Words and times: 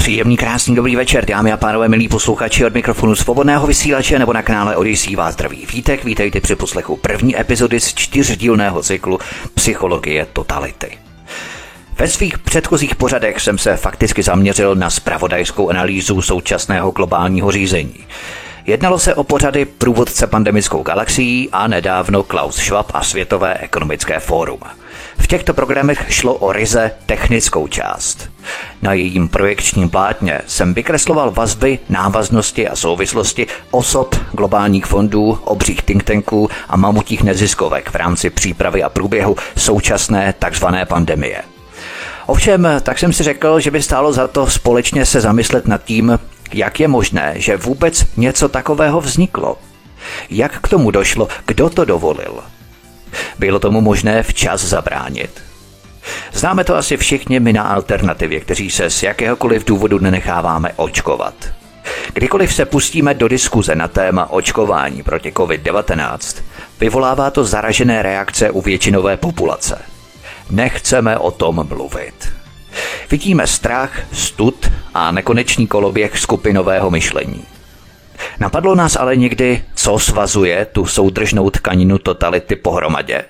Příjemný, 0.00 0.36
krásný, 0.36 0.74
dobrý 0.74 0.96
večer, 0.96 1.26
dámy 1.26 1.52
a 1.52 1.56
pánové, 1.56 1.88
milí 1.88 2.08
posluchači 2.08 2.64
od 2.64 2.74
mikrofonu 2.74 3.14
svobodného 3.14 3.66
vysílače 3.66 4.18
nebo 4.18 4.32
na 4.32 4.42
kanále 4.42 4.76
Odisí 4.76 5.16
vás 5.16 5.34
zdraví 5.34 5.66
vítek. 5.72 6.04
Vítejte 6.04 6.40
při 6.40 6.56
poslechu 6.56 6.96
první 6.96 7.40
epizody 7.40 7.80
z 7.80 7.94
čtyřdílného 7.94 8.82
cyklu 8.82 9.18
Psychologie 9.54 10.26
totality. 10.32 10.98
Ve 11.98 12.08
svých 12.08 12.38
předchozích 12.38 12.94
pořadech 12.94 13.40
jsem 13.40 13.58
se 13.58 13.76
fakticky 13.76 14.22
zaměřil 14.22 14.74
na 14.74 14.90
spravodajskou 14.90 15.70
analýzu 15.70 16.22
současného 16.22 16.90
globálního 16.90 17.50
řízení. 17.50 18.06
Jednalo 18.66 18.98
se 18.98 19.14
o 19.14 19.24
pořady 19.24 19.64
průvodce 19.64 20.26
pandemickou 20.26 20.82
galaxií 20.82 21.48
a 21.52 21.66
nedávno 21.66 22.22
Klaus 22.22 22.56
Schwab 22.56 22.90
a 22.94 23.02
Světové 23.04 23.54
ekonomické 23.54 24.20
fórum. 24.20 24.60
V 25.20 25.26
těchto 25.26 25.54
programech 25.54 26.04
šlo 26.08 26.34
o 26.34 26.52
ryze 26.52 26.90
technickou 27.06 27.68
část. 27.68 28.30
Na 28.82 28.92
jejím 28.92 29.28
projekčním 29.28 29.90
plátně 29.90 30.40
jsem 30.46 30.74
vykresloval 30.74 31.30
vazby, 31.30 31.78
návaznosti 31.88 32.68
a 32.68 32.76
souvislosti 32.76 33.46
osob, 33.70 34.14
globálních 34.32 34.86
fondů, 34.86 35.38
obřích 35.44 35.82
think 35.82 36.02
tanků 36.02 36.48
a 36.68 36.76
mamutích 36.76 37.22
neziskovek 37.22 37.90
v 37.90 37.94
rámci 37.94 38.30
přípravy 38.30 38.82
a 38.82 38.88
průběhu 38.88 39.36
současné 39.56 40.34
takzvané 40.38 40.86
pandemie. 40.86 41.42
Ovšem, 42.26 42.68
tak 42.82 42.98
jsem 42.98 43.12
si 43.12 43.22
řekl, 43.22 43.60
že 43.60 43.70
by 43.70 43.82
stálo 43.82 44.12
za 44.12 44.28
to 44.28 44.46
společně 44.46 45.06
se 45.06 45.20
zamyslet 45.20 45.66
nad 45.66 45.84
tím, 45.84 46.18
jak 46.52 46.80
je 46.80 46.88
možné, 46.88 47.32
že 47.36 47.56
vůbec 47.56 48.06
něco 48.16 48.48
takového 48.48 49.00
vzniklo. 49.00 49.58
Jak 50.30 50.60
k 50.60 50.68
tomu 50.68 50.90
došlo, 50.90 51.28
kdo 51.46 51.70
to 51.70 51.84
dovolil– 51.84 52.42
bylo 53.38 53.58
tomu 53.58 53.80
možné 53.80 54.22
včas 54.22 54.64
zabránit. 54.64 55.42
Známe 56.32 56.64
to 56.64 56.76
asi 56.76 56.96
všichni 56.96 57.40
my 57.40 57.52
na 57.52 57.62
alternativě, 57.62 58.40
kteří 58.40 58.70
se 58.70 58.90
z 58.90 59.02
jakéhokoliv 59.02 59.64
důvodu 59.64 59.98
nenecháváme 59.98 60.72
očkovat. 60.76 61.34
Kdykoliv 62.14 62.54
se 62.54 62.64
pustíme 62.64 63.14
do 63.14 63.28
diskuze 63.28 63.74
na 63.74 63.88
téma 63.88 64.30
očkování 64.30 65.02
proti 65.02 65.30
COVID-19, 65.30 66.42
vyvolává 66.80 67.30
to 67.30 67.44
zaražené 67.44 68.02
reakce 68.02 68.50
u 68.50 68.60
většinové 68.60 69.16
populace. 69.16 69.78
Nechceme 70.50 71.18
o 71.18 71.30
tom 71.30 71.66
mluvit. 71.68 72.32
Vidíme 73.10 73.46
strach, 73.46 73.90
stud 74.12 74.70
a 74.94 75.12
nekonečný 75.12 75.66
koloběh 75.66 76.18
skupinového 76.18 76.90
myšlení. 76.90 77.44
Napadlo 78.40 78.74
nás 78.74 78.96
ale 78.96 79.16
někdy, 79.16 79.64
co 79.74 79.98
svazuje 79.98 80.64
tu 80.64 80.86
soudržnou 80.86 81.50
tkaninu 81.50 81.98
totality 81.98 82.56
pohromadě. 82.56 83.24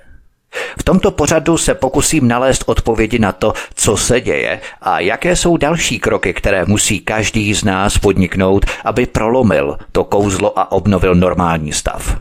V 0.79 0.83
tomto 0.83 1.11
pořadu 1.11 1.59
se 1.59 1.75
pokusím 1.75 2.29
nalézt 2.29 2.65
odpovědi 2.67 3.19
na 3.19 3.33
to, 3.33 3.53
co 3.75 3.97
se 3.97 4.21
děje 4.21 4.61
a 4.81 5.01
jaké 5.01 5.37
jsou 5.37 5.57
další 5.57 5.99
kroky, 5.99 6.35
které 6.35 6.65
musí 6.65 7.01
každý 7.01 7.55
z 7.55 7.65
nás 7.65 7.99
podniknout, 7.99 8.67
aby 8.85 9.07
prolomil 9.07 9.79
to 9.93 10.05
kouzlo 10.05 10.59
a 10.59 10.73
obnovil 10.73 11.15
normální 11.15 11.73
stav. 11.73 12.21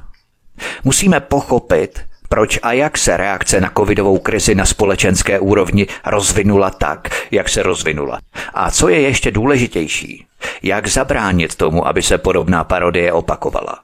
Musíme 0.84 1.20
pochopit, 1.20 2.00
proč 2.30 2.60
a 2.64 2.74
jak 2.74 2.98
se 2.98 3.18
reakce 3.18 3.62
na 3.62 3.72
covidovou 3.78 4.18
krizi 4.18 4.56
na 4.56 4.66
společenské 4.66 5.40
úrovni 5.40 5.88
rozvinula 6.06 6.70
tak, 6.70 7.10
jak 7.32 7.50
se 7.50 7.64
rozvinula. 7.64 8.20
A 8.54 8.72
co 8.72 8.90
je 8.90 9.02
ještě 9.02 9.32
důležitější, 9.32 10.26
jak 10.64 10.88
zabránit 10.88 11.56
tomu, 11.56 11.88
aby 11.88 12.02
se 12.02 12.18
podobná 12.18 12.64
parodie 12.64 13.14
opakovala. 13.14 13.80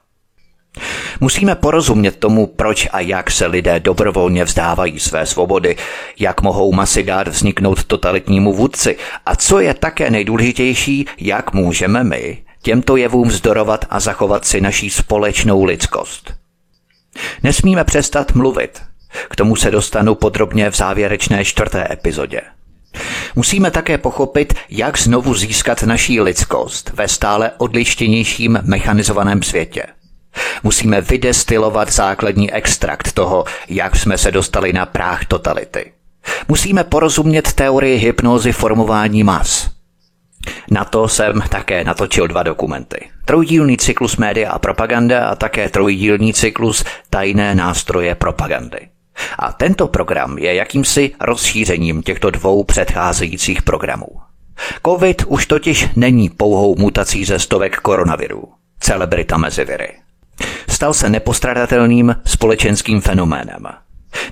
Musíme 1.20 1.54
porozumět 1.54 2.16
tomu, 2.16 2.46
proč 2.46 2.88
a 2.92 3.00
jak 3.00 3.30
se 3.30 3.46
lidé 3.46 3.80
dobrovolně 3.80 4.44
vzdávají 4.44 5.00
své 5.00 5.26
svobody, 5.26 5.76
jak 6.18 6.42
mohou 6.42 6.72
masy 6.72 7.02
dát 7.02 7.28
vzniknout 7.28 7.84
totalitnímu 7.84 8.52
vůdci 8.52 8.96
a 9.26 9.36
co 9.36 9.60
je 9.60 9.74
také 9.74 10.10
nejdůležitější, 10.10 11.06
jak 11.18 11.52
můžeme 11.52 12.04
my 12.04 12.42
těmto 12.62 12.96
jevům 12.96 13.28
vzdorovat 13.28 13.84
a 13.90 14.00
zachovat 14.00 14.44
si 14.44 14.60
naší 14.60 14.90
společnou 14.90 15.64
lidskost. 15.64 16.34
Nesmíme 17.42 17.84
přestat 17.84 18.34
mluvit. 18.34 18.82
K 19.30 19.36
tomu 19.36 19.56
se 19.56 19.70
dostanu 19.70 20.14
podrobně 20.14 20.70
v 20.70 20.76
závěrečné 20.76 21.44
čtvrté 21.44 21.88
epizodě. 21.92 22.40
Musíme 23.34 23.70
také 23.70 23.98
pochopit, 23.98 24.54
jak 24.70 24.98
znovu 24.98 25.34
získat 25.34 25.82
naší 25.82 26.20
lidskost 26.20 26.90
ve 26.94 27.08
stále 27.08 27.50
odlištěnějším 27.58 28.58
mechanizovaném 28.62 29.42
světě. 29.42 29.82
Musíme 30.62 31.00
vydestilovat 31.00 31.92
základní 31.92 32.52
extrakt 32.52 33.12
toho, 33.12 33.44
jak 33.68 33.96
jsme 33.96 34.18
se 34.18 34.30
dostali 34.30 34.72
na 34.72 34.86
práh 34.86 35.24
totality. 35.24 35.92
Musíme 36.48 36.84
porozumět 36.84 37.52
teorii 37.52 37.98
hypnózy 37.98 38.52
formování 38.52 39.24
mas. 39.24 39.70
Na 40.70 40.84
to 40.84 41.08
jsem 41.08 41.42
také 41.48 41.84
natočil 41.84 42.28
dva 42.28 42.42
dokumenty. 42.42 43.08
Trojdílný 43.24 43.76
cyklus 43.76 44.16
média 44.16 44.50
a 44.50 44.58
propaganda 44.58 45.28
a 45.28 45.34
také 45.34 45.68
trojdílný 45.68 46.34
cyklus 46.34 46.84
tajné 47.10 47.54
nástroje 47.54 48.14
propagandy. 48.14 48.88
A 49.38 49.52
tento 49.52 49.88
program 49.88 50.38
je 50.38 50.54
jakýmsi 50.54 51.12
rozšířením 51.20 52.02
těchto 52.02 52.30
dvou 52.30 52.64
předcházejících 52.64 53.62
programů. 53.62 54.06
COVID 54.86 55.22
už 55.26 55.46
totiž 55.46 55.88
není 55.96 56.28
pouhou 56.28 56.76
mutací 56.78 57.24
ze 57.24 57.38
stovek 57.38 57.76
koronavirů, 57.76 58.44
celebrita 58.80 59.36
mezi 59.36 59.64
viry. 59.64 59.92
Stal 60.68 60.94
se 60.94 61.08
nepostradatelným 61.08 62.16
společenským 62.24 63.00
fenoménem. 63.00 63.66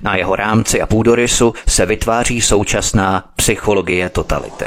Na 0.02 0.16
jeho 0.16 0.36
rámci 0.36 0.80
a 0.80 0.86
půdorysu 0.86 1.54
se 1.68 1.86
vytváří 1.86 2.40
současná 2.40 3.24
psychologie 3.36 4.08
totality. 4.08 4.64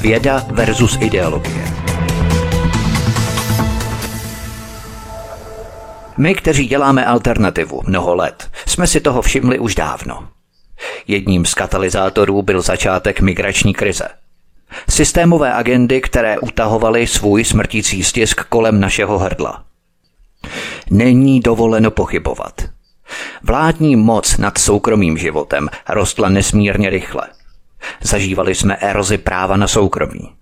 Věda 0.00 0.46
versus 0.50 0.98
ideologie. 1.00 1.77
My, 6.18 6.34
kteří 6.34 6.66
děláme 6.66 7.04
alternativu 7.04 7.82
mnoho 7.86 8.14
let, 8.14 8.50
jsme 8.66 8.86
si 8.86 9.00
toho 9.00 9.22
všimli 9.22 9.58
už 9.58 9.74
dávno. 9.74 10.28
Jedním 11.06 11.44
z 11.44 11.54
katalyzátorů 11.54 12.42
byl 12.42 12.62
začátek 12.62 13.20
migrační 13.20 13.74
krize. 13.74 14.08
Systémové 14.88 15.52
agendy, 15.52 16.00
které 16.00 16.38
utahovaly 16.38 17.06
svůj 17.06 17.44
smrtící 17.44 18.04
stisk 18.04 18.44
kolem 18.44 18.80
našeho 18.80 19.18
hrdla. 19.18 19.64
Není 20.90 21.40
dovoleno 21.40 21.90
pochybovat. 21.90 22.62
Vládní 23.42 23.96
moc 23.96 24.38
nad 24.38 24.58
soukromým 24.58 25.18
životem 25.18 25.68
rostla 25.88 26.28
nesmírně 26.28 26.90
rychle. 26.90 27.28
Zažívali 28.02 28.54
jsme 28.54 28.76
erozi 28.76 29.18
práva 29.18 29.56
na 29.56 29.68
soukromí. 29.68 30.32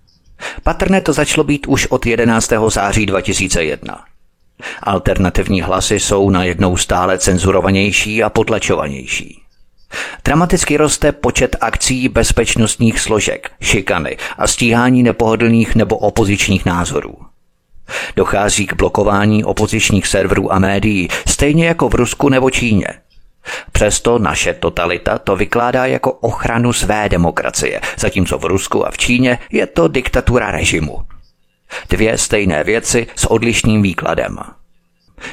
Patrné 0.63 1.01
to 1.01 1.13
začalo 1.13 1.45
být 1.45 1.67
už 1.67 1.87
od 1.87 2.07
11. 2.07 2.53
září 2.69 3.07
2001. 3.07 4.05
Alternativní 4.83 5.63
hlasy 5.63 6.01
jsou 6.01 6.31
najednou 6.31 6.77
stále 6.77 7.19
cenzurovanější 7.19 8.23
a 8.23 8.31
potlačovanější. 8.31 9.43
Dramaticky 10.25 10.77
roste 10.77 11.13
počet 11.13 11.57
akcí 11.61 12.09
bezpečnostních 12.09 13.01
složek, 13.01 13.51
šikany 13.61 14.17
a 14.39 14.47
stíhání 14.47 15.03
nepohodlných 15.03 15.75
nebo 15.75 15.97
opozičních 15.97 16.67
názorů. 16.67 17.15
Dochází 18.17 18.67
k 18.67 18.77
blokování 18.77 19.45
opozičních 19.45 20.07
serverů 20.07 20.53
a 20.53 20.59
médií, 20.59 21.09
stejně 21.29 21.67
jako 21.67 21.89
v 21.89 21.95
Rusku 21.95 22.29
nebo 22.29 22.51
Číně. 22.51 22.87
Přesto 23.73 24.19
naše 24.19 24.55
totalita 24.55 25.19
to 25.19 25.37
vykládá 25.37 25.87
jako 25.87 26.13
ochranu 26.13 26.73
své 26.73 27.09
demokracie, 27.09 27.81
zatímco 27.99 28.39
v 28.39 28.45
Rusku 28.45 28.87
a 28.87 28.91
v 28.91 28.99
Číně 28.99 29.39
je 29.51 29.67
to 29.67 29.89
diktatura 29.89 30.51
režimu. 30.51 30.99
Dvě 31.89 32.19
stejné 32.19 32.65
věci 32.65 33.07
s 33.17 33.31
odlišným 33.31 33.83
výkladem. 33.83 34.39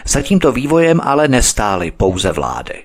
Za 0.06 0.22
tímto 0.22 0.52
vývojem 0.52 1.02
ale 1.04 1.28
nestály 1.28 1.92
pouze 1.92 2.32
vlády. 2.32 2.84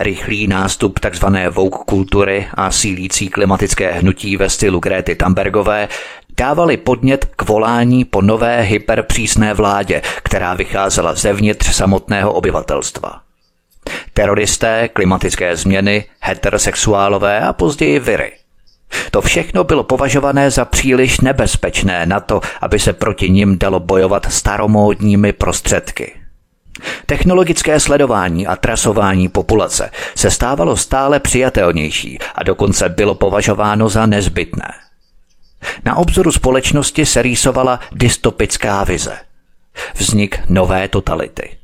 Rychlý 0.00 0.46
nástup 0.46 0.98
tzv. 0.98 1.26
vouk 1.50 1.76
kultury 1.76 2.48
a 2.54 2.70
sílící 2.70 3.28
klimatické 3.28 3.92
hnutí 3.92 4.36
ve 4.36 4.50
stylu 4.50 4.80
Gréty 4.80 5.14
Tambergové 5.14 5.88
dávali 6.36 6.76
podnět 6.76 7.24
k 7.24 7.48
volání 7.48 8.04
po 8.04 8.22
nové 8.22 8.60
hyperpřísné 8.62 9.54
vládě, 9.54 10.02
která 10.22 10.54
vycházela 10.54 11.14
zevnitř 11.14 11.74
samotného 11.74 12.32
obyvatelstva. 12.32 13.20
Teroristé, 14.12 14.88
klimatické 14.88 15.56
změny, 15.56 16.04
heterosexuálové 16.20 17.40
a 17.40 17.52
později 17.52 17.98
viry– 17.98 18.32
to 19.10 19.20
všechno 19.20 19.64
bylo 19.64 19.82
považované 19.82 20.50
za 20.50 20.64
příliš 20.64 21.20
nebezpečné 21.20 22.06
na 22.06 22.20
to, 22.20 22.40
aby 22.60 22.78
se 22.78 22.92
proti 22.92 23.30
nim 23.30 23.58
dalo 23.58 23.80
bojovat 23.80 24.32
staromódními 24.32 25.32
prostředky. 25.32 26.12
Technologické 27.06 27.80
sledování 27.80 28.46
a 28.46 28.56
trasování 28.56 29.28
populace 29.28 29.90
se 30.14 30.30
stávalo 30.30 30.76
stále 30.76 31.20
přijatelnější 31.20 32.18
a 32.34 32.42
dokonce 32.42 32.88
bylo 32.88 33.14
považováno 33.14 33.88
za 33.88 34.06
nezbytné. 34.06 34.72
Na 35.84 35.96
obzoru 35.96 36.32
společnosti 36.32 37.06
se 37.06 37.22
rýsovala 37.22 37.80
dystopická 37.92 38.84
vize. 38.84 39.16
Vznik 39.94 40.40
nové 40.48 40.88
totality. 40.88 41.56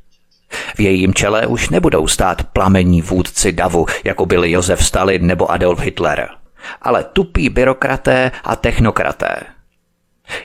V 0.75 0.79
jejím 0.79 1.13
čele 1.13 1.47
už 1.47 1.69
nebudou 1.69 2.07
stát 2.07 2.43
plamení 2.43 3.01
vůdci 3.01 3.51
davu, 3.51 3.85
jako 4.03 4.25
byli 4.25 4.51
Josef 4.51 4.85
Stalin 4.85 5.27
nebo 5.27 5.51
Adolf 5.51 5.79
Hitler, 5.79 6.29
ale 6.81 7.03
tupí 7.03 7.49
byrokraté 7.49 8.31
a 8.43 8.55
technokraté. 8.55 9.35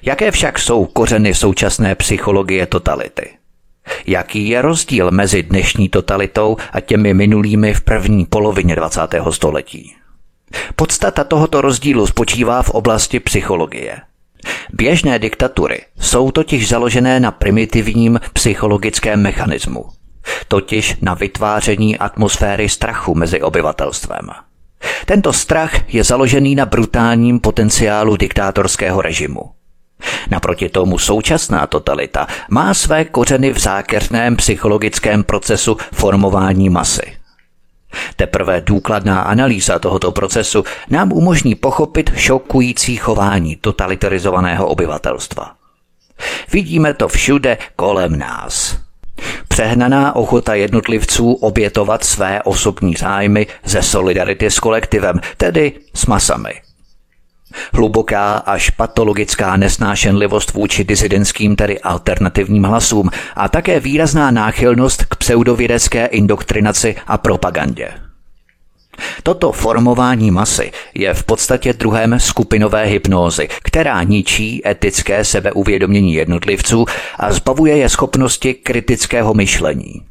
Jaké 0.03 0.31
však 0.31 0.59
jsou 0.59 0.87
kořeny 0.87 1.35
současné 1.35 1.95
psychologie 1.95 2.67
totality? 2.67 3.31
Jaký 4.07 4.49
je 4.49 4.63
rozdíl 4.63 5.11
mezi 5.11 5.43
dnešní 5.43 5.89
totalitou 5.89 6.57
a 6.73 6.81
těmi 6.81 7.15
minulými 7.15 7.75
v 7.75 7.81
první 7.81 8.27
polovině 8.27 8.77
20. 8.77 9.01
století? 9.31 9.95
Podstata 10.77 11.25
tohoto 11.25 11.61
rozdílu 11.61 12.07
spočívá 12.07 12.63
v 12.63 12.71
oblasti 12.71 13.21
psychologie. 13.21 14.01
Běžné 14.73 15.19
diktatury 15.19 15.83
jsou 16.01 16.31
totiž 16.31 16.69
založené 16.69 17.21
na 17.21 17.31
primitivním 17.31 18.21
psychologickém 18.33 19.23
mechanismu, 19.23 19.85
totiž 20.49 20.97
na 21.01 21.15
vytváření 21.15 21.99
atmosféry 21.99 22.69
strachu 22.69 23.15
mezi 23.15 23.43
obyvatelstvem. 23.43 24.31
Tento 25.07 25.33
strach 25.33 25.95
je 25.95 26.05
založený 26.05 26.55
na 26.55 26.67
brutálním 26.67 27.41
potenciálu 27.41 28.17
diktátorského 28.17 29.03
režimu. 29.03 29.51
Naproti 30.31 30.69
tomu 30.69 30.99
současná 30.99 31.67
totalita 31.67 32.27
má 32.51 32.75
své 32.75 33.05
kořeny 33.05 33.53
v 33.53 33.59
zákeřném 33.59 34.37
psychologickém 34.37 35.25
procesu 35.25 35.77
formování 35.93 36.71
masy. 36.71 37.13
Teprve 38.17 38.61
důkladná 38.61 39.21
analýza 39.21 39.79
tohoto 39.79 40.13
procesu 40.13 40.65
nám 40.91 41.13
umožní 41.13 41.55
pochopit 41.55 42.11
šokující 42.17 42.97
chování 42.97 43.57
totalitarizovaného 43.57 44.67
obyvatelstva. 44.67 45.53
Vidíme 46.53 46.95
to 46.95 47.09
všude 47.09 47.59
kolem 47.77 48.19
nás. 48.19 48.77
Přehnaná 49.49 50.17
ochota 50.17 50.55
jednotlivců 50.55 51.33
obětovat 51.33 52.05
své 52.05 52.43
osobní 52.43 52.95
zájmy 52.95 53.47
ze 53.65 53.83
solidarity 53.83 54.51
s 54.51 54.59
kolektivem, 54.59 55.21
tedy 55.37 55.73
s 55.95 56.07
masami. 56.07 56.53
Hluboká 57.75 58.33
až 58.35 58.71
patologická 58.71 59.57
nesnášenlivost 59.57 60.53
vůči 60.53 60.85
disidentským, 60.85 61.57
tedy 61.57 61.81
alternativním 61.81 62.65
hlasům 62.65 63.11
a 63.37 63.49
také 63.49 63.81
výrazná 63.81 64.31
náchylnost 64.31 65.05
k 65.05 65.17
pseudovědecké 65.17 66.07
indoktrinaci 66.07 66.97
a 67.07 67.19
propagandě. 67.19 67.89
Toto 69.23 69.53
formování 69.53 70.31
masy 70.31 70.73
je 70.95 71.15
v 71.15 71.25
podstatě 71.25 71.73
druhem 71.73 72.21
skupinové 72.21 72.85
hypnózy, 72.85 73.49
která 73.63 74.03
ničí 74.03 74.69
etické 74.69 75.25
sebeuvědomění 75.25 76.15
jednotlivců 76.15 76.87
a 77.19 77.33
zbavuje 77.33 77.77
je 77.77 77.89
schopnosti 77.89 78.55
kritického 78.55 79.35
myšlení. 79.35 80.03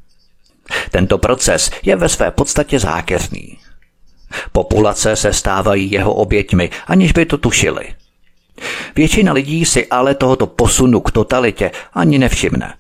Tento 0.92 1.18
proces 1.18 1.72
je 1.84 1.96
ve 1.96 2.10
své 2.10 2.32
podstatě 2.32 2.80
zákeřný. 2.80 3.58
Populace 4.52 5.16
se 5.16 5.34
stávají 5.34 5.92
jeho 5.92 6.14
oběťmi, 6.14 6.70
aniž 6.88 7.12
by 7.12 7.26
to 7.26 7.38
tušili. 7.38 7.86
Většina 8.96 9.34
lidí 9.34 9.66
si 9.66 9.88
ale 9.88 10.16
tohoto 10.16 10.48
posunu 10.48 11.02
k 11.02 11.12
totalitě 11.12 11.72
ani 11.94 12.20
nevšimne. 12.20 12.74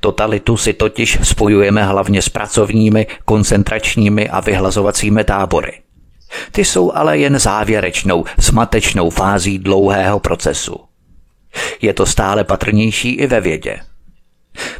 Totalitu 0.00 0.56
si 0.56 0.72
totiž 0.72 1.18
spojujeme 1.22 1.84
hlavně 1.84 2.22
s 2.22 2.28
pracovními, 2.28 3.06
koncentračními 3.24 4.28
a 4.28 4.40
vyhlazovacími 4.40 5.24
tábory. 5.24 5.72
Ty 6.52 6.64
jsou 6.64 6.92
ale 6.92 7.18
jen 7.18 7.38
závěrečnou, 7.38 8.24
smatečnou 8.40 9.10
fází 9.10 9.58
dlouhého 9.58 10.20
procesu. 10.20 10.80
Je 11.82 11.94
to 11.94 12.06
stále 12.06 12.44
patrnější 12.44 13.12
i 13.12 13.26
ve 13.26 13.40
vědě. 13.40 13.80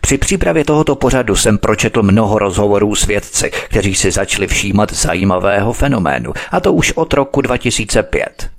Při 0.00 0.18
přípravě 0.18 0.64
tohoto 0.64 0.96
pořadu 0.96 1.36
jsem 1.36 1.58
pročetl 1.58 2.02
mnoho 2.02 2.38
rozhovorů 2.38 2.94
s 2.94 3.06
vědci, 3.06 3.50
kteří 3.50 3.94
si 3.94 4.10
začali 4.10 4.46
všímat 4.46 4.92
zajímavého 4.92 5.72
fenoménu, 5.72 6.32
a 6.50 6.60
to 6.60 6.72
už 6.72 6.92
od 6.92 7.12
roku 7.12 7.40
2005. 7.40 8.53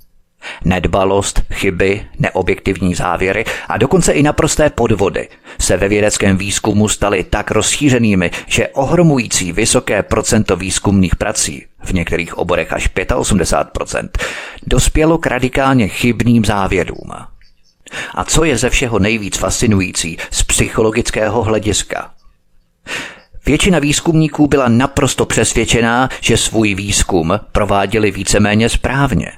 Nedbalost, 0.64 1.42
chyby, 1.52 2.06
neobjektivní 2.18 2.94
závěry 2.94 3.44
a 3.68 3.78
dokonce 3.78 4.12
i 4.12 4.22
naprosté 4.22 4.70
podvody 4.70 5.28
se 5.60 5.76
ve 5.76 5.88
vědeckém 5.88 6.36
výzkumu 6.36 6.88
staly 6.88 7.24
tak 7.24 7.50
rozšířenými, 7.50 8.30
že 8.46 8.68
ohromující 8.68 9.52
vysoké 9.52 10.02
procento 10.02 10.56
výzkumných 10.56 11.16
prací, 11.16 11.66
v 11.84 11.92
některých 11.92 12.38
oborech 12.38 12.72
až 12.72 12.90
85%, 12.94 14.08
dospělo 14.66 15.18
k 15.18 15.26
radikálně 15.26 15.88
chybným 15.88 16.44
závěrům. 16.44 17.10
A 18.14 18.24
co 18.24 18.44
je 18.44 18.58
ze 18.58 18.70
všeho 18.70 18.98
nejvíc 18.98 19.36
fascinující 19.36 20.16
z 20.30 20.42
psychologického 20.42 21.42
hlediska? 21.42 22.10
Většina 23.46 23.78
výzkumníků 23.78 24.46
byla 24.46 24.68
naprosto 24.68 25.26
přesvědčená, 25.26 26.08
že 26.20 26.36
svůj 26.36 26.74
výzkum 26.74 27.40
prováděli 27.52 28.10
víceméně 28.10 28.68
správně. 28.68 29.32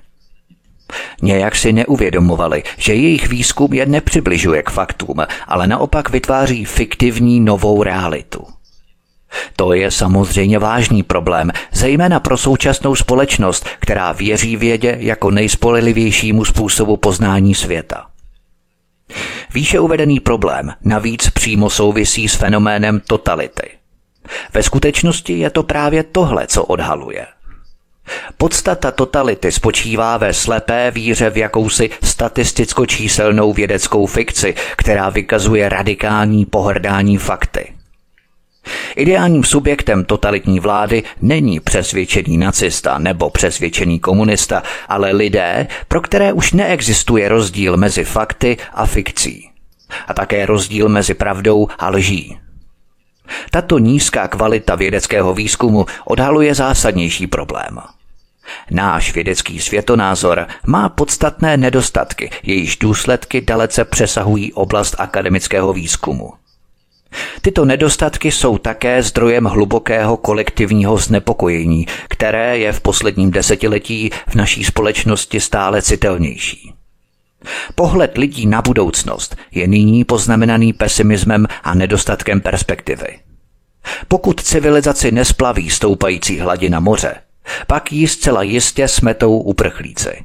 Nějak 1.22 1.56
si 1.56 1.72
neuvědomovali, 1.72 2.62
že 2.76 2.94
jejich 2.94 3.28
výzkum 3.28 3.74
je 3.74 3.86
nepřibližuje 3.86 4.62
k 4.62 4.70
faktům, 4.70 5.16
ale 5.46 5.66
naopak 5.66 6.10
vytváří 6.10 6.64
fiktivní 6.64 7.40
novou 7.40 7.82
realitu. 7.82 8.46
To 9.56 9.72
je 9.72 9.90
samozřejmě 9.90 10.58
vážný 10.58 11.02
problém, 11.02 11.50
zejména 11.72 12.20
pro 12.20 12.36
současnou 12.36 12.94
společnost, 12.94 13.66
která 13.80 14.12
věří 14.12 14.56
vědě 14.56 14.96
jako 15.00 15.30
nejspolehlivějšímu 15.30 16.44
způsobu 16.44 16.96
poznání 16.96 17.54
světa. 17.54 18.06
Výše 19.54 19.80
uvedený 19.80 20.20
problém 20.20 20.72
navíc 20.84 21.30
přímo 21.30 21.70
souvisí 21.70 22.28
s 22.28 22.34
fenoménem 22.34 23.00
totality. 23.00 23.70
Ve 24.54 24.62
skutečnosti 24.62 25.38
je 25.38 25.50
to 25.50 25.62
právě 25.62 26.02
tohle, 26.02 26.46
co 26.46 26.64
odhaluje. 26.64 27.26
Podstata 28.36 28.90
totality 28.90 29.52
spočívá 29.52 30.16
ve 30.16 30.32
slepé 30.32 30.90
víře 30.90 31.30
v 31.30 31.36
jakousi 31.36 31.90
statisticko-číselnou 32.02 33.52
vědeckou 33.52 34.06
fikci, 34.06 34.54
která 34.76 35.08
vykazuje 35.10 35.68
radikální 35.68 36.46
pohrdání 36.46 37.18
fakty. 37.18 37.72
Ideálním 38.96 39.44
subjektem 39.44 40.04
totalitní 40.04 40.60
vlády 40.60 41.02
není 41.22 41.60
přesvědčený 41.60 42.38
nacista 42.38 42.98
nebo 42.98 43.30
přesvědčený 43.30 44.00
komunista, 44.00 44.62
ale 44.88 45.12
lidé, 45.12 45.66
pro 45.88 46.00
které 46.00 46.32
už 46.32 46.52
neexistuje 46.52 47.28
rozdíl 47.28 47.76
mezi 47.76 48.04
fakty 48.04 48.56
a 48.74 48.86
fikcí. 48.86 49.50
A 50.08 50.14
také 50.14 50.46
rozdíl 50.46 50.88
mezi 50.88 51.14
pravdou 51.14 51.68
a 51.78 51.88
lží. 51.88 52.38
Tato 53.50 53.78
nízká 53.78 54.28
kvalita 54.28 54.74
vědeckého 54.74 55.34
výzkumu 55.34 55.86
odhaluje 56.04 56.54
zásadnější 56.54 57.26
problém. 57.26 57.78
Náš 58.70 59.14
vědecký 59.14 59.60
světonázor 59.60 60.46
má 60.66 60.88
podstatné 60.88 61.56
nedostatky, 61.56 62.30
jejíž 62.42 62.76
důsledky 62.76 63.40
dalece 63.40 63.84
přesahují 63.84 64.52
oblast 64.52 64.94
akademického 64.98 65.72
výzkumu. 65.72 66.32
Tyto 67.42 67.64
nedostatky 67.64 68.30
jsou 68.32 68.58
také 68.58 69.02
zdrojem 69.02 69.44
hlubokého 69.44 70.16
kolektivního 70.16 70.98
znepokojení, 70.98 71.86
které 72.08 72.58
je 72.58 72.72
v 72.72 72.80
posledním 72.80 73.30
desetiletí 73.30 74.10
v 74.28 74.34
naší 74.34 74.64
společnosti 74.64 75.40
stále 75.40 75.82
citelnější. 75.82 76.74
Pohled 77.74 78.18
lidí 78.18 78.46
na 78.46 78.62
budoucnost 78.62 79.36
je 79.50 79.66
nyní 79.66 80.04
poznamenaný 80.04 80.72
pesimismem 80.72 81.46
a 81.64 81.74
nedostatkem 81.74 82.40
perspektivy. 82.40 83.18
Pokud 84.08 84.40
civilizaci 84.40 85.12
nesplaví 85.12 85.70
stoupající 85.70 86.38
hladina 86.38 86.80
moře, 86.80 87.14
pak 87.66 87.92
ji 87.92 88.08
zcela 88.08 88.42
jistě 88.42 88.88
smetou 88.88 89.38
uprchlíci. 89.38 90.24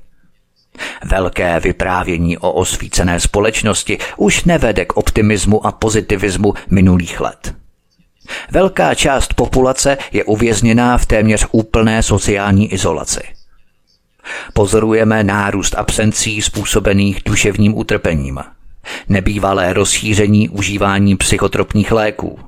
Velké 1.06 1.60
vyprávění 1.60 2.38
o 2.38 2.52
osvícené 2.52 3.20
společnosti 3.20 3.98
už 4.18 4.44
nevede 4.44 4.86
k 4.86 4.98
optimismu 4.98 5.66
a 5.66 5.72
pozitivismu 5.72 6.54
minulých 6.70 7.20
let. 7.20 7.56
Velká 8.52 8.96
část 8.96 9.34
populace 9.34 9.98
je 10.12 10.24
uvězněná 10.24 10.98
v 10.98 11.06
téměř 11.06 11.48
úplné 11.52 12.04
sociální 12.04 12.74
izolaci. 12.74 13.22
Pozorujeme 14.54 15.24
nárůst 15.24 15.76
absencí 15.76 16.42
způsobených 16.42 17.22
duševním 17.26 17.78
utrpením, 17.78 18.40
nebývalé 19.10 19.74
rozšíření 19.74 20.50
užívání 20.50 21.16
psychotropních 21.16 21.92
léků, 21.92 22.40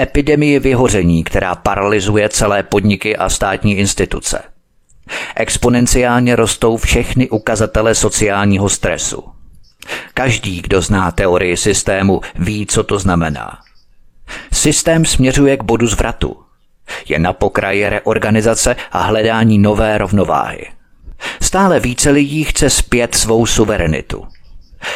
epidemii 0.00 0.58
vyhoření, 0.58 1.24
která 1.24 1.54
paralyzuje 1.54 2.28
celé 2.28 2.62
podniky 2.62 3.16
a 3.16 3.28
státní 3.28 3.76
instituce– 3.76 4.42
Exponenciálně 5.36 6.36
rostou 6.36 6.76
všechny 6.76 7.28
ukazatele 7.28 7.94
sociálního 7.94 8.68
stresu. 8.68 9.24
Každý, 10.14 10.62
kdo 10.62 10.80
zná 10.80 11.10
teorii 11.10 11.56
systému, 11.56 12.20
ví, 12.34 12.66
co 12.66 12.84
to 12.84 12.98
znamená. 12.98 13.58
Systém 14.52 15.04
směřuje 15.04 15.56
k 15.56 15.62
bodu 15.62 15.86
zvratu. 15.86 16.36
Je 17.08 17.18
na 17.18 17.32
pokraji 17.32 17.88
reorganizace 17.88 18.76
a 18.92 19.02
hledání 19.02 19.58
nové 19.58 19.98
rovnováhy. 19.98 20.66
Stále 21.42 21.80
více 21.80 22.10
lidí 22.10 22.44
chce 22.44 22.70
zpět 22.70 23.14
svou 23.14 23.46
suverenitu. 23.46 24.26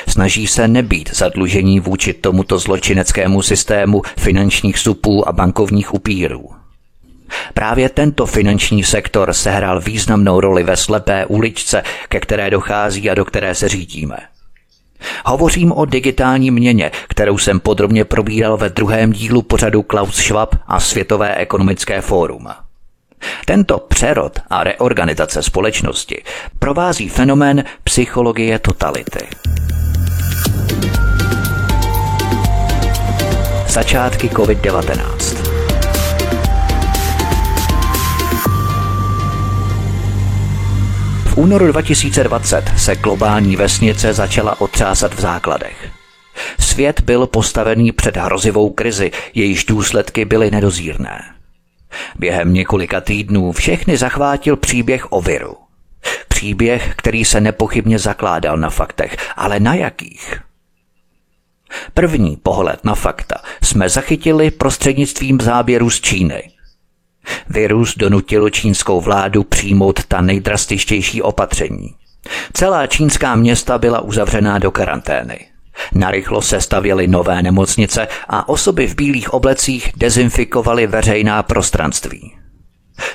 Snaží 0.08 0.46
se 0.46 0.68
nebýt 0.68 1.16
zadlužení 1.16 1.80
vůči 1.80 2.12
tomuto 2.12 2.58
zločineckému 2.58 3.42
systému 3.42 4.02
finančních 4.18 4.78
supů 4.78 5.28
a 5.28 5.32
bankovních 5.32 5.94
upírů. 5.94 6.48
Právě 7.54 7.88
tento 7.88 8.26
finanční 8.26 8.84
sektor 8.84 9.32
sehrál 9.32 9.80
významnou 9.80 10.40
roli 10.40 10.62
ve 10.62 10.76
slepé 10.76 11.26
uličce, 11.26 11.82
ke 12.08 12.20
které 12.20 12.50
dochází 12.50 13.10
a 13.10 13.14
do 13.14 13.24
které 13.24 13.54
se 13.54 13.68
řídíme. 13.68 14.16
Hovořím 15.26 15.72
o 15.72 15.84
digitální 15.84 16.50
měně, 16.50 16.90
kterou 17.08 17.38
jsem 17.38 17.60
podrobně 17.60 18.04
probíral 18.04 18.56
ve 18.56 18.68
druhém 18.68 19.12
dílu 19.12 19.42
pořadu 19.42 19.82
Klaus 19.82 20.16
Schwab 20.16 20.54
a 20.66 20.80
Světové 20.80 21.34
ekonomické 21.34 22.00
fórum. 22.00 22.48
Tento 23.46 23.78
přerod 23.78 24.38
a 24.50 24.64
reorganizace 24.64 25.42
společnosti 25.42 26.22
provází 26.58 27.08
fenomén 27.08 27.64
psychologie 27.84 28.58
totality. 28.58 29.26
Začátky 33.68 34.28
COVID-19 34.28 35.48
únoru 41.38 41.66
2020 41.66 42.64
se 42.76 42.96
globální 42.96 43.56
vesnice 43.56 44.12
začala 44.12 44.60
otřásat 44.60 45.14
v 45.14 45.20
základech. 45.20 45.88
Svět 46.58 47.00
byl 47.00 47.26
postavený 47.26 47.92
před 47.92 48.16
hrozivou 48.16 48.70
krizi, 48.70 49.10
jejíž 49.34 49.64
důsledky 49.64 50.24
byly 50.24 50.50
nedozírné. 50.50 51.37
Během 52.18 52.54
několika 52.54 53.00
týdnů 53.00 53.52
všechny 53.52 53.96
zachvátil 53.96 54.56
příběh 54.56 55.12
o 55.12 55.20
viru. 55.20 55.56
Příběh, 56.28 56.94
který 56.96 57.24
se 57.24 57.40
nepochybně 57.40 57.98
zakládal 57.98 58.56
na 58.56 58.70
faktech, 58.70 59.16
ale 59.36 59.60
na 59.60 59.74
jakých? 59.74 60.40
První 61.94 62.36
pohled 62.36 62.84
na 62.84 62.94
fakta 62.94 63.36
jsme 63.62 63.88
zachytili 63.88 64.50
prostřednictvím 64.50 65.40
záběru 65.40 65.90
z 65.90 66.00
Číny– 66.00 66.42
Virus 67.48 67.94
donutil 67.96 68.50
čínskou 68.50 69.00
vládu 69.00 69.44
přijmout 69.44 70.04
ta 70.04 70.20
nejdrastičtější 70.20 71.22
opatření. 71.22 71.94
Celá 72.52 72.86
čínská 72.86 73.34
města 73.34 73.78
byla 73.78 74.00
uzavřená 74.00 74.58
do 74.58 74.70
karantény. 74.70 75.46
Narychlo 75.94 76.42
se 76.42 76.60
stavěly 76.60 77.06
nové 77.06 77.42
nemocnice 77.42 78.08
a 78.28 78.48
osoby 78.48 78.86
v 78.86 78.94
bílých 78.94 79.32
oblecích 79.34 79.92
dezinfikovaly 79.96 80.86
veřejná 80.86 81.42
prostranství. 81.42 82.34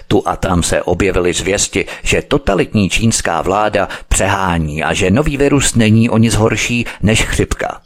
Tu 0.07 0.23
a 0.25 0.35
tam 0.35 0.63
se 0.63 0.81
objevily 0.81 1.33
zvěsti, 1.33 1.85
že 2.03 2.21
totalitní 2.21 2.89
čínská 2.89 3.41
vláda 3.41 3.89
přehání 4.07 4.83
a 4.83 4.93
že 4.93 5.11
nový 5.11 5.37
virus 5.37 5.75
není 5.75 6.09
o 6.09 6.17
nic 6.17 6.35
horší 6.35 6.85
než 7.01 7.23
chřipka. 7.23 7.81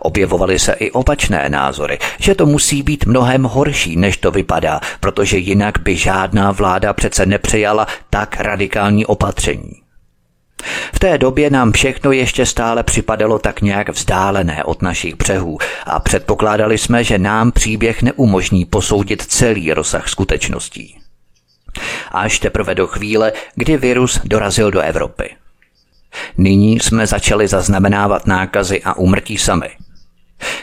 Objevovaly 0.00 0.58
se 0.58 0.72
i 0.72 0.90
opačné 0.90 1.48
názory, 1.48 1.98
že 2.18 2.34
to 2.34 2.46
musí 2.46 2.82
být 2.82 3.06
mnohem 3.06 3.42
horší, 3.42 3.96
než 3.96 4.16
to 4.16 4.30
vypadá, 4.30 4.80
protože 5.00 5.38
jinak 5.38 5.78
by 5.78 5.96
žádná 5.96 6.52
vláda 6.52 6.92
přece 6.92 7.26
nepřijala 7.26 7.86
tak 8.10 8.40
radikální 8.40 9.06
opatření. 9.06 9.85
V 10.92 10.98
té 10.98 11.18
době 11.18 11.50
nám 11.50 11.72
všechno 11.72 12.12
ještě 12.12 12.46
stále 12.46 12.82
připadalo 12.82 13.38
tak 13.38 13.60
nějak 13.62 13.88
vzdálené 13.88 14.64
od 14.64 14.82
našich 14.82 15.14
břehů 15.14 15.58
a 15.86 16.00
předpokládali 16.00 16.78
jsme, 16.78 17.04
že 17.04 17.18
nám 17.18 17.52
příběh 17.52 18.02
neumožní 18.02 18.64
posoudit 18.64 19.22
celý 19.22 19.72
rozsah 19.72 20.08
skutečností. 20.08 20.98
Až 22.12 22.38
teprve 22.38 22.74
do 22.74 22.86
chvíle, 22.86 23.32
kdy 23.54 23.76
virus 23.76 24.20
dorazil 24.24 24.70
do 24.70 24.80
Evropy. 24.80 25.30
Nyní 26.36 26.80
jsme 26.80 27.06
začali 27.06 27.48
zaznamenávat 27.48 28.26
nákazy 28.26 28.82
a 28.82 28.94
úmrtí 28.94 29.38
sami. 29.38 29.70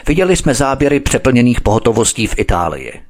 Viděli 0.06 0.36
jsme 0.36 0.54
záběry 0.54 1.00
přeplněných 1.00 1.60
pohotovostí 1.60 2.26
v 2.26 2.38
Itálii. 2.38 3.00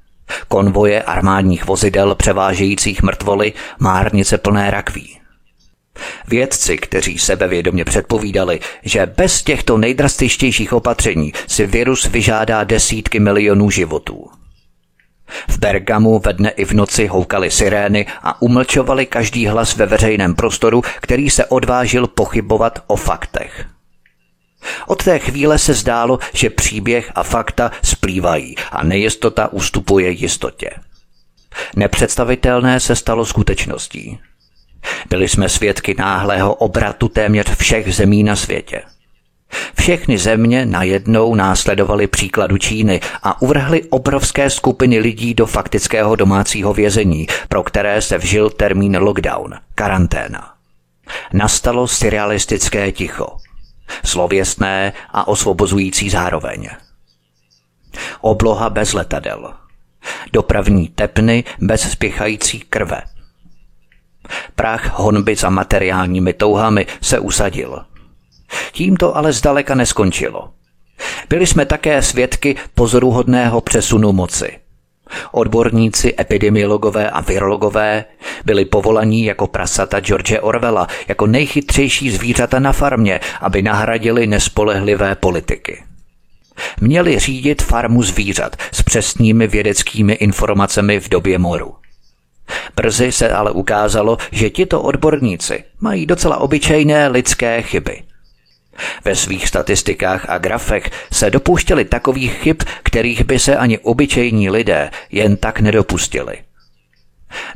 Konvoje 0.49 1.03
armádních 1.03 1.67
vozidel 1.67 2.15
převážejících 2.15 3.03
mrtvoly, 3.03 3.53
márnice 3.79 4.39
plné 4.39 4.71
rakví. 4.71 5.24
Vědci, 6.29 6.79
kteří 6.79 7.19
sebevědomě 7.19 7.85
předpovídali, 7.85 8.61
že 8.83 9.07
bez 9.07 9.43
těchto 9.43 9.79
nejdrastičtějších 9.79 10.73
opatření 10.73 11.33
si 11.47 11.67
virus 11.67 12.07
vyžádá 12.07 12.65
desítky 12.65 13.21
milionů 13.21 13.71
životů. 13.71 14.31
V 15.49 15.59
Bergamu 15.59 16.19
ve 16.19 16.33
dne 16.33 16.51
i 16.51 16.65
v 16.65 16.73
noci 16.73 17.07
houkaly 17.07 17.51
sirény 17.51 18.07
a 18.23 18.43
umlčovali 18.43 19.07
každý 19.07 19.47
hlas 19.47 19.77
ve 19.77 19.87
veřejném 19.87 20.35
prostoru, 20.35 20.83
který 21.01 21.31
se 21.31 21.47
odvážil 21.47 22.07
pochybovat 22.07 22.79
o 22.87 22.97
faktech. 22.97 23.67
Od 24.87 25.05
té 25.05 25.19
chvíle 25.19 25.59
se 25.59 25.75
zdálo, 25.75 26.19
že 26.33 26.51
příběh 26.51 27.13
a 27.15 27.23
fakta 27.23 27.71
splývají 27.83 28.55
a 28.73 28.85
nejistota 28.85 29.53
ustupuje 29.53 30.11
jistotě. 30.11 30.71
Nepředstavitelné 31.77 32.81
se 32.81 32.97
stalo 32.97 33.27
skutečností. 33.27 34.19
Byli 35.11 35.29
jsme 35.29 35.49
svědky 35.49 35.95
náhlého 35.99 36.55
obratu 36.55 37.09
téměř 37.09 37.57
všech 37.57 37.95
zemí 37.95 38.23
na 38.23 38.37
světě– 38.37 38.83
všechny 39.79 40.19
země 40.19 40.67
najednou 40.67 41.35
následovaly 41.35 42.07
příkladu 42.07 42.59
Číny 42.59 43.01
a 43.23 43.43
uvrhly 43.43 43.85
obrovské 43.85 44.51
skupiny 44.51 44.99
lidí 44.99 45.35
do 45.35 45.47
faktického 45.47 46.17
domácího 46.17 46.75
vězení, 46.75 47.27
pro 47.49 47.63
které 47.63 48.03
se 48.03 48.19
vžil 48.19 48.51
termín 48.51 48.97
lockdown, 48.97 49.55
karanténa. 49.75 50.55
Nastalo 51.33 51.89
surrealistické 51.89 52.93
ticho. 52.93 53.37
Slověstné 54.05 54.93
a 55.11 55.29
osvobozující 55.29 56.11
zároveň. 56.11 56.69
Obloha 58.21 58.71
bez 58.71 58.93
letadel. 58.93 59.55
Dopravní 60.33 60.89
tepny 60.89 61.45
bez 61.61 61.91
spěchající 61.91 62.61
krve. 62.61 63.03
Prach 64.55 64.99
honby 64.99 65.37
za 65.37 65.51
materiálními 65.51 66.33
touhami 66.33 66.87
se 67.01 67.19
usadil– 67.19 67.85
tím 68.73 68.97
to 68.97 69.17
ale 69.17 69.33
zdaleka 69.33 69.75
neskončilo. 69.75 70.51
Byli 71.29 71.47
jsme 71.47 71.67
také 71.67 72.03
svědky 72.03 72.57
pozoruhodného 72.75 73.61
přesunu 73.61 74.13
moci. 74.13 74.59
Odborníci, 75.33 76.15
epidemiologové 76.21 77.11
a 77.11 77.21
virologové 77.21 78.05
byli 78.45 78.65
povolaní 78.65 79.25
jako 79.25 79.47
prasata 79.47 80.01
George 80.01 80.39
Orwella, 80.41 80.87
jako 81.09 81.27
nejchytřejší 81.27 82.11
zvířata 82.11 82.59
na 82.59 82.73
farmě, 82.73 83.21
aby 83.41 83.63
nahradili 83.63 84.27
nespolehlivé 84.27 85.15
politiky. 85.15 85.83
Měli 86.81 87.19
řídit 87.19 87.63
farmu 87.63 88.03
zvířat 88.03 88.57
s 88.73 88.83
přesnými 88.83 89.47
vědeckými 89.47 90.13
informacemi 90.13 91.01
v 91.01 91.09
době 91.09 91.39
moru. 91.39 91.75
Brzy 92.77 93.13
se 93.13 93.31
ale 93.31 93.51
ukázalo, 93.51 94.17
že 94.33 94.51
tito 94.51 94.83
odborníci 94.83 95.65
mají 95.81 96.07
docela 96.07 96.37
obyčejné 96.37 97.09
lidské 97.09 97.63
chyby– 97.63 98.03
ve 99.05 99.17
svých 99.17 99.49
statistikách 99.49 100.31
a 100.31 100.39
grafech 100.39 100.91
se 101.13 101.31
dopouštěli 101.31 101.85
takových 101.85 102.33
chyb, 102.33 102.57
kterých 102.83 103.25
by 103.25 103.39
se 103.39 103.57
ani 103.57 103.79
obyčejní 103.79 104.51
lidé 104.51 104.91
jen 105.11 105.37
tak 105.37 105.61
nedopustili. 105.61 106.37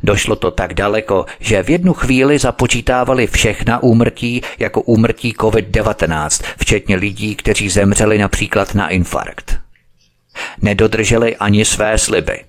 Došlo 0.03 0.35
to 0.35 0.51
tak 0.51 0.73
daleko, 0.73 1.25
že 1.39 1.63
v 1.63 1.69
jednu 1.69 1.93
chvíli 1.93 2.39
započítávali 2.39 3.27
všechna 3.27 3.83
úmrtí 3.83 4.41
jako 4.59 4.81
úmrtí 4.81 5.33
COVID-19, 5.33 6.43
včetně 6.57 6.95
lidí, 6.95 7.35
kteří 7.35 7.69
zemřeli 7.69 8.17
například 8.17 8.75
na 8.75 8.89
infarkt. 8.89 9.59
Nedodrželi 10.61 11.35
ani 11.35 11.65
své 11.65 11.97
sliby. 11.97 12.43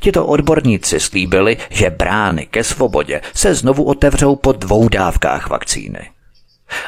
Tito 0.00 0.26
odborníci 0.26 1.00
slíbili, 1.00 1.56
že 1.70 1.90
brány 1.90 2.46
ke 2.46 2.64
svobodě 2.64 3.20
se 3.34 3.54
znovu 3.54 3.84
otevřou 3.84 4.36
po 4.36 4.52
dvou 4.52 4.88
dávkách 4.88 5.50
vakcíny. 5.50 6.10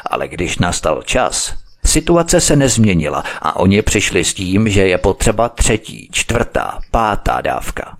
Ale 0.05 0.27
když 0.27 0.57
nastal 0.57 1.03
čas, 1.05 1.53
situace 1.85 2.41
se 2.41 2.55
nezměnila 2.55 3.23
a 3.41 3.55
oni 3.59 3.81
přišli 3.81 4.23
s 4.23 4.33
tím, 4.33 4.69
že 4.69 4.87
je 4.87 4.97
potřeba 4.97 5.49
třetí, 5.49 6.09
čtvrtá, 6.11 6.79
pátá 6.91 7.41
dávka. 7.41 7.97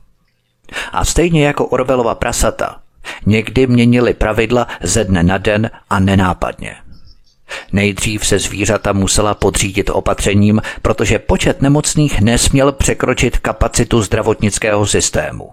A 0.91 1.05
stejně 1.05 1.45
jako 1.45 1.65
Orvelova 1.65 2.15
prasata, 2.15 2.79
někdy 3.25 3.67
měnili 3.67 4.13
pravidla 4.13 4.67
ze 4.83 5.03
dne 5.03 5.23
na 5.23 5.37
den 5.37 5.69
a 5.89 5.99
nenápadně. 5.99 6.75
Nejdřív 7.71 8.27
se 8.27 8.39
zvířata 8.39 8.93
musela 8.93 9.33
podřídit 9.33 9.89
opatřením, 9.89 10.61
protože 10.81 11.19
počet 11.19 11.61
nemocných 11.61 12.21
nesměl 12.21 12.71
překročit 12.71 13.37
kapacitu 13.37 14.01
zdravotnického 14.01 14.87
systému. 14.87 15.49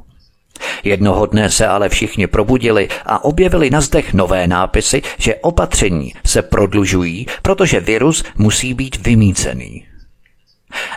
Jednoho 0.85 1.27
dne 1.27 1.51
se 1.51 1.67
ale 1.67 1.89
všichni 1.89 2.27
probudili 2.27 2.89
a 3.07 3.25
objevili 3.25 3.71
na 3.71 3.81
zdech 3.81 4.15
nové 4.15 4.47
nápisy, 4.47 5.03
že 5.19 5.35
opatření 5.35 6.13
se 6.27 6.43
prodlužují, 6.43 7.27
protože 7.43 7.81
virus 7.81 8.25
musí 8.37 8.75
být 8.75 9.07
vymícený. 9.07 9.87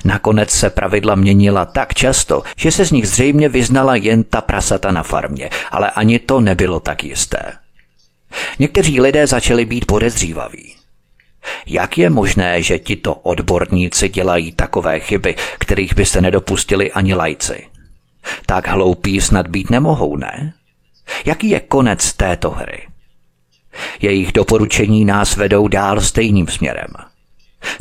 Nakonec 0.05 0.51
se 0.51 0.69
pravidla 0.69 1.15
měnila 1.15 1.65
tak 1.65 1.93
často, 1.93 2.43
že 2.57 2.71
se 2.71 2.85
z 2.85 2.91
nich 2.91 3.07
zřejmě 3.07 3.49
vyznala 3.49 3.95
jen 3.95 4.23
ta 4.23 4.41
prasata 4.41 4.91
na 4.91 5.03
farmě, 5.03 5.49
ale 5.71 5.91
ani 5.91 6.19
to 6.19 6.39
nebylo 6.39 6.79
tak 6.79 7.03
jisté. 7.03 7.53
Někteří 8.59 9.01
lidé 9.01 9.27
začali 9.27 9.65
být 9.65 9.85
podezřívaví. 9.85 10.76
Jak 11.65 11.97
je 11.97 12.09
možné, 12.09 12.61
že 12.61 12.79
tito 12.79 13.15
odborníci 13.15 14.09
dělají 14.09 14.51
takové 14.51 14.99
chyby, 14.99 15.35
kterých 15.59 15.95
by 15.95 16.05
se 16.05 16.21
nedopustili 16.21 16.91
ani 16.91 17.13
lajci? 17.13 17.67
Tak 18.45 18.67
hloupí 18.67 19.21
snad 19.21 19.47
být 19.47 19.69
nemohou, 19.69 20.17
ne? 20.17 20.53
Jaký 21.25 21.49
je 21.49 21.59
konec 21.59 22.13
této 22.13 22.49
hry? 22.49 22.87
Jejich 24.01 24.31
doporučení 24.31 25.05
nás 25.05 25.35
vedou 25.35 25.67
dál 25.67 26.01
stejným 26.01 26.47
směrem. 26.47 26.87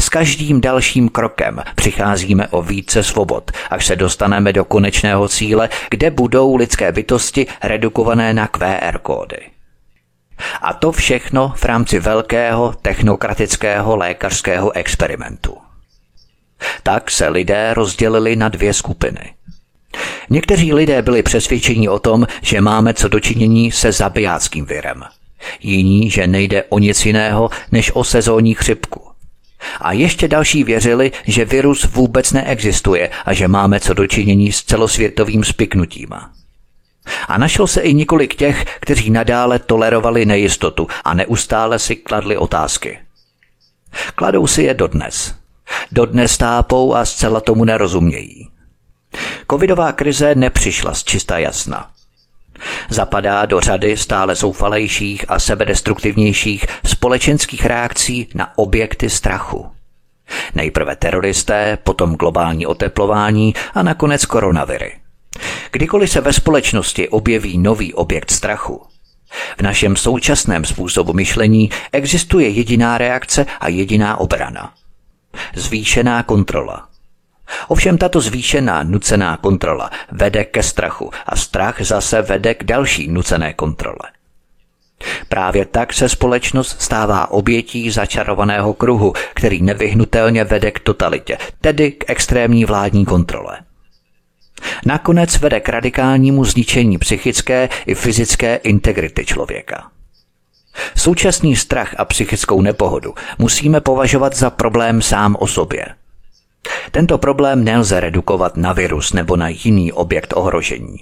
S 0.01 0.09
každým 0.09 0.61
dalším 0.61 1.09
krokem 1.09 1.63
přicházíme 1.75 2.49
o 2.49 2.63
více 2.63 3.03
svobod, 3.03 3.51
až 3.71 3.87
se 3.87 3.97
dostaneme 3.97 4.53
do 4.53 4.65
konečného 4.65 5.29
cíle, 5.29 5.69
kde 5.91 6.11
budou 6.11 6.57
lidské 6.57 6.93
bytosti 6.93 7.47
redukované 7.63 8.35
na 8.35 8.47
QR 8.47 8.99
kódy. 8.99 9.56
A 10.63 10.73
to 10.73 10.93
všechno 10.93 11.53
v 11.57 11.65
rámci 11.65 12.01
velkého 12.01 12.75
technokratického 12.83 13.97
lékařského 13.97 14.77
experimentu. 14.77 15.57
Tak 16.83 17.11
se 17.11 17.29
lidé 17.29 17.75
rozdělili 17.75 18.37
na 18.37 18.49
dvě 18.49 18.75
skupiny. 18.75 19.35
Někteří 20.31 20.73
lidé 20.73 21.03
byli 21.03 21.23
přesvědčeni 21.23 21.89
o 21.89 21.99
tom, 21.99 22.27
že 22.43 22.61
máme 22.61 22.95
co 22.95 23.09
dočinění 23.09 23.73
se 23.73 23.93
zabijáckým 23.93 24.65
virem. 24.65 25.05
Jiní, 25.61 26.11
že 26.11 26.27
nejde 26.27 26.65
o 26.65 26.79
nic 26.79 27.07
jiného 27.07 27.51
než 27.73 27.91
o 27.95 28.05
sezónní 28.05 28.55
chřipku. 28.55 29.07
A 29.81 29.93
ještě 29.93 30.29
další 30.29 30.65
věřili, 30.65 31.13
že 31.27 31.45
virus 31.45 31.85
vůbec 31.85 32.33
neexistuje 32.33 33.11
a 33.25 33.33
že 33.33 33.49
máme 33.49 33.81
co 33.81 33.95
dočinění 33.95 34.53
s 34.53 34.63
celosvětovým 34.63 35.45
spiknutím. 35.45 36.09
A 37.29 37.39
našlo 37.39 37.67
se 37.67 37.81
i 37.81 37.95
několik 37.95 38.35
těch, 38.35 38.65
kteří 38.81 39.11
nadále 39.11 39.59
tolerovali 39.59 40.25
nejistotu 40.25 40.89
a 41.05 41.15
neustále 41.15 41.79
si 41.79 41.97
kladli 41.97 42.37
otázky. 42.37 42.99
Kladou 44.15 44.47
si 44.47 44.63
je 44.63 44.75
dodnes. 44.75 45.35
Dodnes 45.93 46.39
tápou 46.39 46.95
a 46.95 47.05
zcela 47.05 47.41
tomu 47.41 47.65
nerozumějí. 47.65 48.51
Covidová 49.51 49.93
krize 49.93 50.35
nepřišla 50.35 50.95
z 50.95 51.05
čista 51.05 51.39
jasna. 51.39 51.91
Zapadá 52.89 53.47
do 53.47 53.61
řady 53.61 53.97
stále 53.97 54.35
zoufalejších 54.35 55.25
a 55.29 55.39
sebedestruktivnějších 55.39 56.67
společenských 56.87 57.67
reakcí 57.67 58.29
na 58.35 58.59
objekty 58.59 59.11
strachu. 59.11 59.71
Nejprve 60.55 60.97
teroristé, 60.97 61.79
potom 61.85 62.15
globální 62.15 62.67
oteplování 62.67 63.55
a 63.75 63.83
nakonec 63.83 64.27
koronaviry. 64.27 64.93
Kdykoliv 65.73 66.11
se 66.11 66.21
ve 66.21 66.33
společnosti 66.33 67.09
objeví 67.09 67.59
nový 67.59 67.95
objekt 67.95 68.31
strachu, 68.31 68.83
v 69.59 69.63
našem 69.63 69.97
současném 69.97 70.65
způsobu 70.65 71.13
myšlení 71.13 71.71
existuje 71.93 72.49
jediná 72.49 72.99
reakce 72.99 73.47
a 73.61 73.69
jediná 73.69 74.17
obrana. 74.17 74.73
Zvýšená 75.55 76.23
kontrola. 76.23 76.89
Ovšem 77.69 77.99
tato 77.99 78.21
zvýšená 78.21 78.83
nucená 78.83 79.37
kontrola 79.37 79.91
vede 80.13 80.45
ke 80.45 80.63
strachu 80.63 81.11
a 81.27 81.37
strach 81.37 81.81
zase 81.81 82.23
vede 82.23 82.55
k 82.55 82.65
další 82.65 83.09
nucené 83.09 83.53
kontrole. 83.53 84.11
Právě 85.29 85.65
tak 85.65 85.93
se 85.93 86.09
společnost 86.09 86.83
stává 86.83 87.31
obětí 87.31 87.91
začarovaného 87.91 88.75
kruhu, 88.75 89.13
který 89.35 89.63
nevyhnutelně 89.63 90.45
vede 90.45 90.71
k 90.71 90.81
totalitě, 90.81 91.39
tedy 91.61 91.93
k 91.93 92.05
extrémní 92.11 92.65
vládní 92.65 93.05
kontrole. 93.05 93.59
Nakonec 94.87 95.39
vede 95.39 95.61
k 95.61 95.69
radikálnímu 95.69 96.45
zničení 96.45 96.99
psychické 96.99 97.69
i 97.87 97.95
fyzické 97.95 98.57
integrity 98.57 99.25
člověka. 99.25 99.91
Současný 100.97 101.57
strach 101.57 101.95
a 101.99 102.05
psychickou 102.05 102.63
nepohodu 102.63 103.15
musíme 103.39 103.81
považovat 103.81 104.37
za 104.37 104.51
problém 104.51 105.03
sám 105.03 105.37
o 105.39 105.47
sobě– 105.47 105.87
tento 106.91 107.19
problém 107.19 107.65
nelze 107.65 108.01
redukovat 108.01 108.57
na 108.57 108.73
virus 108.73 109.13
nebo 109.13 109.37
na 109.37 109.49
jiný 109.49 109.93
objekt 109.93 110.33
ohrožení. 110.37 110.99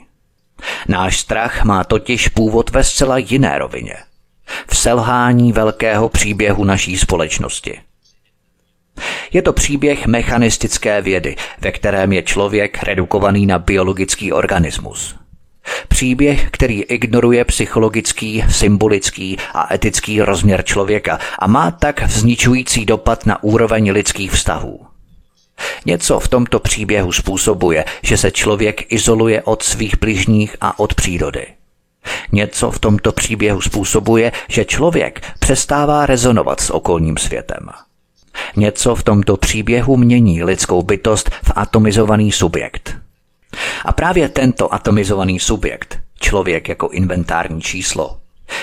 Náš 0.89 1.21
strach 1.21 1.65
má 1.65 1.85
totiž 1.85 2.29
původ 2.29 2.71
ve 2.71 2.85
zcela 2.85 3.19
jiné 3.19 3.59
rovině. 3.59 3.97
V 4.67 4.77
selhání 4.77 5.53
velkého 5.53 6.09
příběhu 6.09 6.65
naší 6.65 6.99
společnosti. 6.99 7.81
Je 9.33 9.43
to 9.43 9.53
příběh 9.53 10.07
mechanistické 10.07 11.03
vědy, 11.03 11.37
ve 11.61 11.73
kterém 11.73 12.13
je 12.13 12.23
člověk 12.23 12.83
redukovaný 12.83 13.47
na 13.47 13.59
biologický 13.59 14.33
organismus. 14.33 15.17
Příběh, 15.89 16.49
který 16.51 16.83
ignoruje 16.83 17.45
psychologický, 17.45 18.45
symbolický 18.51 19.37
a 19.55 19.75
etický 19.75 20.21
rozměr 20.21 20.65
člověka 20.65 21.19
a 21.39 21.47
má 21.47 21.71
tak 21.71 22.03
vzničující 22.03 22.85
dopad 22.85 23.27
na 23.27 23.43
úroveň 23.43 23.91
lidských 23.91 24.33
vztahů. 24.33 24.87
Něco 25.87 26.21
v 26.21 26.29
tomto 26.29 26.61
příběhu 26.61 27.13
způsobuje, 27.13 27.85
že 28.03 28.17
se 28.17 28.31
člověk 28.31 28.93
izoluje 28.93 29.43
od 29.43 29.63
svých 29.63 29.99
bližních 29.99 30.57
a 30.61 30.79
od 30.79 30.95
přírody. 30.95 31.47
Něco 32.33 32.71
v 32.71 32.79
tomto 32.79 33.13
příběhu 33.13 33.61
způsobuje, 33.61 34.33
že 34.49 34.65
člověk 34.65 35.21
přestává 35.39 36.07
rezonovat 36.07 36.61
s 36.61 36.71
okolním 36.71 37.17
světem. 37.17 37.69
Něco 38.57 38.95
v 38.95 39.03
tomto 39.03 39.37
příběhu 39.37 39.97
mění 39.97 40.43
lidskou 40.43 40.83
bytost 40.83 41.31
v 41.31 41.53
atomizovaný 41.57 42.33
subjekt. 42.33 42.97
A 43.85 43.93
právě 43.93 44.29
tento 44.29 44.75
atomizovaný 44.75 45.41
subjekt, 45.41 45.99
člověk 46.21 46.69
jako 46.69 46.89
inventární 46.89 47.63
číslo, 47.63 48.19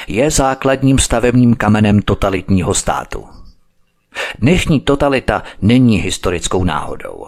je 0.08 0.32
základním 0.32 1.00
stavebním 1.00 1.56
kamenem 1.56 2.02
totalitního 2.02 2.74
státu. 2.74 3.26
Dnešní 4.40 4.80
totalita 4.80 5.44
není 5.62 5.98
historickou 5.98 6.64
náhodou. 6.64 7.28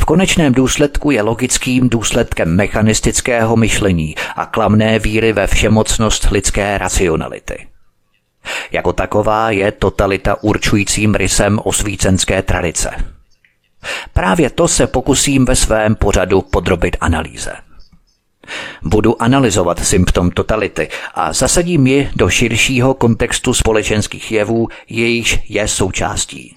V 0.00 0.04
konečném 0.04 0.52
důsledku 0.54 1.10
je 1.10 1.22
logickým 1.22 1.88
důsledkem 1.88 2.56
mechanistického 2.56 3.56
myšlení 3.56 4.14
a 4.36 4.46
klamné 4.46 4.98
víry 4.98 5.32
ve 5.32 5.46
všemocnost 5.46 6.30
lidské 6.30 6.78
racionality. 6.78 7.66
Jako 8.72 8.92
taková 8.92 9.50
je 9.50 9.72
totalita 9.72 10.42
určujícím 10.42 11.14
rysem 11.14 11.60
osvícenské 11.64 12.42
tradice. 12.42 12.90
Právě 14.12 14.50
to 14.50 14.68
se 14.68 14.86
pokusím 14.86 15.44
ve 15.44 15.56
svém 15.56 15.94
pořadu 15.94 16.42
podrobit 16.42 16.96
analýze. 17.00 17.52
Budu 18.82 19.22
analyzovat 19.22 19.84
symptom 19.84 20.30
totality 20.30 20.88
a 21.14 21.32
zasadím 21.32 21.86
ji 21.86 22.10
do 22.16 22.28
širšího 22.28 22.94
kontextu 22.94 23.54
společenských 23.54 24.32
jevů, 24.32 24.68
jejichž 24.88 25.38
je 25.48 25.68
součástí. 25.68 26.56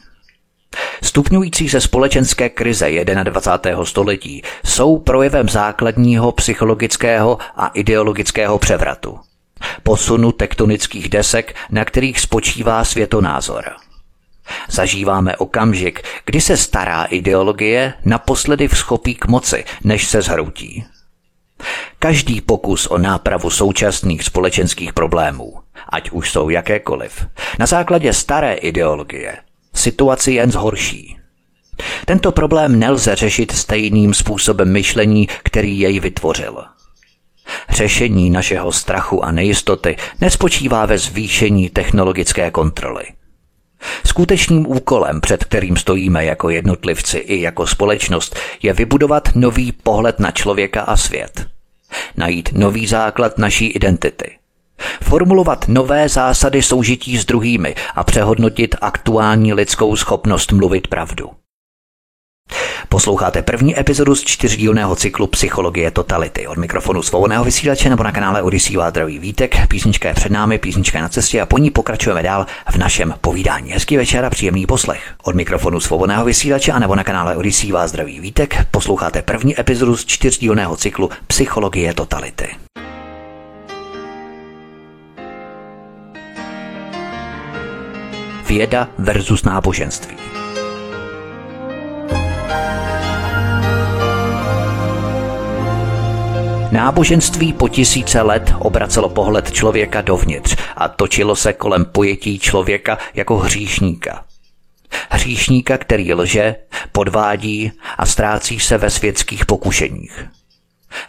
Stupňující 1.03 1.69
se 1.69 1.81
společenské 1.81 2.49
krize 2.49 3.05
21. 3.05 3.85
století 3.85 4.41
jsou 4.65 4.99
projevem 4.99 5.49
základního 5.49 6.31
psychologického 6.31 7.37
a 7.55 7.67
ideologického 7.67 8.59
převratu. 8.59 9.19
Posunu 9.83 10.31
tektonických 10.31 11.09
desek, 11.09 11.55
na 11.71 11.85
kterých 11.85 12.19
spočívá 12.19 12.85
světonázor. 12.85 13.63
Zažíváme 14.69 15.37
okamžik, 15.37 16.01
kdy 16.25 16.41
se 16.41 16.57
stará 16.57 17.03
ideologie 17.03 17.93
naposledy 18.05 18.67
vzchopí 18.67 19.15
k 19.15 19.27
moci, 19.27 19.63
než 19.83 20.07
se 20.07 20.21
zhroutí. 20.21 20.85
Každý 21.99 22.41
pokus 22.41 22.87
o 22.87 22.97
nápravu 22.97 23.49
současných 23.49 24.23
společenských 24.23 24.93
problémů, 24.93 25.53
ať 25.89 26.11
už 26.11 26.31
jsou 26.31 26.49
jakékoliv, 26.49 27.27
na 27.59 27.65
základě 27.65 28.13
staré 28.13 28.53
ideologie, 28.53 29.37
situaci 29.73 30.31
jen 30.31 30.51
zhorší. 30.51 31.17
Tento 32.05 32.31
problém 32.31 32.79
nelze 32.79 33.15
řešit 33.15 33.51
stejným 33.51 34.13
způsobem 34.13 34.71
myšlení, 34.71 35.27
který 35.43 35.79
jej 35.79 35.99
vytvořil. 35.99 36.63
Řešení 37.69 38.29
našeho 38.29 38.71
strachu 38.71 39.25
a 39.25 39.31
nejistoty 39.31 39.95
nespočívá 40.21 40.85
ve 40.85 40.97
zvýšení 40.97 41.69
technologické 41.69 42.51
kontroly. 42.51 43.03
Skutečným 44.05 44.67
úkolem, 44.67 45.21
před 45.21 45.43
kterým 45.43 45.77
stojíme 45.77 46.25
jako 46.25 46.49
jednotlivci 46.49 47.17
i 47.17 47.41
jako 47.41 47.67
společnost, 47.67 48.35
je 48.63 48.73
vybudovat 48.73 49.29
nový 49.35 49.71
pohled 49.71 50.19
na 50.19 50.31
člověka 50.31 50.81
a 50.81 50.97
svět. 50.97 51.45
Najít 52.17 52.49
nový 52.53 52.87
základ 52.87 53.37
naší 53.37 53.67
identity. 53.67 54.37
Formulovat 55.03 55.67
nové 55.67 56.09
zásady 56.09 56.61
soužití 56.61 57.17
s 57.17 57.25
druhými 57.25 57.75
a 57.95 58.03
přehodnotit 58.03 58.75
aktuální 58.81 59.53
lidskou 59.53 59.95
schopnost 59.95 60.51
mluvit 60.51 60.87
pravdu. 60.87 61.29
Posloucháte 62.89 63.41
první 63.41 63.79
epizodu 63.79 64.15
z 64.15 64.23
čtyřdílného 64.23 64.95
cyklu 64.95 65.27
Psychologie 65.27 65.91
totality. 65.91 66.47
Od 66.47 66.57
mikrofonu 66.57 67.01
svobodného 67.01 67.43
vysílače 67.43 67.89
nebo 67.89 68.03
na 68.03 68.11
kanále 68.11 68.41
Odyssey 68.41 68.77
vás 68.77 68.93
vítek. 69.19 69.67
Písnička 69.67 70.07
je 70.07 70.13
před 70.13 70.31
námi, 70.31 70.57
písnička 70.57 70.97
je 70.97 71.01
na 71.01 71.09
cestě 71.09 71.41
a 71.41 71.45
po 71.45 71.57
ní 71.57 71.71
pokračujeme 71.71 72.23
dál 72.23 72.45
v 72.71 72.75
našem 72.75 73.13
povídání. 73.21 73.71
Hezký 73.71 73.97
večer 73.97 74.25
a 74.25 74.29
příjemný 74.29 74.65
poslech. 74.65 75.01
Od 75.23 75.35
mikrofonu 75.35 75.79
svobodného 75.79 76.25
vysílače 76.25 76.71
a 76.71 76.79
nebo 76.79 76.95
na 76.95 77.03
kanále 77.03 77.35
Odyssey 77.35 77.71
vás 77.71 77.93
vítek. 78.05 78.67
Posloucháte 78.71 79.21
první 79.21 79.59
epizodu 79.59 79.97
z 79.97 80.05
čtyřdílného 80.05 80.77
cyklu 80.77 81.09
Psychologie 81.27 81.93
totality. 81.93 82.47
Věda 88.47 88.89
versus 88.97 89.43
náboženství. 89.43 90.17
Náboženství 96.71 97.53
po 97.53 97.67
tisíce 97.67 98.21
let 98.21 98.53
obracelo 98.59 99.09
pohled 99.09 99.51
člověka 99.51 100.01
dovnitř 100.01 100.55
a 100.75 100.87
točilo 100.87 101.35
se 101.35 101.53
kolem 101.53 101.85
pojetí 101.85 102.39
člověka 102.39 102.97
jako 103.13 103.37
hříšníka. 103.37 104.25
Hříšníka, 105.09 105.77
který 105.77 106.13
lže, 106.13 106.55
podvádí 106.91 107.71
a 107.97 108.05
ztrácí 108.05 108.59
se 108.59 108.77
ve 108.77 108.89
světských 108.89 109.45
pokušeních. 109.45 110.25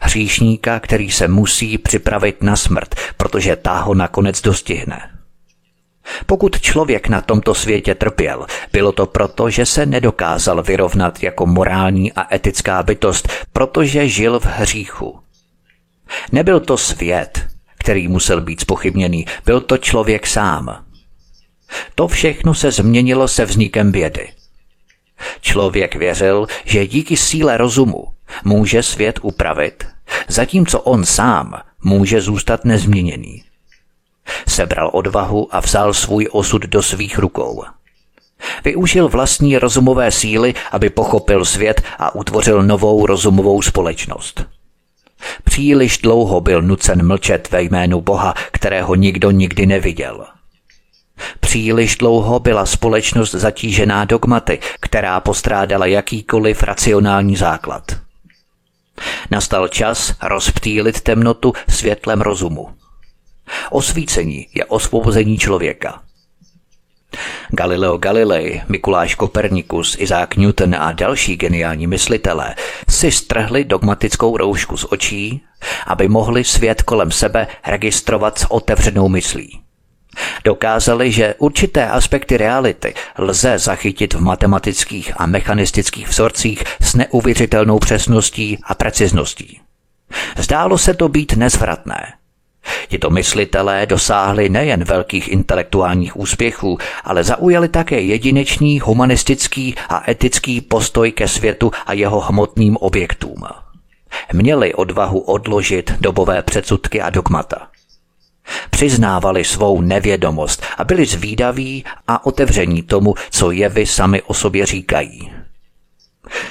Hříšníka, 0.00 0.80
který 0.80 1.10
se 1.10 1.28
musí 1.28 1.78
připravit 1.78 2.42
na 2.42 2.56
smrt, 2.56 2.94
protože 3.16 3.56
ta 3.56 3.80
ho 3.80 3.94
nakonec 3.94 4.42
dostihne. 4.42 5.17
Pokud 6.26 6.60
člověk 6.60 7.08
na 7.08 7.20
tomto 7.20 7.54
světě 7.54 7.94
trpěl, 7.94 8.46
bylo 8.72 8.92
to 8.92 9.06
proto, 9.06 9.50
že 9.50 9.66
se 9.66 9.86
nedokázal 9.86 10.62
vyrovnat 10.62 11.22
jako 11.22 11.46
morální 11.46 12.12
a 12.12 12.34
etická 12.34 12.82
bytost, 12.82 13.28
protože 13.52 14.08
žil 14.08 14.40
v 14.40 14.44
hříchu. 14.44 15.18
Nebyl 16.32 16.60
to 16.60 16.76
svět, 16.76 17.46
který 17.78 18.08
musel 18.08 18.40
být 18.40 18.60
spochybněný, 18.60 19.26
byl 19.44 19.60
to 19.60 19.78
člověk 19.78 20.26
sám. 20.26 20.84
To 21.94 22.08
všechno 22.08 22.54
se 22.54 22.70
změnilo 22.70 23.28
se 23.28 23.44
vznikem 23.44 23.92
vědy. 23.92 24.28
Člověk 25.40 25.94
věřil, 25.94 26.46
že 26.64 26.86
díky 26.86 27.16
síle 27.16 27.56
rozumu 27.56 28.04
může 28.44 28.82
svět 28.82 29.18
upravit, 29.22 29.86
zatímco 30.28 30.80
on 30.80 31.04
sám 31.04 31.60
může 31.84 32.20
zůstat 32.20 32.64
nezměněný. 32.64 33.47
Sebral 34.48 34.90
odvahu 34.92 35.48
a 35.54 35.60
vzal 35.60 35.94
svůj 35.94 36.28
osud 36.32 36.62
do 36.62 36.82
svých 36.82 37.18
rukou. 37.18 37.64
Využil 38.64 39.08
vlastní 39.08 39.58
rozumové 39.58 40.10
síly, 40.10 40.54
aby 40.72 40.90
pochopil 40.90 41.44
svět 41.44 41.82
a 41.98 42.14
utvořil 42.14 42.62
novou 42.62 43.06
rozumovou 43.06 43.62
společnost. 43.62 44.46
Příliš 45.44 45.98
dlouho 45.98 46.40
byl 46.40 46.62
nucen 46.62 47.06
mlčet 47.06 47.50
ve 47.50 47.62
jménu 47.62 48.00
Boha, 48.00 48.34
kterého 48.52 48.94
nikdo 48.94 49.30
nikdy 49.30 49.66
neviděl. 49.66 50.26
Příliš 51.40 51.96
dlouho 51.96 52.40
byla 52.40 52.66
společnost 52.66 53.30
zatížená 53.30 54.04
dogmaty, 54.04 54.58
která 54.80 55.20
postrádala 55.20 55.86
jakýkoliv 55.86 56.62
racionální 56.62 57.36
základ. 57.36 57.82
Nastal 59.30 59.68
čas 59.68 60.14
rozptýlit 60.22 61.00
temnotu 61.00 61.52
světlem 61.68 62.20
rozumu. 62.20 62.68
Osvícení 63.70 64.46
je 64.54 64.64
osvobození 64.64 65.38
člověka. 65.38 66.02
Galileo 67.50 67.98
Galilei, 67.98 68.62
Mikuláš 68.68 69.14
Kopernikus, 69.14 69.96
Izák 69.98 70.36
Newton 70.36 70.74
a 70.74 70.92
další 70.92 71.36
geniální 71.36 71.86
myslitelé 71.86 72.54
si 72.88 73.10
strhli 73.10 73.64
dogmatickou 73.64 74.36
roušku 74.36 74.76
z 74.76 74.86
očí, 74.90 75.42
aby 75.86 76.08
mohli 76.08 76.44
svět 76.44 76.82
kolem 76.82 77.10
sebe 77.10 77.46
registrovat 77.66 78.38
s 78.38 78.50
otevřenou 78.50 79.08
myslí. 79.08 79.60
Dokázali, 80.44 81.12
že 81.12 81.34
určité 81.38 81.88
aspekty 81.88 82.36
reality 82.36 82.94
lze 83.18 83.58
zachytit 83.58 84.14
v 84.14 84.20
matematických 84.20 85.12
a 85.16 85.26
mechanistických 85.26 86.08
vzorcích 86.08 86.64
s 86.80 86.94
neuvěřitelnou 86.94 87.78
přesností 87.78 88.58
a 88.64 88.74
precizností. 88.74 89.60
Zdálo 90.36 90.78
se 90.78 90.94
to 90.94 91.08
být 91.08 91.32
nezvratné, 91.36 92.12
Tito 92.88 93.10
myslitelé 93.10 93.86
dosáhli 93.86 94.48
nejen 94.48 94.84
velkých 94.84 95.28
intelektuálních 95.28 96.16
úspěchů, 96.16 96.78
ale 97.04 97.24
zaujali 97.24 97.68
také 97.68 98.00
jedinečný 98.00 98.80
humanistický 98.80 99.74
a 99.88 100.10
etický 100.10 100.60
postoj 100.60 101.12
ke 101.12 101.28
světu 101.28 101.70
a 101.86 101.92
jeho 101.92 102.20
hmotným 102.20 102.76
objektům. 102.76 103.44
Měli 104.32 104.74
odvahu 104.74 105.20
odložit 105.20 105.92
dobové 106.00 106.42
předsudky 106.42 107.00
a 107.00 107.10
dogmata. 107.10 107.68
Přiznávali 108.70 109.44
svou 109.44 109.80
nevědomost 109.80 110.62
a 110.78 110.84
byli 110.84 111.06
zvídaví 111.06 111.84
a 112.08 112.26
otevření 112.26 112.82
tomu, 112.82 113.14
co 113.30 113.50
jevy 113.50 113.86
sami 113.86 114.22
o 114.22 114.34
sobě 114.34 114.66
říkají. 114.66 115.32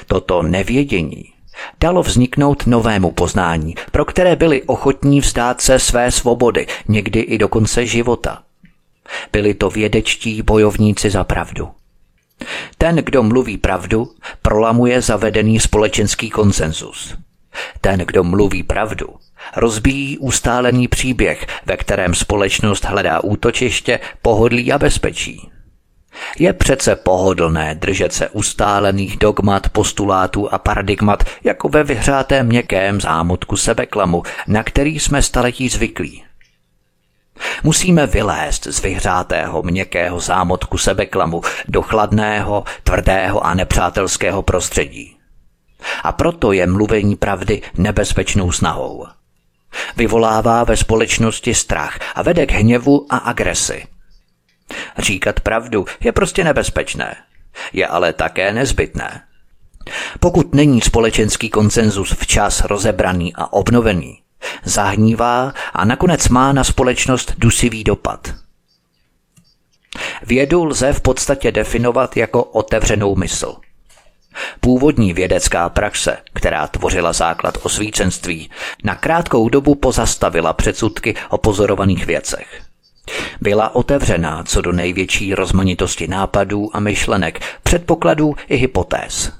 Toto 0.06 0.42
nevědění 0.42 1.37
dalo 1.80 2.02
vzniknout 2.02 2.66
novému 2.66 3.10
poznání, 3.10 3.74
pro 3.92 4.04
které 4.04 4.36
byli 4.36 4.62
ochotní 4.62 5.20
vzdát 5.20 5.60
se 5.60 5.78
své 5.78 6.10
svobody, 6.10 6.66
někdy 6.88 7.20
i 7.20 7.38
do 7.38 7.48
konce 7.48 7.86
života. 7.86 8.42
Byli 9.32 9.54
to 9.54 9.70
vědečtí 9.70 10.42
bojovníci 10.42 11.10
za 11.10 11.24
pravdu. 11.24 11.68
Ten, 12.78 12.96
kdo 12.96 13.22
mluví 13.22 13.56
pravdu, 13.56 14.12
prolamuje 14.42 15.02
zavedený 15.02 15.60
společenský 15.60 16.30
konsenzus. 16.30 17.14
Ten, 17.80 18.00
kdo 18.00 18.24
mluví 18.24 18.62
pravdu, 18.62 19.06
rozbíjí 19.56 20.18
ustálený 20.18 20.88
příběh, 20.88 21.46
ve 21.66 21.76
kterém 21.76 22.14
společnost 22.14 22.84
hledá 22.84 23.20
útočiště, 23.20 24.00
pohodlí 24.22 24.72
a 24.72 24.78
bezpečí. 24.78 25.50
Je 26.38 26.52
přece 26.52 26.96
pohodlné 26.96 27.74
držet 27.74 28.12
se 28.12 28.28
ustálených 28.28 29.16
dogmat, 29.16 29.68
postulátů 29.68 30.54
a 30.54 30.58
paradigmat 30.58 31.24
jako 31.44 31.68
ve 31.68 31.84
vyhřátém 31.84 32.46
měkkém 32.46 33.00
zámutku 33.00 33.56
sebeklamu, 33.56 34.22
na 34.46 34.62
který 34.62 35.00
jsme 35.00 35.22
staletí 35.22 35.68
zvyklí. 35.68 36.24
Musíme 37.62 38.06
vylézt 38.06 38.66
z 38.66 38.82
vyhřátého 38.82 39.62
měkkého 39.62 40.20
zámotku 40.20 40.78
sebeklamu 40.78 41.42
do 41.68 41.82
chladného, 41.82 42.64
tvrdého 42.82 43.46
a 43.46 43.54
nepřátelského 43.54 44.42
prostředí. 44.42 45.16
A 46.02 46.12
proto 46.12 46.52
je 46.52 46.66
mluvení 46.66 47.16
pravdy 47.16 47.62
nebezpečnou 47.76 48.52
snahou. 48.52 49.06
Vyvolává 49.96 50.64
ve 50.64 50.76
společnosti 50.76 51.54
strach 51.54 51.98
a 52.14 52.22
vede 52.22 52.46
k 52.46 52.52
hněvu 52.52 53.06
a 53.10 53.16
agresi– 53.16 53.84
Říkat 54.98 55.40
pravdu 55.40 55.86
je 56.00 56.12
prostě 56.12 56.44
nebezpečné. 56.44 57.16
Je 57.72 57.86
ale 57.86 58.12
také 58.12 58.52
nezbytné. 58.52 59.22
Pokud 60.20 60.54
není 60.54 60.80
společenský 60.80 61.50
konsenzus 61.50 62.12
včas 62.12 62.64
rozebraný 62.64 63.34
a 63.34 63.52
obnovený, 63.52 64.22
zahnívá 64.64 65.52
a 65.72 65.84
nakonec 65.84 66.28
má 66.28 66.52
na 66.52 66.64
společnost 66.64 67.32
dusivý 67.38 67.84
dopad. 67.84 68.34
Vědu 70.26 70.64
lze 70.64 70.92
v 70.92 71.00
podstatě 71.00 71.52
definovat 71.52 72.16
jako 72.16 72.44
otevřenou 72.44 73.16
mysl. 73.16 73.56
Původní 74.60 75.12
vědecká 75.12 75.68
praxe, 75.68 76.18
která 76.32 76.66
tvořila 76.66 77.12
základ 77.12 77.58
osvícenství, 77.62 78.50
na 78.84 78.94
krátkou 78.94 79.48
dobu 79.48 79.74
pozastavila 79.74 80.52
předsudky 80.52 81.14
o 81.28 81.38
pozorovaných 81.38 82.06
věcech. 82.06 82.67
Byla 83.40 83.74
otevřená 83.74 84.42
co 84.42 84.60
do 84.60 84.72
největší 84.72 85.34
rozmanitosti 85.34 86.08
nápadů 86.08 86.76
a 86.76 86.80
myšlenek, 86.80 87.40
předpokladů 87.62 88.34
i 88.48 88.56
hypotéz. 88.56 89.32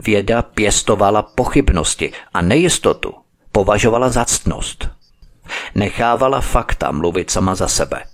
Věda 0.00 0.42
pěstovala 0.42 1.22
pochybnosti 1.22 2.12
a 2.34 2.42
nejistotu 2.42 3.14
považovala 3.52 4.08
za 4.08 4.24
ctnost. 4.24 4.88
Nechávala 5.74 6.40
fakta 6.40 6.92
mluvit 6.92 7.30
sama 7.30 7.54
za 7.54 7.68
sebe. 7.68 8.04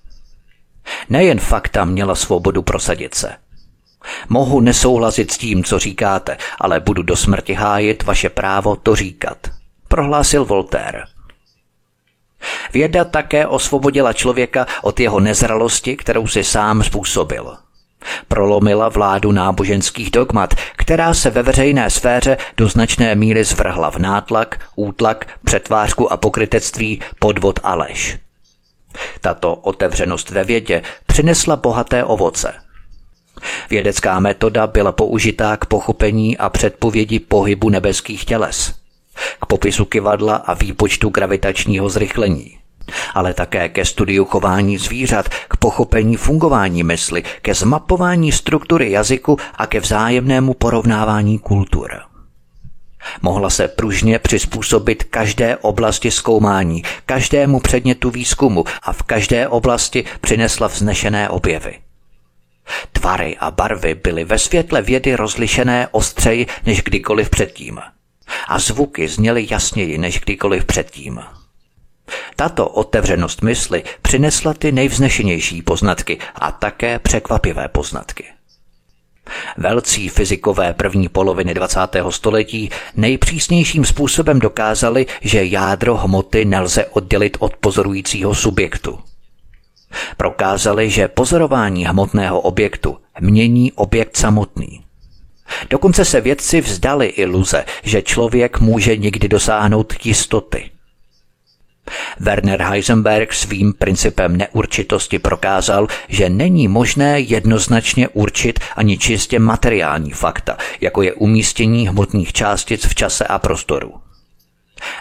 Nejen 1.09 1.41
fakta 1.41 1.85
měla 1.85 2.15
svobodu 2.15 2.63
prosadit 2.63 3.15
se. 3.15 3.37
Mohu 4.29 4.61
nesouhlasit 4.61 5.31
s 5.31 5.39
tím, 5.39 5.65
co 5.65 5.79
říkáte, 5.79 6.37
ale 6.61 6.81
budu 6.81 7.03
do 7.03 7.17
smrti 7.17 7.55
hájit 7.55 8.03
vaše 8.03 8.29
právo 8.29 8.77
to 8.77 8.97
říkat, 8.97 9.39
prohlásil 9.89 10.45
Voltaire. 10.45 11.03
Věda 12.73 13.05
také 13.05 13.47
osvobodila 13.47 14.13
člověka 14.13 14.67
od 14.83 15.01
jeho 15.01 15.21
nezralosti, 15.21 15.97
kterou 15.97 16.27
si 16.27 16.45
sám 16.45 16.83
způsobil. 16.83 17.57
Prolomila 18.29 18.89
vládu 18.89 19.33
náboženských 19.33 20.11
dogmat, 20.11 20.55
která 20.77 21.15
se 21.15 21.31
ve 21.31 21.43
veřejné 21.43 21.91
sféře 21.91 22.37
do 22.57 22.69
značné 22.69 23.15
míry 23.15 23.45
zvrhla 23.45 23.91
v 23.91 23.97
nátlak, 23.97 24.61
útlak, 24.77 25.27
přetvářku 25.45 26.13
a 26.13 26.17
pokrytectví, 26.17 27.01
podvod 27.19 27.61
a 27.63 27.75
lež. 27.75 28.19
Tato 29.21 29.55
otevřenost 29.55 30.31
ve 30.31 30.45
vědě 30.45 30.83
přinesla 31.07 31.57
bohaté 31.57 32.05
ovoce. 32.05 32.55
Vědecká 33.71 34.21
metoda 34.21 34.67
byla 34.67 34.93
použitá 34.93 35.57
k 35.57 35.67
pochopení 35.67 36.39
a 36.39 36.49
předpovědi 36.49 37.21
pohybu 37.21 37.71
nebeských 37.71 38.25
těles, 38.25 38.75
k 39.43 39.47
popisu 39.47 39.85
kivadla 39.85 40.37
a 40.37 40.55
výpočtu 40.55 41.09
gravitačního 41.09 41.89
zrychlení, 41.89 42.59
ale 43.15 43.35
také 43.35 43.69
ke 43.69 43.85
studiu 43.85 44.25
chování 44.25 44.79
zvířat, 44.79 45.29
k 45.29 45.57
pochopení 45.57 46.17
fungování 46.17 46.83
mysli, 46.83 47.23
ke 47.43 47.55
zmapování 47.55 48.33
struktury 48.33 48.91
jazyku 48.91 49.37
a 49.55 49.67
ke 49.67 49.81
vzájemnému 49.81 50.55
porovnávání 50.55 51.39
kultur. 51.39 51.91
Mohla 53.23 53.51
se 53.51 53.69
pružně 53.69 54.19
přizpůsobit 54.19 55.05
každé 55.05 55.57
oblasti 55.57 56.11
zkoumání, 56.11 56.83
každému 57.07 57.61
předmětu 57.61 58.11
výzkumu 58.11 58.65
a 58.83 58.93
v 58.93 59.03
každé 59.03 59.49
oblasti 59.49 60.05
přinesla 60.21 60.67
vznešené 60.67 61.29
objevy. 61.29 61.79
Tvary 62.93 63.37
a 63.41 63.51
barvy 63.51 63.95
byly 63.95 64.25
ve 64.25 64.39
světle 64.39 64.83
vědy 64.83 65.15
rozlišené 65.15 65.89
ostřeji 65.91 66.47
než 66.67 66.83
kdykoliv 66.83 67.31
předtím. 67.31 67.81
A 68.49 68.59
zvuky 68.59 69.09
zněly 69.09 69.47
jasněji 69.51 69.99
než 69.99 70.21
kdykoliv 70.21 70.65
předtím. 70.65 71.21
Tato 72.37 72.69
otevřenost 72.69 73.43
mysli 73.43 73.85
přinesla 74.03 74.55
ty 74.55 74.73
nejvznešenější 74.73 75.63
poznatky 75.63 76.19
a 76.35 76.53
také 76.53 76.99
překvapivé 76.99 77.69
poznatky. 77.69 78.25
Velcí 79.57 80.09
fyzikové 80.09 80.75
první 80.75 81.09
poloviny 81.09 81.55
20. 81.55 81.81
století 82.11 82.71
nejpřísnějším 82.97 83.85
způsobem 83.85 84.39
dokázali, 84.39 85.07
že 85.21 85.45
jádro 85.45 85.97
hmoty 85.97 86.45
nelze 86.45 86.87
oddělit 86.87 87.37
od 87.41 87.57
pozorujícího 87.57 88.35
subjektu. 88.35 88.99
Prokázali, 90.17 90.91
že 90.91 91.09
pozorování 91.09 91.87
hmotného 91.87 92.41
objektu 92.41 92.99
mění 93.21 93.73
objekt 93.73 94.17
samotný. 94.17 94.88
Dokonce 95.71 96.05
se 96.05 96.21
vědci 96.21 96.61
vzdali 96.61 97.07
iluze, 97.07 97.65
že 97.83 98.03
člověk 98.03 98.61
může 98.61 98.97
někdy 98.97 99.29
dosáhnout 99.29 99.95
jistoty. 100.05 100.71
Werner 102.21 102.63
Heisenberg 102.63 103.33
svým 103.33 103.73
principem 103.73 104.37
neurčitosti 104.37 105.19
prokázal, 105.19 105.87
že 106.09 106.31
není 106.31 106.69
možné 106.69 107.21
jednoznačně 107.21 108.09
určit 108.09 108.61
ani 108.77 108.99
čistě 108.99 109.39
materiální 109.39 110.11
fakta, 110.11 110.57
jako 110.81 111.03
je 111.03 111.13
umístění 111.13 111.89
hmotných 111.89 112.33
částic 112.33 112.87
v 112.87 112.95
čase 112.95 113.25
a 113.25 113.39
prostoru. 113.39 113.95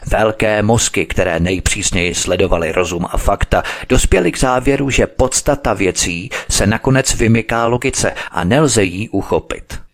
Velké 0.05 0.61
mozky, 0.61 1.05
které 1.05 1.39
nejpřísněji 1.39 2.15
sledovaly 2.15 2.71
rozum 2.71 3.05
a 3.11 3.17
fakta, 3.17 3.63
dospěly 3.89 4.31
k 4.31 4.39
závěru, 4.39 4.89
že 4.89 5.07
podstata 5.07 5.73
věcí 5.73 6.29
se 6.49 6.67
nakonec 6.67 7.13
vymyká 7.13 7.67
logice 7.67 8.13
a 8.31 8.43
nelze 8.43 8.83
jí 8.83 9.09
uchopit. 9.09 9.86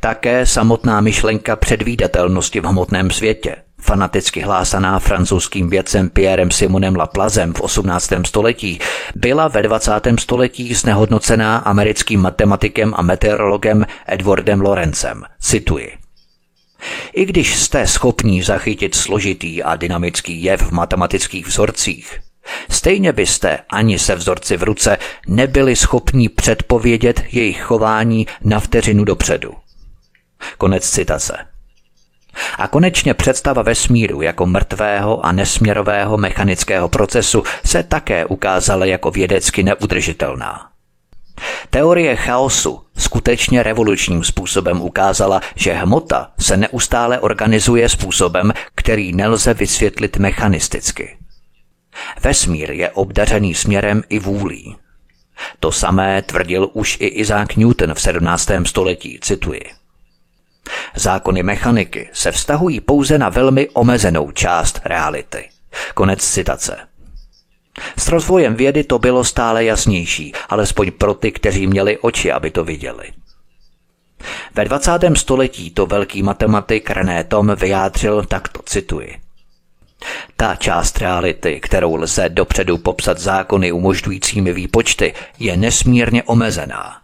Také 0.00 0.46
samotná 0.46 1.00
myšlenka 1.00 1.56
předvídatelnosti 1.56 2.60
v 2.60 2.64
hmotném 2.64 3.10
světě, 3.10 3.56
fanaticky 3.80 4.40
hlásaná 4.40 4.98
francouzským 4.98 5.70
vědcem 5.70 6.10
Pierrem 6.10 6.50
Simonem 6.50 6.96
Laplazem 6.96 7.54
v 7.54 7.60
18. 7.60 8.12
století, 8.26 8.78
byla 9.14 9.48
ve 9.48 9.62
20. 9.62 9.92
století 10.18 10.74
znehodnocená 10.74 11.56
americkým 11.56 12.20
matematikem 12.20 12.94
a 12.96 13.02
meteorologem 13.02 13.86
Edwardem 14.06 14.60
Lorencem. 14.60 15.22
Cituji. 15.40 15.92
I 17.12 17.24
když 17.24 17.56
jste 17.56 17.86
schopní 17.86 18.42
zachytit 18.42 18.94
složitý 18.94 19.62
a 19.62 19.76
dynamický 19.76 20.42
jev 20.42 20.62
v 20.62 20.72
matematických 20.72 21.46
vzorcích, 21.46 22.20
stejně 22.70 23.12
byste 23.12 23.58
ani 23.70 23.98
se 23.98 24.14
vzorci 24.14 24.56
v 24.56 24.62
ruce 24.62 24.98
nebyli 25.28 25.76
schopní 25.76 26.28
předpovědět 26.28 27.22
jejich 27.32 27.62
chování 27.62 28.26
na 28.44 28.60
vteřinu 28.60 29.04
dopředu. 29.04 29.54
Konec 30.58 30.90
citace. 30.90 31.36
A 32.58 32.68
konečně 32.68 33.14
představa 33.14 33.62
vesmíru 33.62 34.22
jako 34.22 34.46
mrtvého 34.46 35.26
a 35.26 35.32
nesměrového 35.32 36.16
mechanického 36.16 36.88
procesu 36.88 37.42
se 37.64 37.82
také 37.82 38.26
ukázala 38.26 38.84
jako 38.84 39.10
vědecky 39.10 39.62
neudržitelná. 39.62 40.70
Teorie 41.70 42.16
chaosu 42.16 42.80
skutečně 42.98 43.62
revolučním 43.62 44.24
způsobem 44.24 44.82
ukázala, 44.82 45.40
že 45.54 45.72
hmota 45.72 46.30
se 46.38 46.56
neustále 46.56 47.20
organizuje 47.20 47.88
způsobem, 47.88 48.52
který 48.74 49.12
nelze 49.12 49.54
vysvětlit 49.54 50.16
mechanisticky. 50.16 51.16
Vesmír 52.22 52.70
je 52.70 52.90
obdařený 52.90 53.54
směrem 53.54 54.02
i 54.08 54.18
vůlí. 54.18 54.76
To 55.60 55.72
samé 55.72 56.22
tvrdil 56.22 56.70
už 56.72 56.96
i 57.00 57.06
Isaac 57.06 57.56
Newton 57.56 57.94
v 57.94 58.00
17. 58.00 58.50
století, 58.66 59.18
cituji. 59.22 59.62
Zákony 60.94 61.42
mechaniky 61.42 62.10
se 62.12 62.32
vztahují 62.32 62.80
pouze 62.80 63.18
na 63.18 63.28
velmi 63.28 63.68
omezenou 63.68 64.30
část 64.30 64.80
reality. 64.84 65.48
Konec 65.94 66.26
citace. 66.26 66.76
S 67.98 68.08
rozvojem 68.08 68.54
vědy 68.54 68.84
to 68.84 68.98
bylo 68.98 69.24
stále 69.24 69.64
jasnější, 69.64 70.32
alespoň 70.48 70.90
pro 70.90 71.14
ty, 71.14 71.32
kteří 71.32 71.66
měli 71.66 71.98
oči, 71.98 72.32
aby 72.32 72.50
to 72.50 72.64
viděli. 72.64 73.12
Ve 74.54 74.64
20. 74.64 74.90
století 75.14 75.70
to 75.70 75.86
velký 75.86 76.22
matematik 76.22 76.90
René 76.90 77.24
Tom 77.24 77.54
vyjádřil 77.56 78.24
takto, 78.24 78.62
cituji. 78.64 79.25
Ta 80.36 80.54
část 80.54 80.98
reality, 80.98 81.60
kterou 81.60 81.96
lze 81.96 82.28
dopředu 82.28 82.78
popsat 82.78 83.18
zákony 83.18 83.72
umožňujícími 83.72 84.52
výpočty, 84.52 85.14
je 85.38 85.56
nesmírně 85.56 86.22
omezená. 86.22 86.96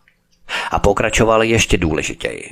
A 0.70 0.78
pokračoval 0.78 1.42
ještě 1.42 1.76
důležitěji. 1.78 2.50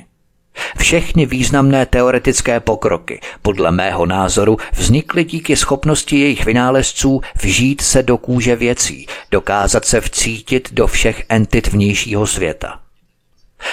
Všechny 0.77 1.25
významné 1.25 1.85
teoretické 1.85 2.59
pokroky, 2.59 3.19
podle 3.41 3.71
mého 3.71 4.05
názoru, 4.05 4.57
vznikly 4.73 5.23
díky 5.23 5.55
schopnosti 5.55 6.19
jejich 6.19 6.45
vynálezců 6.45 7.21
vžít 7.41 7.81
se 7.81 8.03
do 8.03 8.17
kůže 8.17 8.55
věcí, 8.55 9.07
dokázat 9.31 9.85
se 9.85 10.01
vcítit 10.01 10.73
do 10.73 10.87
všech 10.87 11.23
entit 11.29 11.67
vnějšího 11.67 12.27
světa. 12.27 12.80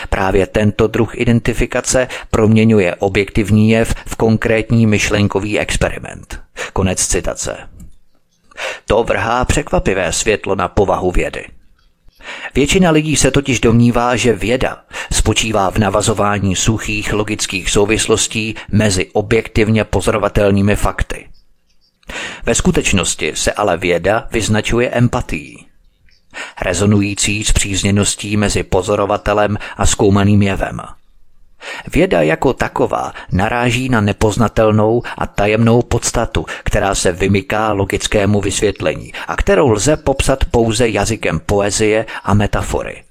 Právě 0.09 0.47
tento 0.47 0.87
druh 0.87 1.19
identifikace 1.19 2.09
proměňuje 2.31 2.95
objektivní 2.95 3.71
jev 3.71 3.95
v 4.07 4.17
konkrétní 4.17 4.87
myšlenkový 4.87 5.59
experiment. 5.59 6.41
Konec 6.73 7.07
citace. 7.07 7.57
To 8.87 9.05
vrhá 9.05 9.45
překvapivé 9.45 10.13
světlo 10.13 10.55
na 10.55 10.69
povahu 10.69 11.11
vědy. 11.11 11.45
Většina 12.55 12.91
lidí 12.91 13.17
se 13.17 13.31
totiž 13.31 13.61
domnívá, 13.61 14.17
že 14.17 14.33
věda 14.33 14.85
spočívá 15.13 15.71
v 15.71 15.79
navazování 15.79 16.57
suchých 16.57 17.13
logických 17.13 17.71
souvislostí 17.71 18.55
mezi 18.73 19.07
objektivně 19.13 19.85
pozorovatelnými 19.85 20.77
fakty. 20.77 21.29
Ve 22.47 22.55
skutečnosti 22.55 23.33
se 23.35 23.53
ale 23.53 23.77
věda 23.77 24.29
vyznačuje 24.31 24.91
empatií, 24.91 25.68
rezonující 26.63 27.45
s 27.45 27.53
přízněností 27.53 28.37
mezi 28.37 28.63
pozorovatelem 28.63 29.59
a 29.77 29.87
zkoumaným 29.87 30.43
jevem– 30.43 30.81
Věda 31.93 32.23
jako 32.23 32.53
taková 32.53 33.13
naráží 33.33 33.89
na 33.89 34.01
nepoznatelnou 34.01 35.03
a 35.19 35.27
tajemnou 35.27 35.83
podstatu, 35.83 36.47
která 36.65 36.95
se 36.95 37.13
vymyká 37.13 37.73
logickému 37.73 38.41
vysvětlení 38.41 39.13
a 39.29 39.37
kterou 39.37 39.71
lze 39.71 39.97
popsat 39.97 40.45
pouze 40.45 40.89
jazykem 40.89 41.41
poezie 41.41 42.07
a 42.25 42.35
metafory. 42.35 43.03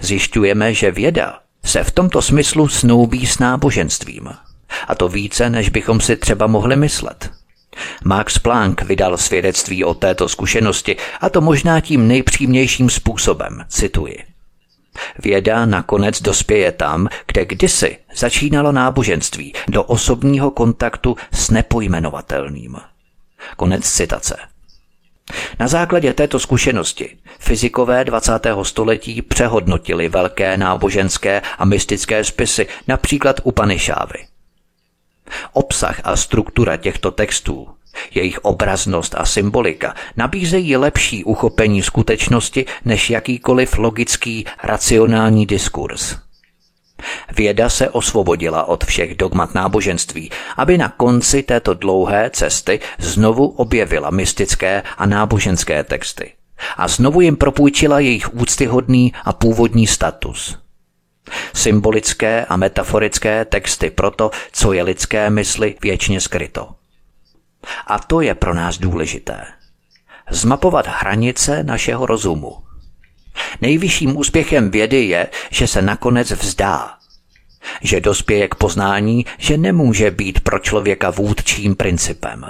Zjišťujeme, 0.00 0.74
že 0.74 0.90
věda 0.90 1.38
se 1.64 1.84
v 1.84 1.90
tomto 1.90 2.22
smyslu 2.22 2.68
snoubí 2.68 3.26
s 3.26 3.38
náboženstvím. 3.38 4.28
A 4.88 4.94
to 4.94 5.08
více, 5.08 5.50
než 5.50 5.68
bychom 5.68 6.00
si 6.00 6.16
třeba 6.16 6.46
mohli 6.46 6.76
myslet. 6.76 7.30
Max 8.04 8.38
Planck 8.38 8.82
vydal 8.82 9.16
svědectví 9.16 9.84
o 9.84 9.94
této 9.94 10.28
zkušenosti 10.28 10.96
a 11.20 11.30
to 11.30 11.40
možná 11.40 11.80
tím 11.80 12.08
nejpřímnějším 12.08 12.90
způsobem, 12.90 13.64
cituji. 13.68 14.18
Věda 15.18 15.66
nakonec 15.66 16.22
dospěje 16.22 16.72
tam, 16.72 17.08
kde 17.26 17.44
kdysi 17.44 17.98
začínalo 18.14 18.72
náboženství, 18.72 19.52
do 19.68 19.82
osobního 19.82 20.50
kontaktu 20.50 21.16
s 21.32 21.50
nepojmenovatelným. 21.50 22.76
Konec 23.56 23.90
citace. 23.90 24.36
Na 25.60 25.68
základě 25.68 26.14
této 26.14 26.38
zkušenosti 26.38 27.16
fyzikové 27.38 28.04
20. 28.04 28.32
století 28.62 29.22
přehodnotili 29.22 30.08
velké 30.08 30.56
náboženské 30.56 31.42
a 31.58 31.64
mystické 31.64 32.24
spisy, 32.24 32.66
například 32.88 33.40
Upanišávy. 33.42 34.31
Obsah 35.52 36.00
a 36.04 36.16
struktura 36.16 36.76
těchto 36.76 37.10
textů 37.10 37.68
jejich 38.14 38.38
obraznost 38.38 39.14
a 39.18 39.24
symbolika 39.24 39.94
nabízejí 40.16 40.76
lepší 40.76 41.24
uchopení 41.24 41.82
skutečnosti 41.82 42.66
než 42.84 43.10
jakýkoliv 43.10 43.78
logický, 43.78 44.46
racionální 44.62 45.46
diskurs. 45.46 46.16
Věda 47.36 47.68
se 47.68 47.90
osvobodila 47.90 48.64
od 48.64 48.84
všech 48.84 49.14
dogmat 49.16 49.54
náboženství, 49.54 50.30
aby 50.56 50.78
na 50.78 50.88
konci 50.88 51.42
této 51.42 51.74
dlouhé 51.74 52.30
cesty 52.30 52.80
znovu 52.98 53.46
objevila 53.46 54.10
mystické 54.10 54.82
a 54.98 55.06
náboženské 55.06 55.84
texty. 55.84 56.32
a 56.76 56.88
znovu 56.88 57.20
jim 57.20 57.36
propůjčila 57.36 58.00
jejich 58.00 58.34
úctyhodný 58.34 59.12
a 59.24 59.32
původní 59.32 59.86
status. 59.86 60.61
Symbolické 61.54 62.44
a 62.44 62.56
metaforické 62.56 63.44
texty 63.44 63.90
proto, 63.90 64.30
co 64.52 64.72
je 64.72 64.82
lidské 64.82 65.30
mysli 65.30 65.74
věčně 65.82 66.20
skryto. 66.20 66.68
A 67.86 67.98
to 67.98 68.20
je 68.20 68.34
pro 68.34 68.54
nás 68.54 68.78
důležité. 68.78 69.44
Zmapovat 70.30 70.86
hranice 70.86 71.62
našeho 71.62 72.06
rozumu. 72.06 72.58
Nejvyšším 73.60 74.16
úspěchem 74.16 74.70
vědy 74.70 75.04
je, 75.04 75.28
že 75.50 75.66
se 75.66 75.82
nakonec 75.82 76.30
vzdá. 76.30 76.94
Že 77.82 78.00
dospěje 78.00 78.48
k 78.48 78.54
poznání, 78.54 79.26
že 79.38 79.58
nemůže 79.58 80.10
být 80.10 80.40
pro 80.40 80.58
člověka 80.58 81.10
vůdčím 81.10 81.74
principem. 81.74 82.46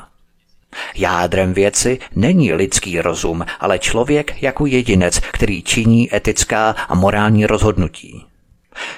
Jádrem 0.95 1.55
věci 1.55 1.99
není 2.17 2.53
lidský 2.53 3.01
rozum, 3.01 3.45
ale 3.61 3.79
člověk 3.79 4.43
jako 4.43 4.67
jedinec, 4.67 5.21
který 5.33 5.63
činí 5.63 6.17
etická 6.17 6.71
a 6.71 6.95
morální 6.95 7.47
rozhodnutí. 7.47 8.27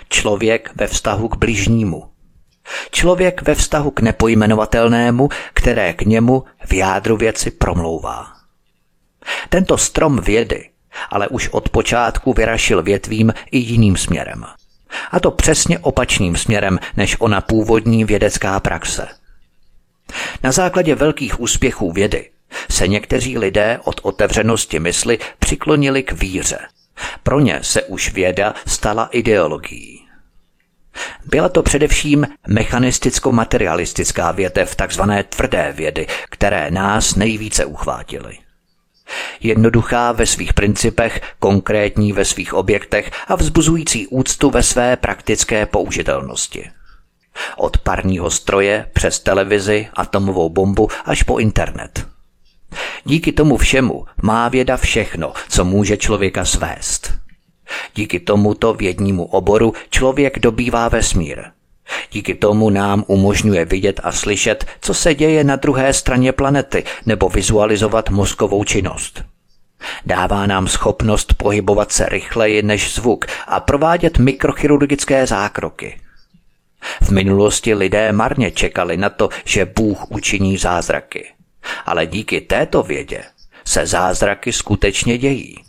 Člověk 0.09 0.71
ve 0.75 0.87
vztahu 0.87 1.29
k 1.29 1.37
bližnímu. 1.37 2.05
Člověk 2.91 3.43
ve 3.43 3.55
vztahu 3.55 3.91
k 3.91 4.01
nepojmenovatelnému, 4.01 5.29
které 5.55 5.93
k 5.93 6.03
němu 6.03 6.45
v 6.67 6.73
jádru 6.73 7.17
věci 7.17 7.51
promlouvá. 7.51 8.27
Tento 9.49 9.79
strom 9.79 10.19
vědy 10.19 10.71
ale 11.11 11.29
už 11.29 11.49
od 11.49 11.69
počátku 11.69 12.33
vyrašil 12.33 12.83
větvím 12.83 13.33
i 13.51 13.59
jiným 13.59 13.97
směrem. 13.97 14.45
A 15.11 15.21
to 15.21 15.31
přesně 15.31 15.79
opačným 15.79 16.37
směrem 16.37 16.79
než 16.97 17.17
ona 17.19 17.41
původní 17.41 18.05
vědecká 18.05 18.61
praxe. 18.61 19.09
Na 20.43 20.53
základě 20.53 20.95
velkých 20.95 21.41
úspěchů 21.41 21.93
vědy 21.93 22.31
se 22.71 22.89
někteří 22.89 23.39
lidé 23.39 23.79
od 23.85 24.01
otevřenosti 24.03 24.79
mysli 24.79 25.19
přiklonili 25.39 26.03
k 26.03 26.13
víře. 26.13 26.59
Pro 27.23 27.41
ně 27.41 27.59
se 27.63 27.83
už 27.83 28.13
věda 28.13 28.55
stala 28.67 29.09
ideologií. 29.13 30.05
Byla 31.25 31.49
to 31.49 31.63
především 31.63 32.27
mechanisticko-materialistická 32.49 34.35
větev 34.35 34.77
tzv. 34.77 35.03
tvrdé 35.29 35.73
vědy, 35.77 36.07
které 36.31 36.71
nás 36.71 37.15
nejvíce 37.15 37.65
uchvátily. 37.65 38.39
Jednoduchá 39.41 40.13
ve 40.13 40.27
svých 40.27 40.55
principech, 40.55 41.21
konkrétní 41.39 42.13
ve 42.13 42.25
svých 42.25 42.55
objektech 42.55 43.11
a 43.29 43.35
vzbuzující 43.35 44.07
úctu 44.07 44.51
ve 44.51 44.63
své 44.63 44.97
praktické 44.97 45.67
použitelnosti. 45.67 46.71
Od 47.57 47.79
parního 47.79 48.31
stroje 48.31 48.91
přes 48.93 49.21
televizi, 49.21 49.89
atomovou 49.95 50.51
bombu 50.51 50.89
až 51.05 51.23
po 51.23 51.39
internet. 51.39 52.14
Díky 53.05 53.33
tomu 53.33 53.57
všemu 53.57 54.05
má 54.23 54.49
věda 54.49 54.77
všechno, 54.77 55.33
co 55.49 55.65
může 55.65 55.97
člověka 55.97 56.45
svést. 56.45 57.13
Díky 57.95 58.21
tomuto 58.21 58.75
vědnímu 58.75 59.25
oboru 59.25 59.73
člověk 59.91 60.39
dobývá 60.39 60.89
vesmír. 60.89 61.43
Díky 62.13 62.35
tomu 62.35 62.71
nám 62.71 63.05
umožňuje 63.07 63.65
vidět 63.65 64.01
a 64.05 64.13
slyšet, 64.13 64.65
co 64.81 64.95
se 64.95 65.15
děje 65.15 65.45
na 65.45 65.57
druhé 65.57 65.93
straně 65.93 66.33
planety 66.33 66.85
nebo 67.07 67.29
vizualizovat 67.29 68.11
mozkovou 68.11 68.65
činnost. 68.65 69.25
Dává 70.07 70.47
nám 70.47 70.69
schopnost 70.69 71.35
pohybovat 71.35 71.93
se 71.93 72.09
rychleji 72.09 72.63
než 72.63 72.95
zvuk 72.95 73.25
a 73.47 73.61
provádět 73.61 74.19
mikrochirurgické 74.19 75.27
zákroky. 75.27 76.01
V 77.03 77.11
minulosti 77.11 77.75
lidé 77.75 78.13
marně 78.13 78.51
čekali 78.51 78.97
na 78.97 79.11
to, 79.11 79.29
že 79.45 79.65
Bůh 79.65 80.11
učiní 80.11 80.57
zázraky. 80.57 81.34
Ale 81.87 82.07
díky 82.07 82.41
této 82.41 82.83
vědě 82.83 83.25
se 83.65 83.87
zázraky 83.87 84.53
skutečně 84.53 85.19
dějí. 85.19 85.65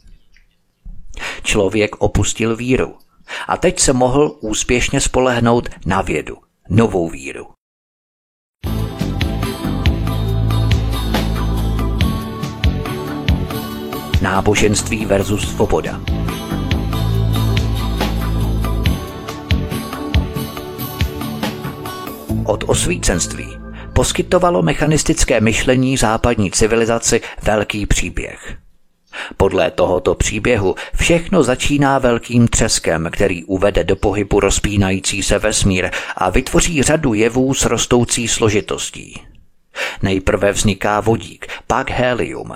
Člověk 1.43 1.95
opustil 1.95 2.55
víru 2.55 2.97
a 3.47 3.57
teď 3.57 3.79
se 3.79 3.93
mohl 3.93 4.37
úspěšně 4.41 5.01
spolehnout 5.01 5.69
na 5.85 6.01
vědu, 6.01 6.37
novou 6.69 7.09
víru. 7.09 7.47
Náboženství 14.21 15.05
versus 15.05 15.55
svoboda. 15.55 16.01
Od 22.45 22.63
osvícenství 22.67 23.64
poskytovalo 23.95 24.61
mechanistické 24.61 25.41
myšlení 25.41 25.97
západní 25.97 26.51
civilizaci 26.51 27.21
velký 27.43 27.85
příběh. 27.85 28.57
Podle 29.37 29.71
tohoto 29.71 30.15
příběhu 30.15 30.75
všechno 30.95 31.43
začíná 31.43 31.99
velkým 31.99 32.47
třeskem, 32.47 33.09
který 33.11 33.43
uvede 33.43 33.83
do 33.83 33.95
pohybu 33.95 34.39
rozpínající 34.39 35.23
se 35.23 35.39
vesmír 35.39 35.89
a 36.15 36.29
vytvoří 36.29 36.83
řadu 36.83 37.13
jevů 37.13 37.53
s 37.53 37.65
rostoucí 37.65 38.27
složitostí. 38.27 39.21
Nejprve 40.01 40.51
vzniká 40.51 40.99
vodík, 40.99 41.47
pak 41.67 41.89
helium 41.89 42.55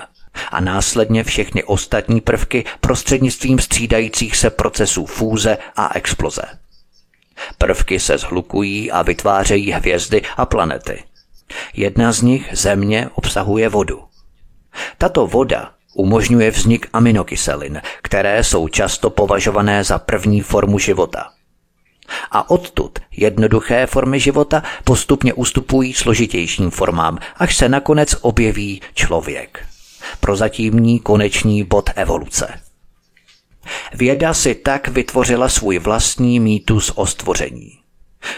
a 0.52 0.62
následně 0.62 1.24
všechny 1.24 1.64
ostatní 1.64 2.22
prvky 2.22 2.66
prostřednictvím 2.82 3.60
střídajících 3.60 4.36
se 4.36 4.50
procesů 4.50 5.06
fúze 5.06 5.58
a 5.76 5.96
exploze. 5.96 6.44
Prvky 7.58 8.00
se 8.00 8.18
zhlukují 8.18 8.92
a 8.92 9.02
vytvářejí 9.02 9.72
hvězdy 9.72 10.22
a 10.38 10.46
planety. 10.46 11.04
Jedna 11.74 12.12
z 12.12 12.22
nich, 12.22 12.50
Země, 12.54 13.10
obsahuje 13.16 13.70
vodu. 13.70 14.04
Tato 14.98 15.28
voda 15.28 15.72
umožňuje 15.96 16.52
vznik 16.52 16.90
aminokyselin, 16.94 17.82
které 18.02 18.44
jsou 18.44 18.68
často 18.68 19.10
považované 19.10 19.84
za 19.84 20.00
první 20.00 20.42
formu 20.42 20.80
života. 20.80 21.30
A 22.32 22.50
odtud 22.50 23.00
jednoduché 23.12 23.88
formy 23.88 24.20
života 24.20 24.64
postupně 24.84 25.34
ustupují 25.34 25.94
složitějším 25.94 26.72
formám, 26.72 27.18
až 27.36 27.58
se 27.58 27.70
nakonec 27.70 28.16
objeví 28.22 28.82
člověk. 28.94 29.66
Prozatímní 30.20 31.00
konečný 31.00 31.64
bod 31.64 31.90
evoluce. 31.96 32.60
Věda 33.94 34.34
si 34.34 34.56
tak 34.56 34.88
vytvořila 34.88 35.50
svůj 35.50 35.80
vlastní 35.80 36.40
mýtus 36.40 36.92
o 36.96 37.06
stvoření. 37.06 37.80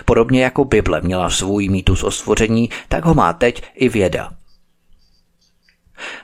Podobně 0.06 0.44
jako 0.44 0.66
Bible 0.66 1.02
měla 1.02 1.30
svůj 1.30 1.70
mýtus 1.70 2.04
o 2.04 2.12
stvoření, 2.12 2.70
tak 2.88 3.06
ho 3.06 3.14
má 3.14 3.34
teď 3.34 3.64
i 3.76 3.90
věda. 3.90 4.32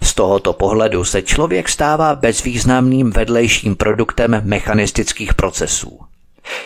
Z 0.04 0.14
tohoto 0.14 0.54
pohledu 0.54 1.04
se 1.04 1.22
člověk 1.22 1.70
stává 1.70 2.16
bezvýznamným 2.16 3.12
vedlejším 3.12 3.76
produktem 3.76 4.42
mechanistických 4.44 5.34
procesů, 5.34 6.00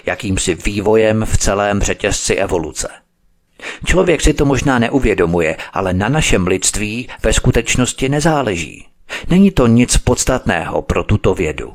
jakýmsi 0.06 0.56
vývojem 0.56 1.26
v 1.26 1.38
celém 1.38 1.82
řetězci 1.82 2.36
evoluce. 2.36 2.90
Člověk 3.86 4.22
si 4.22 4.34
to 4.34 4.46
možná 4.46 4.80
neuvědomuje, 4.80 5.58
ale 5.74 5.94
na 5.94 6.10
našem 6.10 6.48
lidství 6.48 7.10
ve 7.24 7.34
skutečnosti 7.34 8.10
nezáleží. 8.10 8.88
Není 9.30 9.52
to 9.52 9.68
nic 9.68 9.98
podstatného 9.98 10.82
pro 10.82 11.04
tuto 11.04 11.34
vědu. 11.34 11.74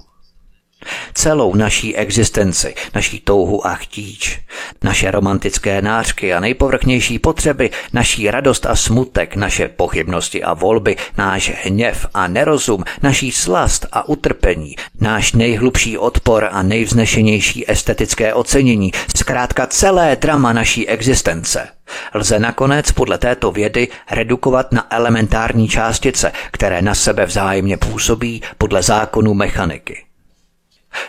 Celou 1.14 1.54
naší 1.54 1.96
existenci, 1.96 2.74
naší 2.94 3.20
touhu 3.20 3.66
a 3.66 3.74
chtíč, 3.74 4.40
naše 4.84 5.10
romantické 5.10 5.82
nářky 5.82 6.34
a 6.34 6.40
nejpovrchnější 6.40 7.18
potřeby, 7.18 7.70
naší 7.92 8.30
radost 8.30 8.66
a 8.66 8.76
smutek, 8.76 9.36
naše 9.36 9.68
pochybnosti 9.68 10.42
a 10.42 10.54
volby, 10.54 10.96
náš 11.18 11.52
hněv 11.62 12.06
a 12.14 12.26
nerozum, 12.26 12.84
naší 13.02 13.32
slast 13.32 13.86
a 13.92 14.08
utrpení, 14.08 14.76
náš 15.00 15.32
nejhlubší 15.32 15.98
odpor 15.98 16.48
a 16.52 16.62
nejvznešenější 16.62 17.70
estetické 17.70 18.34
ocenění, 18.34 18.92
zkrátka 19.16 19.66
celé 19.66 20.16
drama 20.16 20.52
naší 20.52 20.88
existence 20.88 21.68
lze 22.14 22.38
nakonec 22.38 22.92
podle 22.92 23.18
této 23.18 23.52
vědy 23.52 23.88
redukovat 24.10 24.72
na 24.72 24.86
elementární 24.90 25.68
částice, 25.68 26.32
které 26.50 26.82
na 26.82 26.94
sebe 26.94 27.26
vzájemně 27.26 27.76
působí 27.76 28.42
podle 28.58 28.82
zákonu 28.82 29.34
mechaniky. 29.34 30.04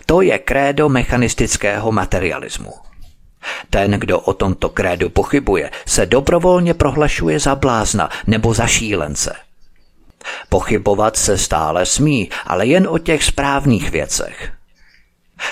To 0.06 0.22
je 0.22 0.40
krédo 0.40 0.90
mechanistického 0.90 1.92
materialismu. 1.92 2.87
Ten, 3.70 3.92
kdo 3.92 4.20
o 4.20 4.34
tomto 4.34 4.70
krédu 4.70 5.10
pochybuje, 5.10 5.72
se 5.86 6.06
dobrovolně 6.06 6.74
prohlašuje 6.74 7.40
za 7.40 7.56
blázna 7.56 8.10
nebo 8.28 8.54
za 8.54 8.68
šílence. 8.68 9.36
Pochybovat 10.50 11.18
se 11.18 11.38
stále 11.38 11.86
smí, 11.86 12.30
ale 12.46 12.66
jen 12.66 12.88
o 12.90 12.98
těch 12.98 13.24
správných 13.24 13.92
věcech. 13.92 14.52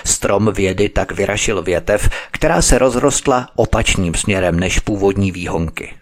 Strom 0.05 0.51
vědy 0.53 0.89
tak 0.89 1.11
vyrašil 1.11 1.61
větev, 1.61 2.09
která 2.31 2.61
se 2.61 2.77
rozrostla 2.77 3.49
opačným 3.55 4.13
směrem 4.13 4.59
než 4.59 4.79
původní 4.79 5.31
výhonky. 5.31 5.93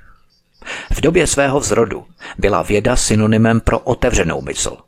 V 0.92 1.02
době 1.02 1.28
svého 1.28 1.60
vzrodu 1.60 2.06
byla 2.38 2.62
věda 2.62 2.96
synonymem 2.96 3.62
pro 3.62 3.80
otevřenou 3.80 4.42
mysl– 4.42 4.78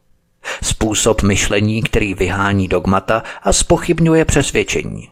Způsob 0.63 1.21
myšlení, 1.21 1.83
který 1.83 2.13
vyhání 2.13 2.67
dogmata 2.67 3.23
a 3.43 3.53
spochybňuje 3.53 4.25
přesvědčení. 4.25 5.09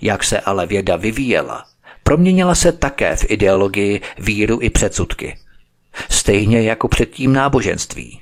Jak 0.00 0.24
se 0.24 0.40
ale 0.40 0.66
věda 0.66 0.96
vyvíjela, 0.96 1.64
proměnila 2.02 2.54
se 2.54 2.72
také 2.72 3.16
v 3.16 3.24
ideologii, 3.28 4.00
víru 4.18 4.58
i 4.62 4.70
předsudky. 4.70 5.36
Stejně 6.10 6.62
jako 6.62 6.88
předtím 6.88 7.32
náboženství. 7.32 8.20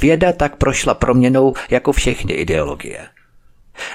Věda 0.00 0.32
tak 0.32 0.56
prošla 0.56 0.94
proměnou 0.94 1.54
jako 1.70 1.92
všechny 1.92 2.32
ideologie. 2.32 3.08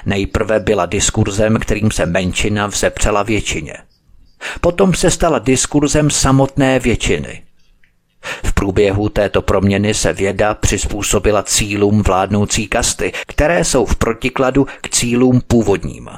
Nejprve 0.06 0.60
byla 0.60 0.86
diskurzem, 0.86 1.58
kterým 1.58 1.90
se 1.90 2.06
menšina 2.06 2.66
vzepřela 2.66 3.22
většině. 3.22 3.74
Potom 4.60 4.94
se 4.94 5.10
stala 5.10 5.38
diskurzem 5.38 6.10
samotné 6.10 6.78
většiny. 6.78 7.42
V 8.44 8.52
průběhu 8.52 9.08
této 9.08 9.42
proměny 9.42 9.94
se 9.94 10.12
věda 10.12 10.54
přizpůsobila 10.54 11.42
cílům 11.42 12.02
vládnoucí 12.02 12.68
kasty, 12.68 13.12
které 13.26 13.64
jsou 13.64 13.86
v 13.86 13.96
protikladu 13.96 14.66
k 14.80 14.88
cílům 14.88 15.40
původním. 15.46 16.10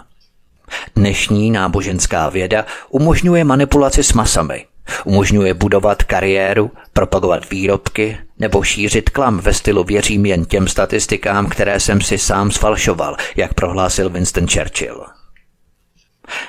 Dnešní 0.97 1.51
náboženská 1.51 2.29
věda 2.29 2.67
umožňuje 2.91 3.45
manipulaci 3.45 4.05
s 4.05 4.13
masami, 4.13 4.67
umožňuje 5.05 5.55
budovat 5.55 6.03
kariéru, 6.03 6.71
propagovat 6.93 7.51
výrobky 7.51 8.19
nebo 8.39 8.63
šířit 8.63 9.11
klam 9.11 9.39
ve 9.39 9.55
stylu 9.55 9.85
věřím 9.85 10.27
jen 10.27 10.45
těm 10.45 10.69
statistikám, 10.69 11.47
které 11.47 11.81
jsem 11.81 12.01
si 12.01 12.19
sám 12.19 12.51
sfalšoval, 12.51 13.17
jak 13.37 13.55
prohlásil 13.55 14.11
Winston 14.11 14.49
Churchill. 14.49 15.07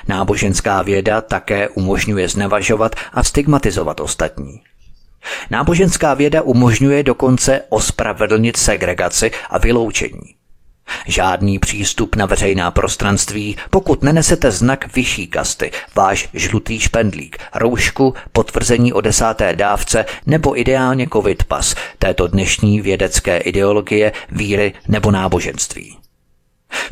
Náboženská 0.08 0.82
věda 0.82 1.20
také 1.20 1.68
umožňuje 1.68 2.28
znevažovat 2.28 2.96
a 3.12 3.24
stigmatizovat 3.24 4.00
ostatní. 4.00 4.62
Náboženská 5.50 6.14
věda 6.14 6.42
umožňuje 6.42 7.02
dokonce 7.02 7.62
ospravedlnit 7.68 8.56
segregaci 8.56 9.30
a 9.50 9.58
vyloučení. 9.58 10.41
Žádný 11.06 11.58
přístup 11.58 12.16
na 12.16 12.26
veřejná 12.26 12.70
prostranství, 12.70 13.56
pokud 13.70 14.02
nenesete 14.02 14.50
znak 14.50 14.94
vyšší 14.94 15.26
kasty, 15.26 15.70
váš 15.96 16.28
žlutý 16.34 16.80
špendlík, 16.80 17.38
roušku, 17.54 18.14
potvrzení 18.32 18.92
o 18.92 19.00
desáté 19.00 19.56
dávce 19.56 20.04
nebo 20.26 20.60
ideálně 20.60 21.08
covid 21.12 21.44
pas 21.44 21.74
této 21.98 22.26
dnešní 22.26 22.80
vědecké 22.80 23.36
ideologie, 23.38 24.12
víry 24.30 24.74
nebo 24.88 25.10
náboženství. 25.10 25.96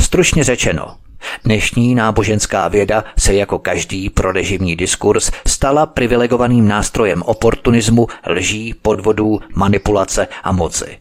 Stručně 0.00 0.44
řečeno, 0.44 0.96
Dnešní 1.44 1.94
náboženská 1.94 2.68
věda 2.68 3.04
se 3.18 3.34
jako 3.34 3.58
každý 3.58 4.10
prorežimní 4.10 4.76
diskurs 4.76 5.30
stala 5.46 5.86
privilegovaným 5.86 6.68
nástrojem 6.68 7.22
oportunismu, 7.22 8.06
lží, 8.26 8.74
podvodů, 8.82 9.40
manipulace 9.54 10.28
a 10.42 10.52
moci. 10.52 10.98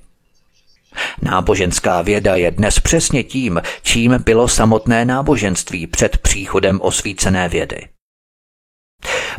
Náboženská 1.21 2.01
věda 2.01 2.35
je 2.35 2.51
dnes 2.51 2.79
přesně 2.79 3.23
tím, 3.23 3.61
čím 3.81 4.17
bylo 4.25 4.47
samotné 4.47 5.05
náboženství 5.05 5.87
před 5.87 6.17
příchodem 6.17 6.79
osvícené 6.81 7.49
vědy. 7.49 7.87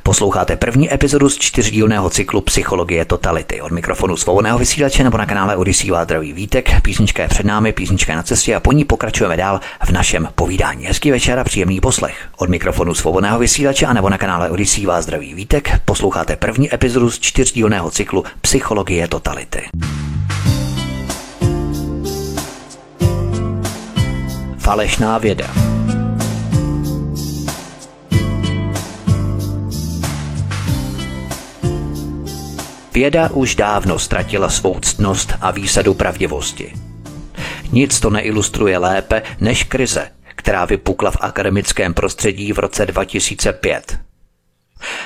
Posloucháte 0.03 0.57
první 0.57 0.95
epizodu 0.95 1.29
z 1.29 1.39
čtyřdílného 1.39 2.11
cyklu 2.11 2.41
Psychologie 2.41 3.05
totality. 3.05 3.61
Od 3.61 3.73
mikrofonu 3.73 4.17
svobodného 4.17 4.59
vysílače 4.59 5.05
nebo 5.05 5.19
na 5.19 5.27
kanále 5.27 5.57
Odyssey 5.57 5.91
vás 5.91 6.05
zdraví 6.05 6.33
Vítek. 6.33 6.81
Písnička 6.83 7.23
je 7.23 7.29
před 7.29 7.47
námi, 7.47 7.73
písnička 7.73 8.13
je 8.13 8.17
na 8.17 8.23
cestě 8.23 8.55
a 8.55 8.61
po 8.61 8.73
ní 8.73 8.85
pokračujeme 8.85 9.37
dál 9.37 9.61
v 9.85 9.91
našem 9.91 10.29
povídání. 10.35 10.87
Hezký 10.87 11.11
večer 11.11 11.39
a 11.39 11.45
příjemný 11.45 11.81
poslech. 11.81 12.29
Od 12.37 12.49
mikrofonu 12.49 12.95
svobodného 12.95 13.39
vysílače 13.39 13.87
a 13.87 13.93
nebo 13.93 14.09
na 14.09 14.19
kanále 14.19 14.51
Odyssey 14.51 14.87
vás 14.87 15.05
zdraví 15.05 15.35
Vítek. 15.35 15.81
Posloucháte 15.85 16.37
první 16.37 16.75
epizodu 16.75 17.11
z 17.11 17.19
čtyřdílného 17.19 17.91
cyklu 17.91 18.25
Psychologie 18.41 19.09
totality. 19.09 19.63
Falešná 24.71 25.19
věda. 25.19 25.47
Věda 32.95 33.31
už 33.31 33.55
dávno 33.55 33.99
ztratila 33.99 34.49
svou 34.49 34.81
ctnost 34.81 35.33
a 35.41 35.51
výsadu 35.51 35.95
pravdivosti. 35.95 36.73
Nic 37.73 38.01
to 38.01 38.11
neilustruje 38.11 38.79
lépe 38.79 39.23
než 39.41 39.65
krize, 39.65 40.11
která 40.35 40.65
vypukla 40.65 41.11
v 41.11 41.17
akademickém 41.21 41.95
prostředí 41.95 42.53
v 42.53 42.59
roce 42.59 42.87
2005. 42.87 43.99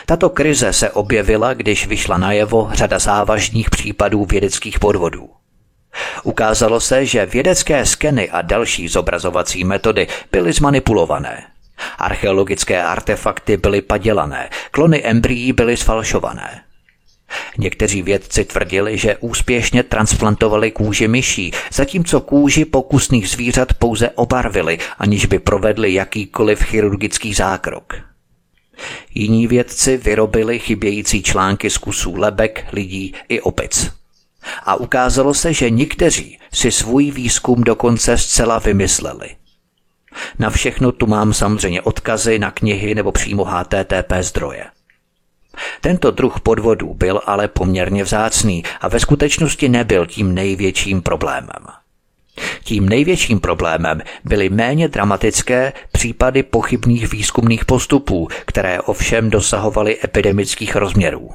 Tato 0.06 0.30
krize 0.30 0.72
se 0.72 0.90
objevila, 0.90 1.54
když 1.54 1.86
vyšla 1.86 2.18
najevo 2.18 2.68
řada 2.72 2.98
závažných 2.98 3.70
případů 3.70 4.24
vědeckých 4.24 4.78
podvodů. 4.78 5.30
Ukázalo 6.22 6.80
se, 6.80 7.06
že 7.06 7.26
vědecké 7.26 7.86
skeny 7.86 8.30
a 8.30 8.42
další 8.42 8.88
zobrazovací 8.88 9.64
metody 9.64 10.06
byly 10.32 10.52
zmanipulované. 10.52 11.44
Archeologické 11.98 12.82
artefakty 12.82 13.56
byly 13.56 13.82
padělané, 13.82 14.50
klony 14.70 15.02
embryí 15.04 15.52
byly 15.52 15.76
sfalšované. 15.76 16.60
Někteří 17.58 18.02
vědci 18.02 18.44
tvrdili, 18.44 18.98
že 18.98 19.16
úspěšně 19.16 19.82
transplantovali 19.82 20.70
kůži 20.70 21.08
myší, 21.08 21.52
zatímco 21.72 22.20
kůži 22.20 22.64
pokusných 22.64 23.28
zvířat 23.28 23.74
pouze 23.74 24.10
obarvili, 24.10 24.78
aniž 24.98 25.26
by 25.26 25.38
provedli 25.38 25.94
jakýkoliv 25.94 26.62
chirurgický 26.62 27.34
zákrok. 27.34 27.94
Jiní 29.14 29.46
vědci 29.46 29.96
vyrobili 29.96 30.58
chybějící 30.58 31.22
články 31.22 31.70
z 31.70 31.78
kusů 31.78 32.16
lebek, 32.16 32.66
lidí 32.72 33.14
i 33.28 33.40
opic. 33.40 33.90
A 34.62 34.74
ukázalo 34.74 35.34
se, 35.34 35.52
že 35.52 35.70
někteří 35.70 36.38
si 36.52 36.72
svůj 36.72 37.10
výzkum 37.10 37.64
dokonce 37.64 38.18
zcela 38.18 38.58
vymysleli. 38.58 39.28
Na 40.38 40.50
všechno 40.50 40.92
tu 40.92 41.06
mám 41.06 41.32
samozřejmě 41.32 41.82
odkazy 41.82 42.38
na 42.38 42.50
knihy 42.50 42.94
nebo 42.94 43.12
přímo 43.12 43.44
HTTP 43.44 44.12
zdroje. 44.20 44.64
Tento 45.80 46.10
druh 46.10 46.40
podvodů 46.40 46.94
byl 46.94 47.20
ale 47.26 47.48
poměrně 47.48 48.04
vzácný 48.04 48.62
a 48.80 48.88
ve 48.88 49.00
skutečnosti 49.00 49.68
nebyl 49.68 50.06
tím 50.06 50.34
největším 50.34 51.02
problémem. 51.02 51.66
Tím 52.64 52.88
největším 52.88 53.40
problémem 53.40 54.02
byly 54.24 54.48
méně 54.48 54.88
dramatické 54.88 55.72
případy 55.92 56.42
pochybných 56.42 57.12
výzkumných 57.12 57.64
postupů, 57.64 58.28
které 58.46 58.80
ovšem 58.80 59.30
dosahovaly 59.30 59.98
epidemických 60.04 60.76
rozměrů. 60.76 61.30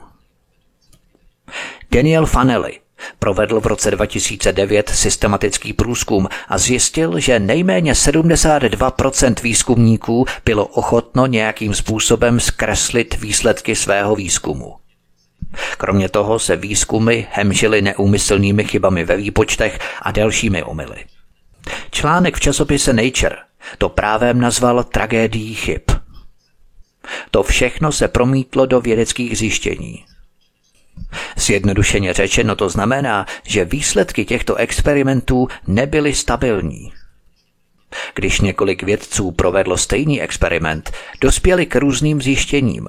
Daniel 1.92 2.26
Fanelli, 2.26 2.80
Provedl 3.20 3.60
v 3.60 3.66
roce 3.66 3.92
2009 3.92 4.90
systematický 4.90 5.74
průzkum 5.74 6.28
a 6.48 6.58
zjistil, 6.58 7.20
že 7.20 7.40
nejméně 7.40 7.94
72% 7.94 9.44
výzkumníků 9.44 10.26
bylo 10.46 10.66
ochotno 10.66 11.26
nějakým 11.26 11.74
způsobem 11.74 12.40
zkreslit 12.40 13.16
výsledky 13.22 13.76
svého 13.76 14.16
výzkumu. 14.16 14.76
Kromě 15.78 16.10
toho 16.10 16.40
se 16.40 16.56
výzkumy 16.56 17.26
hemžily 17.32 17.82
neúmyslnými 17.82 18.64
chybami 18.64 19.04
ve 19.04 19.18
výpočtech 19.18 19.80
a 20.02 20.12
dalšími 20.12 20.64
omily. 20.64 21.06
Článek 21.92 22.36
v 22.36 22.40
časopise 22.40 22.94
Nature 22.94 23.36
to 23.78 23.90
právem 23.90 24.42
nazval 24.42 24.84
tragédií 24.84 25.56
chyb. 25.56 25.82
To 27.32 27.44
všechno 27.44 27.92
se 27.92 28.08
promítlo 28.08 28.66
do 28.66 28.82
vědeckých 28.82 29.38
zjištění. 29.38 30.06
Zjednodušeně 31.36 32.14
řečeno 32.14 32.56
to 32.56 32.70
znamená, 32.70 33.26
že 33.44 33.66
výsledky 33.66 34.26
těchto 34.26 34.56
experimentů 34.56 35.48
nebyly 35.68 36.14
stabilní. 36.14 36.94
Když 38.16 38.42
několik 38.42 38.84
vědců 38.84 39.32
provedlo 39.32 39.78
stejný 39.78 40.22
experiment, 40.22 40.92
dospěli 41.22 41.66
k 41.66 41.76
různým 41.76 42.22
zjištěním. 42.22 42.88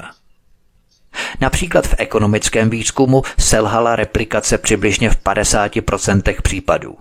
Například 1.40 1.86
v 1.86 1.94
ekonomickém 1.98 2.70
výzkumu 2.70 3.22
selhala 3.38 3.96
replikace 3.96 4.58
přibližně 4.58 5.10
v 5.10 5.16
50% 5.16 6.42
případů. 6.42 6.96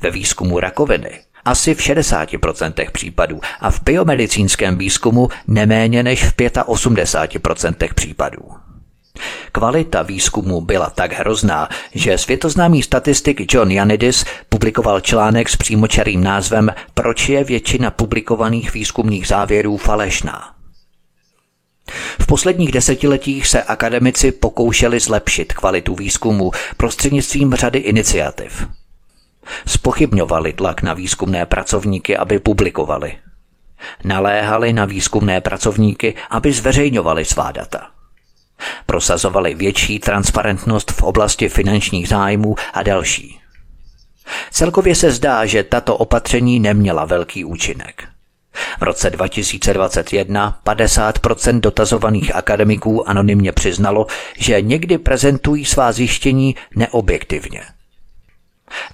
Ve 0.00 0.10
výzkumu 0.10 0.60
rakoviny 0.60 1.20
asi 1.44 1.74
v 1.74 1.78
60% 1.78 2.90
případů 2.90 3.40
a 3.60 3.70
v 3.70 3.82
biomedicínském 3.82 4.78
výzkumu 4.78 5.28
neméně 5.46 6.02
než 6.02 6.24
v 6.24 6.36
85% 6.36 7.94
případů. 7.94 8.69
Kvalita 9.52 10.02
výzkumu 10.02 10.60
byla 10.60 10.90
tak 10.90 11.12
hrozná, 11.12 11.68
že 11.94 12.18
světoznámý 12.18 12.82
statistik 12.82 13.54
John 13.54 13.70
Janidis 13.70 14.24
publikoval 14.48 15.00
článek 15.00 15.48
s 15.48 15.56
přímočarým 15.56 16.24
názvem 16.24 16.70
Proč 16.94 17.28
je 17.28 17.44
většina 17.44 17.90
publikovaných 17.90 18.74
výzkumných 18.74 19.26
závěrů 19.26 19.76
falešná. 19.76 20.54
V 22.20 22.26
posledních 22.26 22.72
desetiletích 22.72 23.46
se 23.46 23.62
akademici 23.62 24.32
pokoušeli 24.32 25.00
zlepšit 25.00 25.52
kvalitu 25.52 25.94
výzkumu 25.94 26.50
prostřednictvím 26.76 27.54
řady 27.54 27.78
iniciativ. 27.78 28.66
Spochybňovali 29.66 30.52
tlak 30.52 30.82
na 30.82 30.94
výzkumné 30.94 31.46
pracovníky, 31.46 32.16
aby 32.16 32.38
publikovali. 32.38 33.12
Naléhali 34.04 34.72
na 34.72 34.84
výzkumné 34.84 35.40
pracovníky, 35.40 36.14
aby 36.30 36.52
zveřejňovali 36.52 37.24
svá 37.24 37.52
data. 37.52 37.99
Prosazovali 38.86 39.54
větší 39.54 39.98
transparentnost 39.98 40.92
v 40.92 41.02
oblasti 41.02 41.48
finančních 41.48 42.08
zájmů 42.08 42.54
a 42.72 42.82
další. 42.82 43.40
Celkově 44.50 44.94
se 44.94 45.10
zdá, 45.10 45.46
že 45.46 45.62
tato 45.62 45.96
opatření 45.96 46.60
neměla 46.60 47.04
velký 47.04 47.44
účinek. 47.44 48.08
V 48.78 48.82
roce 48.82 49.10
2021 49.10 50.60
50% 50.64 51.60
dotazovaných 51.60 52.34
akademiků 52.34 53.08
anonymně 53.08 53.52
přiznalo, 53.52 54.06
že 54.38 54.60
někdy 54.60 54.98
prezentují 54.98 55.64
svá 55.64 55.92
zjištění 55.92 56.56
neobjektivně. 56.76 57.62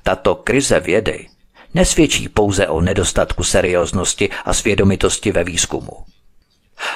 Tato 0.02 0.34
krize 0.34 0.80
vědy 0.80 1.26
nesvědčí 1.74 2.28
pouze 2.28 2.68
o 2.68 2.80
nedostatku 2.80 3.44
serióznosti 3.44 4.30
a 4.44 4.54
svědomitosti 4.54 5.32
ve 5.32 5.44
výzkumu. 5.44 6.15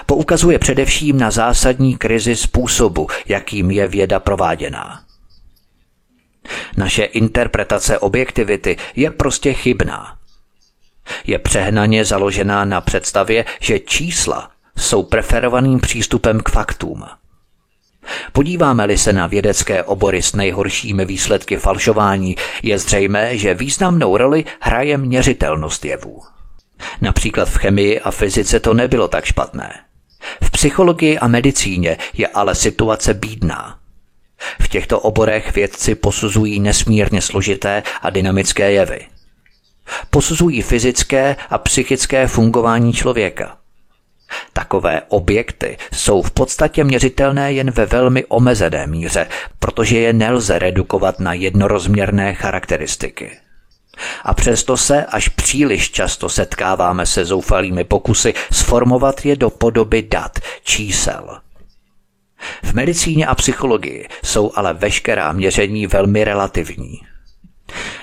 Poukazuje 0.06 0.58
především 0.58 1.18
na 1.18 1.30
zásadní 1.30 1.96
krizi 1.96 2.36
způsobu, 2.36 3.06
jakým 3.26 3.70
je 3.70 3.88
věda 3.88 4.20
prováděná. 4.20 5.02
Naše 6.76 7.04
interpretace 7.04 7.98
objektivity 7.98 8.76
je 8.96 9.10
prostě 9.10 9.52
chybná. 9.52 10.16
Je 11.26 11.38
přehnaně 11.38 12.04
založená 12.04 12.64
na 12.64 12.80
představě, 12.80 13.44
že 13.60 13.78
čísla 13.78 14.50
jsou 14.78 15.02
preferovaným 15.02 15.80
přístupem 15.80 16.40
k 16.40 16.48
faktům. 16.48 17.04
Podíváme-li 18.32 18.98
se 18.98 19.12
na 19.12 19.26
vědecké 19.26 19.82
obory 19.82 20.22
s 20.22 20.32
nejhoršími 20.32 21.04
výsledky 21.04 21.56
falšování, 21.56 22.36
je 22.62 22.78
zřejmé, 22.78 23.38
že 23.38 23.54
významnou 23.54 24.16
roli 24.16 24.44
hraje 24.60 24.98
měřitelnost 24.98 25.84
jevů. 25.84 26.22
Například 27.00 27.48
v 27.48 27.56
chemii 27.56 28.00
a 28.00 28.10
fyzice 28.10 28.60
to 28.60 28.74
nebylo 28.74 29.08
tak 29.08 29.24
špatné. 29.24 29.74
V 30.42 30.50
psychologii 30.50 31.18
a 31.18 31.28
medicíně 31.28 31.96
je 32.12 32.28
ale 32.28 32.54
situace 32.54 33.14
bídná. 33.14 33.78
V 34.60 34.68
těchto 34.68 35.00
oborech 35.00 35.54
vědci 35.54 35.94
posuzují 35.94 36.60
nesmírně 36.60 37.22
složité 37.22 37.82
a 38.02 38.10
dynamické 38.10 38.72
jevy. 38.72 39.00
Posuzují 40.10 40.62
fyzické 40.62 41.36
a 41.50 41.58
psychické 41.58 42.26
fungování 42.26 42.92
člověka. 42.92 43.56
Takové 44.52 45.02
objekty 45.08 45.78
jsou 45.92 46.22
v 46.22 46.30
podstatě 46.30 46.84
měřitelné 46.84 47.52
jen 47.52 47.70
ve 47.70 47.86
velmi 47.86 48.24
omezené 48.24 48.86
míře, 48.86 49.26
protože 49.58 49.98
je 49.98 50.12
nelze 50.12 50.58
redukovat 50.58 51.20
na 51.20 51.32
jednorozměrné 51.32 52.34
charakteristiky. 52.34 53.30
A 54.24 54.34
přesto 54.34 54.76
se 54.76 55.04
až 55.04 55.28
příliš 55.28 55.90
často 55.90 56.28
setkáváme 56.28 57.06
se 57.06 57.24
zoufalými 57.24 57.84
pokusy 57.84 58.34
sformovat 58.52 59.26
je 59.26 59.36
do 59.36 59.50
podoby 59.50 60.02
dat, 60.02 60.38
čísel. 60.64 61.40
V 62.62 62.74
medicíně 62.74 63.26
a 63.26 63.34
psychologii 63.34 64.08
jsou 64.24 64.52
ale 64.54 64.74
veškerá 64.74 65.32
měření 65.32 65.86
velmi 65.86 66.24
relativní. 66.24 67.00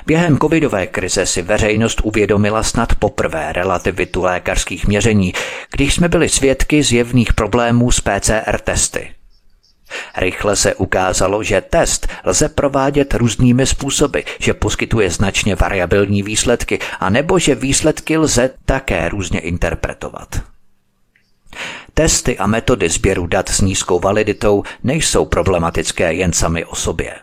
Během 0.05 0.37
covidové 0.37 0.87
krize 0.87 1.25
si 1.25 1.41
veřejnost 1.41 2.01
uvědomila 2.03 2.63
snad 2.63 2.95
poprvé 2.95 3.53
relativitu 3.53 4.23
lékařských 4.23 4.87
měření, 4.87 5.33
když 5.71 5.93
jsme 5.93 6.09
byli 6.09 6.29
svědky 6.29 6.83
zjevných 6.83 7.33
problémů 7.33 7.91
s 7.91 7.99
PCR 7.99 8.59
testy. 8.63 9.16
Rychle 10.17 10.55
se 10.55 10.75
ukázalo, 10.75 11.43
že 11.43 11.61
test 11.61 12.07
lze 12.23 12.49
provádět 12.49 13.13
různými 13.13 13.65
způsoby, 13.65 14.19
že 14.39 14.53
poskytuje 14.53 15.09
značně 15.09 15.55
variabilní 15.55 16.23
výsledky, 16.23 16.79
a 16.99 17.09
nebo 17.09 17.39
že 17.39 17.55
výsledky 17.55 18.17
lze 18.17 18.49
také 18.65 19.09
různě 19.09 19.39
interpretovat. 19.39 20.41
Testy 21.93 22.37
a 22.37 22.47
metody 22.47 22.89
sběru 22.89 23.27
dat 23.27 23.49
s 23.49 23.61
nízkou 23.61 23.99
validitou 23.99 24.63
nejsou 24.83 25.25
problematické 25.25 26.13
jen 26.13 26.33
sami 26.33 26.65
o 26.65 26.75
sobě. 26.75 27.13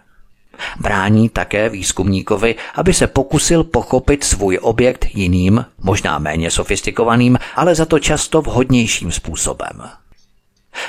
Brání 0.81 1.29
také 1.29 1.69
výzkumníkovi, 1.69 2.55
aby 2.75 2.95
se 2.95 3.07
pokusil 3.07 3.65
pochopit 3.65 4.25
svůj 4.25 4.59
objekt 4.63 5.07
jiným, 5.15 5.65
možná 5.79 6.19
méně 6.19 6.51
sofistikovaným, 6.51 7.39
ale 7.57 7.75
za 7.75 7.85
to 7.85 7.99
často 7.99 8.43
vhodnějším 8.43 9.13
způsobem. 9.13 9.83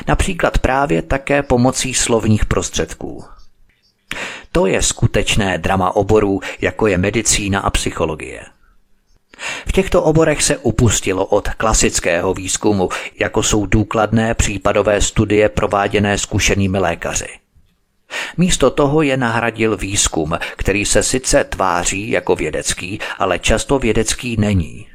Například 0.07 0.57
právě 0.59 1.01
také 1.01 1.43
pomocí 1.43 1.93
slovních 1.93 2.45
prostředků. 2.45 3.25
To 4.51 4.65
je 4.65 4.81
skutečné 4.81 5.57
drama 5.57 5.95
oborů, 5.95 6.39
jako 6.61 6.87
je 6.87 6.97
medicína 6.97 7.59
a 7.59 7.69
psychologie. 7.69 8.45
V 9.67 9.71
těchto 9.71 10.03
oborech 10.03 10.43
se 10.43 10.57
upustilo 10.57 11.25
od 11.25 11.49
klasického 11.49 12.33
výzkumu, 12.33 12.89
jako 13.19 13.43
jsou 13.43 13.65
důkladné 13.65 14.33
případové 14.33 15.01
studie 15.01 15.49
prováděné 15.49 16.17
zkušenými 16.17 16.79
lékaři. 16.79 17.27
Místo 18.37 18.71
toho 18.71 19.01
je 19.01 19.17
nahradil 19.17 19.77
výzkum, 19.77 20.37
který 20.55 20.85
se 20.85 21.03
sice 21.03 21.43
tváří 21.43 22.09
jako 22.09 22.35
vědecký, 22.35 22.99
ale 23.17 23.39
často 23.39 23.79
vědecký 23.79 24.37
není. 24.39 24.87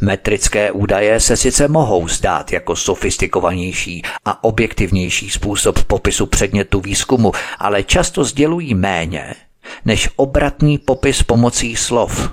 Metrické 0.00 0.72
údaje 0.72 1.20
se 1.20 1.36
sice 1.36 1.68
mohou 1.68 2.08
zdát 2.08 2.52
jako 2.52 2.76
sofistikovanější 2.76 4.02
a 4.24 4.44
objektivnější 4.44 5.30
způsob 5.30 5.84
popisu 5.84 6.26
předmětu 6.26 6.80
výzkumu, 6.80 7.32
ale 7.58 7.82
často 7.82 8.24
sdělují 8.24 8.74
méně 8.74 9.34
než 9.84 10.08
obratný 10.16 10.78
popis 10.78 11.22
pomocí 11.22 11.76
slov. 11.76 12.32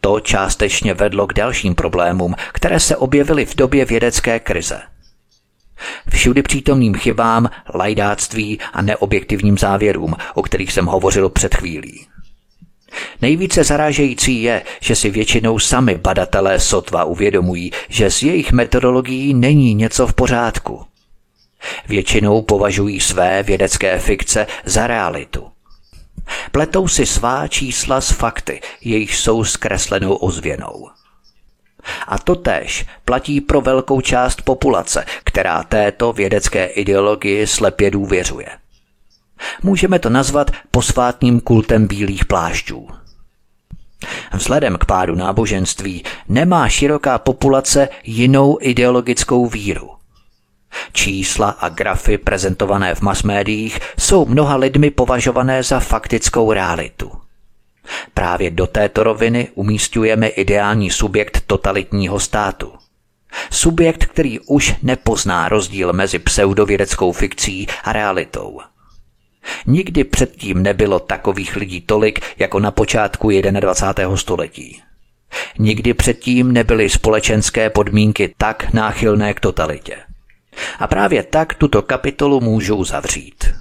To 0.00 0.20
částečně 0.20 0.94
vedlo 0.94 1.26
k 1.26 1.32
dalším 1.32 1.74
problémům, 1.74 2.34
které 2.52 2.80
se 2.80 2.96
objevily 2.96 3.46
v 3.46 3.56
době 3.56 3.84
vědecké 3.84 4.40
krize. 4.40 4.80
Všudy 6.08 6.42
přítomným 6.42 6.94
chybám, 6.94 7.50
lajdáctví 7.74 8.58
a 8.72 8.82
neobjektivním 8.82 9.58
závěrům, 9.58 10.16
o 10.34 10.42
kterých 10.42 10.72
jsem 10.72 10.86
hovořil 10.86 11.28
před 11.28 11.54
chvílí. 11.54 12.06
Nejvíce 13.22 13.64
zarážející 13.64 14.42
je, 14.42 14.62
že 14.80 14.96
si 14.96 15.10
většinou 15.10 15.58
sami 15.58 15.94
badatelé 15.94 16.60
sotva 16.60 17.04
uvědomují, 17.04 17.72
že 17.88 18.10
s 18.10 18.22
jejich 18.22 18.52
metodologií 18.52 19.34
není 19.34 19.74
něco 19.74 20.06
v 20.06 20.14
pořádku. 20.14 20.84
Většinou 21.88 22.42
považují 22.42 23.00
své 23.00 23.42
vědecké 23.42 23.98
fikce 23.98 24.46
za 24.64 24.86
realitu. 24.86 25.48
Pletou 26.52 26.88
si 26.88 27.06
svá 27.06 27.48
čísla 27.48 28.00
s 28.00 28.10
fakty, 28.10 28.60
jejich 28.80 29.16
jsou 29.16 29.44
zkreslenou 29.44 30.14
ozvěnou. 30.14 30.88
A 32.06 32.18
to 32.18 32.34
též 32.34 32.86
platí 33.04 33.40
pro 33.40 33.60
velkou 33.60 34.00
část 34.00 34.42
populace, 34.42 35.04
která 35.24 35.62
této 35.62 36.12
vědecké 36.12 36.66
ideologii 36.66 37.46
slepě 37.46 37.90
důvěřuje. 37.90 38.48
Můžeme 39.62 39.98
to 39.98 40.10
nazvat 40.10 40.50
posvátným 40.70 41.40
kultem 41.40 41.86
bílých 41.86 42.24
plášťů. 42.24 42.88
Vzhledem 44.32 44.76
k 44.76 44.84
pádu 44.84 45.14
náboženství 45.14 46.04
nemá 46.28 46.68
široká 46.68 47.18
populace 47.18 47.88
jinou 48.04 48.58
ideologickou 48.60 49.46
víru. 49.46 49.90
Čísla 50.92 51.50
a 51.50 51.68
grafy 51.68 52.18
prezentované 52.18 52.94
v 52.94 53.00
masmédiích 53.00 53.80
jsou 53.98 54.26
mnoha 54.26 54.56
lidmi 54.56 54.90
považované 54.90 55.62
za 55.62 55.80
faktickou 55.80 56.52
realitu. 56.52 57.12
Právě 58.14 58.50
do 58.50 58.66
této 58.66 59.02
roviny 59.02 59.48
umístujeme 59.54 60.26
ideální 60.26 60.90
subjekt 60.90 61.42
totalitního 61.46 62.20
státu. 62.20 62.72
Subjekt, 63.50 64.06
který 64.06 64.40
už 64.40 64.74
nepozná 64.82 65.48
rozdíl 65.48 65.92
mezi 65.92 66.18
pseudovědeckou 66.18 67.12
fikcí 67.12 67.66
a 67.84 67.92
realitou. 67.92 68.60
Nikdy 69.66 70.04
předtím 70.04 70.62
nebylo 70.62 70.98
takových 70.98 71.56
lidí 71.56 71.80
tolik 71.80 72.20
jako 72.38 72.60
na 72.60 72.70
počátku 72.70 73.30
21. 73.30 74.16
století. 74.16 74.82
Nikdy 75.58 75.94
předtím 75.94 76.52
nebyly 76.52 76.90
společenské 76.90 77.70
podmínky 77.70 78.34
tak 78.38 78.72
náchylné 78.72 79.34
k 79.34 79.40
totalitě. 79.40 79.96
A 80.78 80.86
právě 80.86 81.22
tak 81.22 81.54
tuto 81.54 81.82
kapitolu 81.82 82.40
můžou 82.40 82.84
zavřít. 82.84 83.54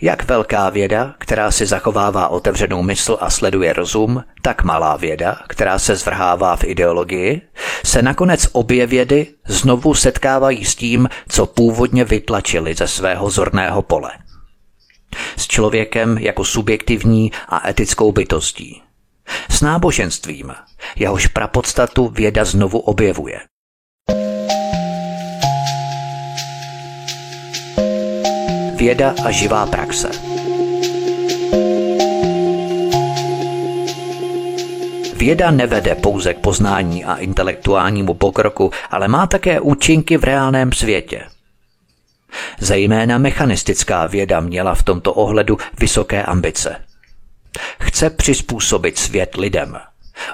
Jak 0.00 0.24
velká 0.24 0.70
věda, 0.70 1.14
která 1.18 1.50
si 1.50 1.66
zachovává 1.66 2.28
otevřenou 2.28 2.82
mysl 2.82 3.18
a 3.20 3.30
sleduje 3.30 3.72
rozum, 3.72 4.24
tak 4.42 4.64
malá 4.64 4.96
věda, 4.96 5.36
která 5.48 5.78
se 5.78 5.96
zvrhává 5.96 6.56
v 6.56 6.64
ideologii, 6.64 7.40
se 7.84 8.02
nakonec 8.02 8.48
obě 8.52 8.86
vědy 8.86 9.26
znovu 9.46 9.94
setkávají 9.94 10.64
s 10.64 10.74
tím, 10.74 11.08
co 11.28 11.46
původně 11.46 12.04
vytlačili 12.04 12.74
ze 12.74 12.88
svého 12.88 13.30
zorného 13.30 13.82
pole. 13.82 14.10
S 15.36 15.46
člověkem 15.46 16.18
jako 16.18 16.44
subjektivní 16.44 17.32
a 17.48 17.68
etickou 17.68 18.12
bytostí. 18.12 18.82
S 19.50 19.60
náboženstvím, 19.60 20.54
jehož 20.96 21.26
prapodstatu 21.26 22.08
věda 22.08 22.44
znovu 22.44 22.78
objevuje. 22.78 23.40
Věda 28.74 29.14
a 29.24 29.30
živá 29.30 29.66
praxe. 29.66 30.10
Věda 35.14 35.50
nevede 35.50 35.94
pouze 35.94 36.34
k 36.34 36.38
poznání 36.38 37.04
a 37.04 37.16
intelektuálnímu 37.16 38.14
pokroku, 38.14 38.70
ale 38.90 39.08
má 39.08 39.26
také 39.26 39.60
účinky 39.60 40.16
v 40.16 40.24
reálném 40.24 40.72
světě. 40.72 41.22
Zejména 42.58 43.18
mechanistická 43.18 44.06
věda 44.06 44.40
měla 44.40 44.74
v 44.74 44.82
tomto 44.82 45.14
ohledu 45.14 45.58
vysoké 45.80 46.22
ambice. 46.22 46.76
Chce 47.80 48.10
přizpůsobit 48.10 48.98
svět 48.98 49.36
lidem, 49.36 49.78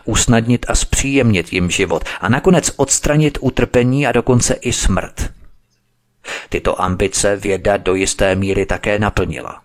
usnadnit 0.05 0.67
a 0.69 0.75
zpříjemnit 0.75 1.53
jim 1.53 1.71
život 1.71 2.05
a 2.21 2.29
nakonec 2.29 2.71
odstranit 2.77 3.39
utrpení 3.41 4.07
a 4.07 4.13
dokonce 4.13 4.55
i 4.55 4.73
smrt– 4.73 5.31
Tyto 6.49 6.83
ambice 6.83 7.37
věda 7.37 7.77
do 7.77 7.95
jisté 7.95 8.35
míry 8.35 8.67
také 8.67 8.99
naplnila. 8.99 9.61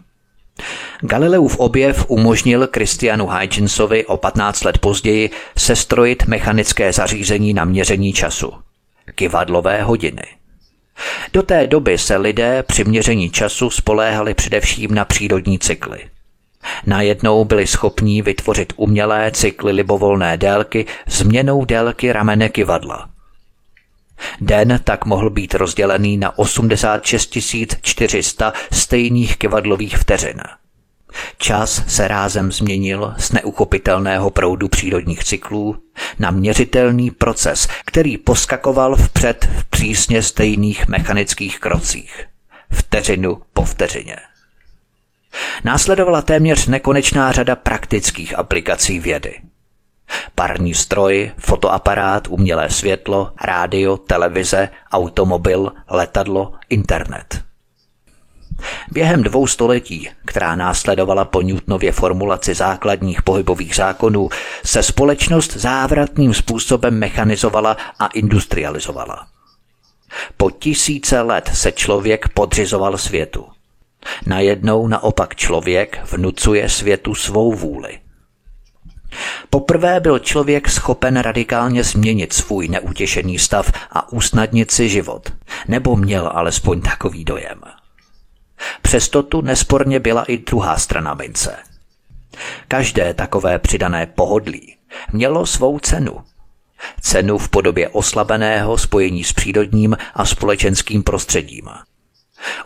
Galileův 1.02 1.60
objev 1.60 2.06
umožnil 2.08 2.68
Christianu 2.74 3.26
Huygensovi 3.26 4.06
o 4.06 4.18
15 4.18 4.64
let 4.64 4.78
později 4.78 5.30
sestrojit 5.58 6.28
mechanické 6.28 6.94
zařízení 6.94 7.54
na 7.54 7.66
měření 7.66 8.14
času. 8.14 8.54
Kivadlové 9.16 9.84
hodiny. 9.84 10.24
Do 11.34 11.44
té 11.44 11.68
doby 11.68 11.98
se 11.98 12.18
lidé 12.18 12.64
při 12.64 12.84
měření 12.84 13.30
času 13.30 13.70
spoléhali 13.70 14.34
především 14.34 14.96
na 14.96 15.06
přírodní 15.06 15.60
cykly. 15.60 16.00
Najednou 16.86 17.46
byli 17.46 17.68
schopní 17.68 18.22
vytvořit 18.22 18.74
umělé 18.76 19.32
cykly 19.32 19.72
libovolné 19.72 20.38
délky 20.38 20.86
změnou 21.08 21.66
délky 21.66 22.12
ramene 22.12 22.50
kivadla. 22.50 23.10
Den 24.42 24.80
tak 24.84 25.06
mohl 25.06 25.30
být 25.30 25.56
rozdělený 25.56 26.18
na 26.18 26.38
86 26.38 27.38
400 27.82 28.54
stejných 28.72 29.38
kivadlových 29.38 29.98
vteřin. 29.98 30.42
Čas 31.38 31.84
se 31.88 32.08
rázem 32.08 32.52
změnil 32.52 33.14
z 33.18 33.32
neuchopitelného 33.32 34.30
proudu 34.30 34.68
přírodních 34.68 35.24
cyklů 35.24 35.78
na 36.20 36.32
měřitelný 36.32 37.12
proces, 37.12 37.68
který 37.86 38.18
poskakoval 38.18 38.96
vpřed 38.96 39.50
v 39.60 39.66
přísně 39.66 40.24
stejných 40.24 40.88
mechanických 40.88 41.60
krocích. 41.60 42.26
Vteřinu 42.72 43.42
po 43.54 43.64
vteřině. 43.64 44.16
Následovala 45.64 46.22
téměř 46.22 46.68
nekonečná 46.68 47.32
řada 47.32 47.56
praktických 47.56 48.38
aplikací 48.38 49.00
vědy. 49.00 49.40
Parní 50.36 50.74
stroj, 50.74 51.32
fotoaparát, 51.38 52.28
umělé 52.28 52.70
světlo, 52.70 53.32
rádio, 53.42 53.98
televize, 53.98 54.70
automobil, 54.92 55.72
letadlo, 55.90 56.54
internet– 56.70 57.44
Během 58.92 59.24
dvou 59.24 59.48
století, 59.48 60.10
která 60.26 60.56
následovala 60.56 61.26
po 61.26 61.42
Newtonově 61.42 61.92
formulaci 61.92 62.54
základních 62.54 63.22
pohybových 63.22 63.76
zákonů, 63.76 64.30
se 64.66 64.84
společnost 64.84 65.54
závratným 65.58 66.34
způsobem 66.34 67.00
mechanizovala 67.00 67.78
a 68.00 68.08
industrializovala. 68.08 69.28
Po 70.38 70.52
tisíce 70.52 71.22
let 71.22 71.52
se 71.54 71.72
člověk 71.72 72.30
podřizoval 72.30 72.98
světu. 72.98 73.46
Najednou 74.26 74.88
naopak 74.88 75.36
člověk 75.36 76.00
vnucuje 76.12 76.70
světu 76.70 77.16
svou 77.16 77.54
vůli. 77.54 78.00
Poprvé 79.50 80.00
byl 80.00 80.20
člověk 80.20 80.70
schopen 80.70 81.18
radikálně 81.18 81.84
změnit 81.84 82.34
svůj 82.34 82.68
neutěšený 82.68 83.40
stav 83.40 83.72
a 83.92 84.12
usnadnit 84.14 84.72
si 84.72 84.90
život, 84.90 85.34
nebo 85.68 85.96
měl 85.96 86.32
alespoň 86.34 86.82
takový 86.82 87.26
dojem. 87.26 87.62
Přesto 88.90 89.24
tu 89.24 89.42
nesporně 89.42 90.00
byla 90.00 90.24
i 90.24 90.38
druhá 90.38 90.78
strana 90.78 91.14
mince. 91.14 91.56
Každé 92.68 93.14
takové 93.14 93.60
přidané 93.60 94.06
pohodlí 94.06 94.76
mělo 95.14 95.46
svou 95.46 95.80
cenu. 95.80 96.24
Cenu 97.02 97.38
v 97.38 97.50
podobě 97.50 97.90
oslabeného 97.90 98.78
spojení 98.78 99.24
s 99.24 99.34
přírodním 99.34 99.98
a 100.14 100.26
společenským 100.26 101.04
prostředím. 101.04 101.70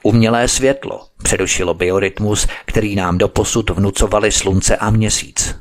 Umělé 0.03 0.47
světlo 0.47 1.07
předušilo 1.24 1.74
biorytmus, 1.74 2.47
který 2.65 2.95
nám 2.95 3.17
doposud 3.17 3.69
vnucovali 3.69 4.32
slunce 4.32 4.78
a 4.78 4.89
měsíc. 4.89 5.55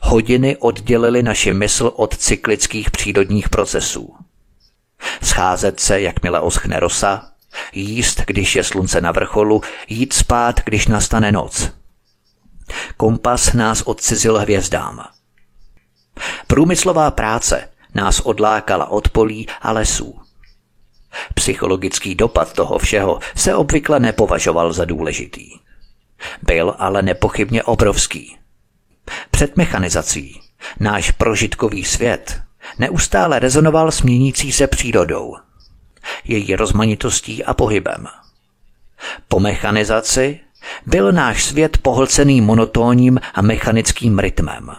Hodiny 0.00 0.56
oddělily 0.56 1.22
naši 1.22 1.52
mysl 1.52 1.92
od 1.96 2.16
cyklických 2.16 2.90
přírodních 2.90 3.48
procesů. 3.48 4.14
Scházet 5.22 5.80
se, 5.80 6.00
jakmile 6.00 6.40
oschne 6.40 6.80
rosa, 6.80 7.29
Jíst, 7.72 8.22
když 8.26 8.56
je 8.56 8.64
slunce 8.64 9.00
na 9.00 9.12
vrcholu, 9.12 9.62
jít 9.88 10.12
spát, 10.12 10.60
když 10.64 10.86
nastane 10.86 11.32
noc. 11.32 11.70
Kompas 12.96 13.52
nás 13.52 13.82
odcizil 13.82 14.38
hvězdám. 14.38 15.04
Průmyslová 16.46 17.10
práce 17.10 17.68
nás 17.94 18.20
odlákala 18.20 18.90
od 18.90 19.08
polí 19.08 19.46
a 19.62 19.72
lesů. 19.72 20.20
Psychologický 21.34 22.14
dopad 22.14 22.52
toho 22.52 22.78
všeho 22.78 23.18
se 23.36 23.54
obvykle 23.54 24.00
nepovažoval 24.00 24.72
za 24.72 24.84
důležitý. 24.84 25.50
Byl 26.42 26.74
ale 26.78 27.02
nepochybně 27.02 27.62
obrovský. 27.62 28.36
Před 29.30 29.56
mechanizací 29.56 30.40
náš 30.80 31.10
prožitkový 31.10 31.84
svět 31.84 32.40
neustále 32.78 33.38
rezonoval 33.38 33.90
s 33.90 34.02
měnící 34.02 34.52
se 34.52 34.66
přírodou– 34.66 35.36
její 36.24 36.56
rozmanitostí 36.56 37.44
a 37.44 37.54
pohybem. 37.54 38.06
Po 39.28 39.40
mechanizaci 39.40 40.40
byl 40.86 41.12
náš 41.12 41.44
svět 41.44 41.78
pohlcený 41.78 42.40
monotónním 42.40 43.20
a 43.34 43.42
mechanickým 43.42 44.18
rytmem. 44.18 44.70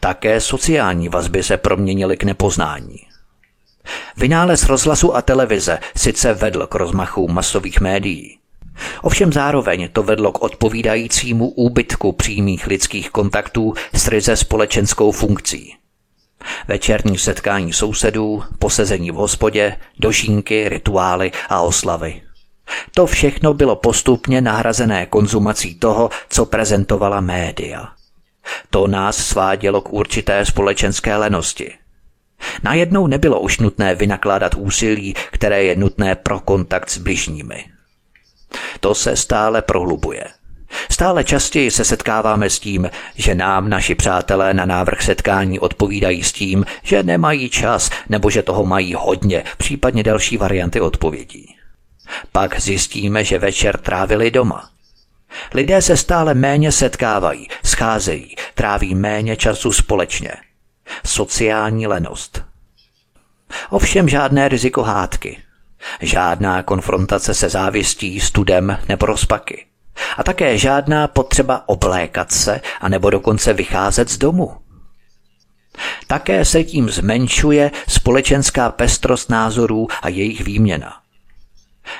Také 0.00 0.40
sociální 0.40 1.08
vazby 1.08 1.42
se 1.42 1.56
proměnily 1.56 2.16
k 2.16 2.24
nepoznání. 2.24 2.98
Vynález 4.16 4.64
rozhlasu 4.64 5.16
a 5.16 5.22
televize 5.22 5.78
sice 5.96 6.34
vedl 6.34 6.66
k 6.66 6.74
rozmachu 6.74 7.28
masových 7.28 7.80
médií, 7.80 8.38
Ovšem 9.02 9.32
zároveň 9.32 9.88
to 9.92 10.02
vedlo 10.02 10.32
k 10.32 10.42
odpovídajícímu 10.42 11.48
úbytku 11.48 12.12
přímých 12.12 12.66
lidských 12.66 13.10
kontaktů 13.10 13.74
s 13.94 14.08
ryze 14.08 14.36
společenskou 14.36 15.12
funkcí. 15.12 15.74
Večerní 16.68 17.18
setkání 17.18 17.72
sousedů, 17.72 18.42
posezení 18.58 19.10
v 19.10 19.14
hospodě, 19.14 19.76
dožínky, 19.98 20.68
rituály 20.68 21.32
a 21.48 21.60
oslavy. 21.60 22.22
To 22.94 23.06
všechno 23.06 23.54
bylo 23.54 23.76
postupně 23.76 24.40
nahrazené 24.40 25.06
konzumací 25.06 25.74
toho, 25.74 26.10
co 26.28 26.46
prezentovala 26.46 27.20
média. 27.20 27.88
To 28.70 28.86
nás 28.86 29.16
svádělo 29.16 29.80
k 29.80 29.92
určité 29.92 30.46
společenské 30.46 31.16
lenosti. 31.16 31.72
Najednou 32.62 33.06
nebylo 33.06 33.40
už 33.40 33.58
nutné 33.58 33.94
vynakládat 33.94 34.54
úsilí, 34.54 35.14
které 35.30 35.64
je 35.64 35.76
nutné 35.76 36.14
pro 36.14 36.40
kontakt 36.40 36.90
s 36.90 36.98
bližními. 36.98 37.64
To 38.80 38.94
se 38.94 39.16
stále 39.16 39.62
prohlubuje. 39.62 40.24
Stále 40.90 41.24
častěji 41.24 41.70
se 41.70 41.84
setkáváme 41.84 42.50
s 42.50 42.58
tím, 42.58 42.90
že 43.14 43.34
nám 43.34 43.68
naši 43.68 43.94
přátelé 43.94 44.54
na 44.54 44.64
návrh 44.64 45.02
setkání 45.02 45.60
odpovídají 45.60 46.24
s 46.24 46.32
tím, 46.32 46.64
že 46.82 47.02
nemají 47.02 47.50
čas 47.50 47.90
nebo 48.08 48.30
že 48.30 48.42
toho 48.42 48.66
mají 48.66 48.94
hodně, 48.94 49.44
případně 49.58 50.02
další 50.02 50.36
varianty 50.36 50.80
odpovědí. 50.80 51.56
Pak 52.32 52.60
zjistíme, 52.60 53.24
že 53.24 53.38
večer 53.38 53.78
trávili 53.78 54.30
doma. 54.30 54.70
Lidé 55.54 55.82
se 55.82 55.96
stále 55.96 56.34
méně 56.34 56.72
setkávají, 56.72 57.48
scházejí, 57.64 58.36
tráví 58.54 58.94
méně 58.94 59.36
času 59.36 59.72
společně. 59.72 60.32
Sociální 61.06 61.86
lenost. 61.86 62.44
Ovšem 63.70 64.08
žádné 64.08 64.48
riziko 64.48 64.82
hádky. 64.82 65.38
Žádná 66.00 66.62
konfrontace 66.62 67.34
se 67.34 67.48
závistí, 67.48 68.20
studem 68.20 68.78
nebo 68.88 69.06
rozpaky. 69.06 69.66
A 70.16 70.22
také 70.22 70.58
žádná 70.58 71.08
potřeba 71.08 71.62
oblékat 71.66 72.32
se 72.32 72.60
a 72.80 72.88
nebo 72.88 73.10
dokonce 73.10 73.52
vycházet 73.52 74.10
z 74.10 74.18
domu. 74.18 74.52
Také 76.06 76.44
se 76.44 76.64
tím 76.64 76.90
zmenšuje 76.90 77.70
společenská 77.88 78.70
pestrost 78.70 79.30
názorů 79.30 79.88
a 80.02 80.08
jejich 80.08 80.40
výměna. 80.40 80.96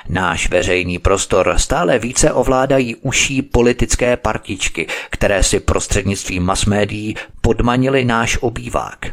Náš 0.09 0.49
veřejný 0.49 0.99
prostor 0.99 1.53
stále 1.57 1.99
více 1.99 2.31
ovládají 2.31 2.95
uší 2.95 3.41
politické 3.41 4.17
partičky, 4.17 4.87
které 5.09 5.43
si 5.43 5.59
prostřednictvím 5.59 6.43
masmédií 6.43 7.15
podmanili 7.41 8.05
náš 8.05 8.37
obývák. 8.41 9.05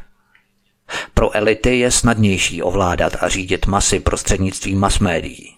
Pro 1.15 1.37
elity 1.37 1.79
je 1.79 1.91
snadnější 1.91 2.63
ovládat 2.63 3.17
a 3.21 3.29
řídit 3.29 3.67
masy 3.67 4.01
prostřednictvím 4.01 4.79
masmédií. 4.81 5.54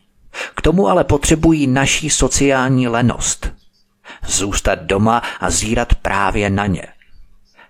K 0.54 0.62
tomu 0.62 0.88
ale 0.88 1.04
potřebují 1.04 1.66
naší 1.66 2.10
sociální 2.10 2.88
lenost. 2.88 3.52
Zůstat 4.26 4.82
doma 4.82 5.22
a 5.40 5.50
zírat 5.50 5.94
právě 5.94 6.50
na 6.50 6.66
ně. 6.66 6.86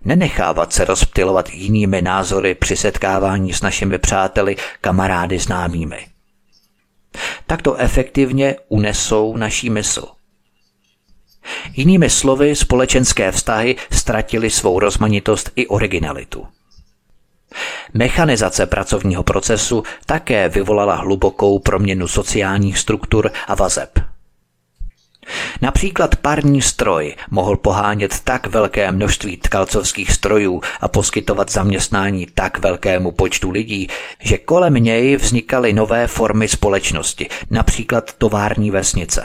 Nenechávat 0.05 0.73
se 0.73 0.85
rozptilovat 0.85 1.51
jinými 1.51 2.03
názory 2.03 2.55
při 2.55 2.77
setkávání 2.77 3.53
s 3.53 3.62
našimi 3.62 3.99
přáteli, 3.99 4.57
kamarády, 4.81 5.39
známými. 5.39 6.07
Takto 7.47 7.77
efektivně 7.77 8.57
unesou 8.69 9.37
naší 9.37 9.71
mysl. 9.71 10.07
Jinými 11.73 12.11
slovy, 12.11 12.57
společenské 12.57 13.33
vztahy 13.33 13.77
ztratily 13.93 14.51
svou 14.51 14.79
rozmanitost 14.79 15.51
i 15.57 15.67
originalitu. 15.67 16.47
Mechanizace 17.95 18.67
pracovního 18.67 19.23
procesu 19.23 19.83
také 20.07 20.49
vyvolala 20.49 20.95
hlubokou 20.95 21.59
proměnu 21.59 22.09
sociálních 22.09 22.79
struktur 22.79 23.31
a 23.47 23.55
vazeb. 23.55 23.99
Například 25.63 26.17
parní 26.17 26.63
stroj 26.63 27.15
mohl 27.31 27.57
pohánět 27.57 28.21
tak 28.21 28.47
velké 28.47 28.93
množství 28.93 29.37
tkalcovských 29.37 30.13
strojů 30.13 30.61
a 30.81 30.89
poskytovat 30.89 31.51
zaměstnání 31.53 32.27
tak 32.35 32.59
velkému 32.59 33.13
počtu 33.13 33.51
lidí, 33.51 33.89
že 34.21 34.39
kolem 34.39 34.75
něj 34.75 35.17
vznikaly 35.17 35.73
nové 35.73 36.07
formy 36.07 36.49
společnosti, 36.49 37.29
například 37.51 38.13
tovární 38.13 38.71
vesnice. 38.71 39.25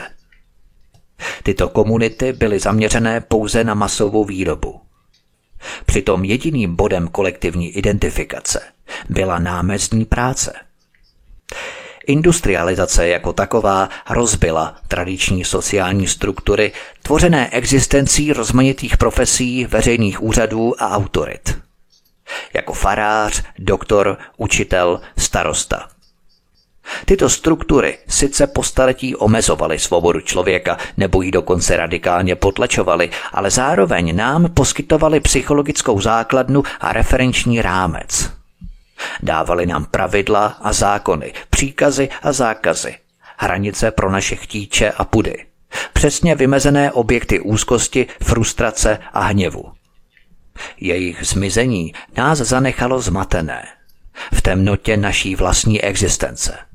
Tyto 1.42 1.68
komunity 1.68 2.32
byly 2.32 2.58
zaměřené 2.58 3.20
pouze 3.20 3.64
na 3.64 3.74
masovou 3.74 4.24
výrobu. 4.24 4.80
Přitom 5.86 6.24
jediným 6.24 6.76
bodem 6.76 7.08
kolektivní 7.08 7.70
identifikace 7.70 8.60
byla 9.08 9.38
námezní 9.38 10.04
práce. 10.04 10.52
Industrializace 12.06 13.08
jako 13.08 13.32
taková 13.32 13.88
rozbila 14.10 14.76
tradiční 14.88 15.44
sociální 15.44 16.08
struktury 16.08 16.72
tvořené 17.02 17.50
existencí 17.50 18.32
rozmanitých 18.32 18.96
profesí, 18.96 19.64
veřejných 19.64 20.22
úřadů 20.22 20.82
a 20.82 20.90
autorit. 20.90 21.58
Jako 22.54 22.72
farář, 22.72 23.42
doktor, 23.58 24.18
učitel, 24.36 25.00
starosta. 25.18 25.88
Tyto 27.04 27.28
struktury 27.28 27.98
sice 28.08 28.46
po 28.46 28.62
staletí 28.62 29.16
omezovaly 29.16 29.78
svobodu 29.78 30.20
člověka 30.20 30.78
nebo 30.96 31.22
ji 31.22 31.30
dokonce 31.30 31.76
radikálně 31.76 32.36
potlačovaly, 32.36 33.10
ale 33.32 33.50
zároveň 33.50 34.16
nám 34.16 34.50
poskytovaly 34.50 35.20
psychologickou 35.20 36.00
základnu 36.00 36.62
a 36.80 36.92
referenční 36.92 37.62
rámec. 37.62 38.30
Dávali 39.22 39.66
nám 39.66 39.84
pravidla 39.84 40.46
a 40.46 40.72
zákony, 40.72 41.32
příkazy 41.50 42.08
a 42.22 42.32
zákazy, 42.32 42.94
hranice 43.36 43.90
pro 43.90 44.10
naše 44.10 44.36
chtíče 44.36 44.90
a 44.90 45.04
pudy, 45.04 45.46
přesně 45.92 46.34
vymezené 46.34 46.92
objekty 46.92 47.40
úzkosti, 47.40 48.06
frustrace 48.22 48.98
a 49.12 49.20
hněvu. 49.20 49.72
Jejich 50.80 51.26
zmizení 51.26 51.94
nás 52.16 52.38
zanechalo 52.38 53.00
zmatené 53.00 53.66
v 54.34 54.42
temnotě 54.42 54.96
naší 54.96 55.36
vlastní 55.36 55.82
existence– 55.82 56.58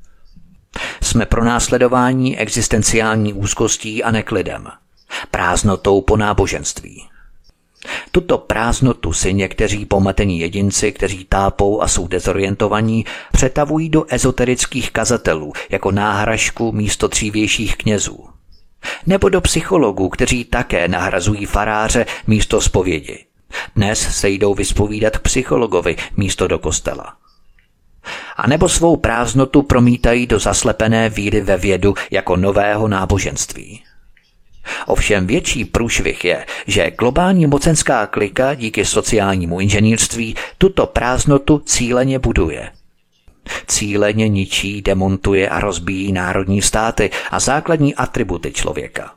jsme 1.02 1.26
pro 1.26 1.44
následování 1.44 2.38
existenciální 2.38 3.32
úzkostí 3.32 4.04
a 4.04 4.10
neklidem, 4.10 4.68
prázdnotou 5.30 6.00
po 6.00 6.16
náboženství. 6.16 7.08
Tuto 8.10 8.38
prázdnotu 8.38 9.12
si 9.12 9.34
někteří 9.34 9.86
pomatení 9.86 10.40
jedinci, 10.40 10.92
kteří 10.92 11.24
tápou 11.24 11.82
a 11.82 11.88
jsou 11.88 12.08
dezorientovaní, 12.08 13.04
přetavují 13.32 13.88
do 13.88 14.04
ezoterických 14.08 14.90
kazatelů 14.90 15.52
jako 15.70 15.90
náhražku 15.90 16.72
místo 16.72 17.08
dřívějších 17.08 17.76
knězů. 17.76 18.28
Nebo 19.06 19.28
do 19.28 19.40
psychologů, 19.40 20.08
kteří 20.08 20.44
také 20.44 20.88
nahrazují 20.88 21.46
faráře 21.46 22.06
místo 22.26 22.60
zpovědi. 22.60 23.24
Dnes 23.76 24.18
se 24.18 24.28
jdou 24.28 24.54
vyspovídat 24.54 25.18
k 25.18 25.22
psychologovi 25.22 25.96
místo 26.16 26.48
do 26.48 26.58
kostela 26.58 27.16
a 28.36 28.46
nebo 28.46 28.68
svou 28.68 28.96
prázdnotu 28.96 29.62
promítají 29.62 30.26
do 30.26 30.38
zaslepené 30.38 31.08
víry 31.08 31.40
ve 31.40 31.56
vědu 31.56 31.94
jako 32.10 32.36
nového 32.36 32.88
náboženství. 32.88 33.82
Ovšem 34.86 35.26
větší 35.26 35.64
průšvih 35.64 36.24
je, 36.24 36.46
že 36.66 36.90
globální 36.90 37.46
mocenská 37.46 38.06
klika 38.06 38.54
díky 38.54 38.84
sociálnímu 38.84 39.60
inženýrství 39.60 40.36
tuto 40.58 40.86
prázdnotu 40.86 41.58
cíleně 41.58 42.18
buduje. 42.18 42.70
Cíleně 43.66 44.28
ničí, 44.28 44.82
demontuje 44.82 45.48
a 45.48 45.60
rozbíjí 45.60 46.12
národní 46.12 46.62
státy 46.62 47.10
a 47.30 47.40
základní 47.40 47.94
atributy 47.94 48.52
člověka. 48.52 49.14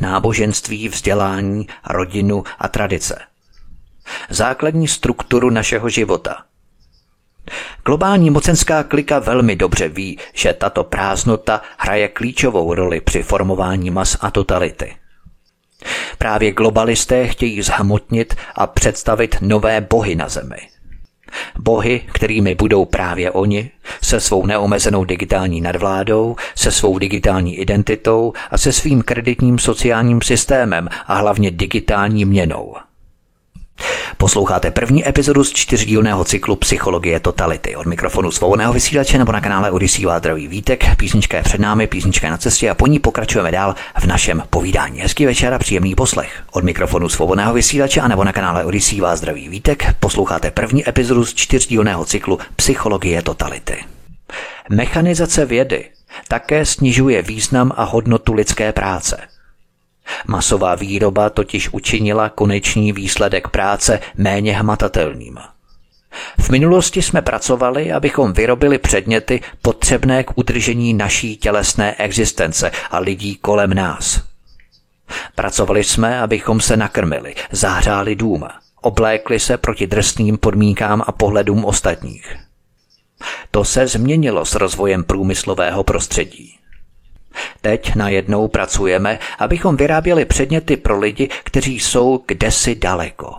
Náboženství, 0.00 0.88
vzdělání, 0.88 1.66
rodinu 1.88 2.44
a 2.58 2.68
tradice. 2.68 3.18
Základní 4.30 4.88
strukturu 4.88 5.50
našeho 5.50 5.88
života– 5.88 6.42
Globální 7.84 8.30
mocenská 8.30 8.82
klika 8.82 9.18
velmi 9.18 9.56
dobře 9.56 9.88
ví, 9.88 10.18
že 10.34 10.52
tato 10.52 10.84
prázdnota 10.84 11.60
hraje 11.78 12.08
klíčovou 12.08 12.74
roli 12.74 13.00
při 13.00 13.22
formování 13.22 13.90
mas 13.90 14.16
a 14.20 14.30
totality. 14.30 14.94
Právě 16.18 16.52
globalisté 16.52 17.26
chtějí 17.26 17.62
zhmotnit 17.62 18.34
a 18.54 18.66
představit 18.66 19.36
nové 19.40 19.80
bohy 19.80 20.14
na 20.14 20.28
zemi. 20.28 20.58
Bohy, 21.58 22.00
kterými 22.12 22.54
budou 22.54 22.84
právě 22.84 23.30
oni, 23.30 23.70
se 24.02 24.20
svou 24.20 24.46
neomezenou 24.46 25.04
digitální 25.04 25.60
nadvládou, 25.60 26.36
se 26.54 26.70
svou 26.70 26.98
digitální 26.98 27.58
identitou 27.58 28.32
a 28.50 28.58
se 28.58 28.72
svým 28.72 29.02
kreditním 29.02 29.58
sociálním 29.58 30.22
systémem 30.22 30.88
a 31.06 31.14
hlavně 31.14 31.50
digitální 31.50 32.24
měnou– 32.24 32.74
Posloucháte 34.16 34.70
první 34.70 35.08
epizodu 35.08 35.44
z 35.44 35.52
čtyřdílného 35.52 36.24
cyklu 36.24 36.56
Psychologie 36.56 37.20
totality. 37.20 37.76
Od 37.76 37.86
mikrofonu 37.86 38.30
svobodného 38.30 38.72
vysílače 38.72 39.18
nebo 39.18 39.32
na 39.32 39.40
kanále 39.40 39.70
Odisí 39.70 40.04
Vádrový 40.04 40.48
Vítek. 40.48 40.96
Písnička 40.96 41.36
je 41.36 41.42
před 41.42 41.60
námi, 41.60 41.86
písnička 41.86 42.26
je 42.26 42.30
na 42.30 42.36
cestě 42.36 42.70
a 42.70 42.74
po 42.74 42.86
ní 42.86 42.98
pokračujeme 42.98 43.52
dál 43.52 43.74
v 44.00 44.04
našem 44.04 44.42
povídání. 44.50 45.00
Hezký 45.00 45.26
večer 45.26 45.54
a 45.54 45.58
příjemný 45.58 45.94
poslech. 45.94 46.42
Od 46.52 46.64
mikrofonu 46.64 47.08
svobodného 47.08 47.54
vysílače 47.54 48.00
a 48.00 48.08
nebo 48.08 48.24
na 48.24 48.32
kanále 48.32 48.64
Odisí 48.64 49.00
vás 49.00 49.24
Vítek 49.34 49.94
posloucháte 50.00 50.50
první 50.50 50.88
epizodu 50.88 51.24
z 51.24 51.34
čtyřdílného 51.34 52.04
cyklu 52.04 52.38
Psychologie 52.56 53.22
totality. 53.22 53.84
Mechanizace 54.70 55.46
vědy 55.46 55.84
také 56.28 56.66
snižuje 56.66 57.22
význam 57.22 57.72
a 57.76 57.84
hodnotu 57.84 58.32
lidské 58.32 58.72
práce– 58.72 59.16
Masová 60.26 60.74
výroba 60.74 61.30
totiž 61.30 61.68
učinila 61.72 62.28
konečný 62.28 62.92
výsledek 62.92 63.48
práce 63.48 64.00
méně 64.16 64.52
hmatatelným. 64.58 65.38
V 66.40 66.50
minulosti 66.50 67.02
jsme 67.02 67.22
pracovali, 67.22 67.92
abychom 67.92 68.32
vyrobili 68.32 68.78
předměty 68.78 69.40
potřebné 69.62 70.24
k 70.24 70.38
udržení 70.38 70.94
naší 70.94 71.36
tělesné 71.36 71.94
existence 71.94 72.70
a 72.90 72.98
lidí 72.98 73.36
kolem 73.36 73.74
nás. 73.74 74.22
Pracovali 75.34 75.84
jsme, 75.84 76.20
abychom 76.20 76.60
se 76.60 76.76
nakrmili, 76.76 77.34
zahřáli 77.50 78.16
dům, 78.16 78.48
oblékli 78.80 79.40
se 79.40 79.56
proti 79.56 79.86
drsným 79.86 80.38
podmínkám 80.38 81.02
a 81.06 81.12
pohledům 81.12 81.64
ostatních. 81.64 82.36
To 83.50 83.64
se 83.64 83.86
změnilo 83.86 84.44
s 84.44 84.54
rozvojem 84.54 85.04
průmyslového 85.04 85.84
prostředí. 85.84 86.59
Teď 87.60 87.94
najednou 87.94 88.48
pracujeme, 88.48 89.18
abychom 89.38 89.76
vyráběli 89.76 90.24
předměty 90.24 90.76
pro 90.76 90.98
lidi, 90.98 91.28
kteří 91.44 91.80
jsou 91.80 92.24
kdesi 92.26 92.74
daleko. 92.74 93.34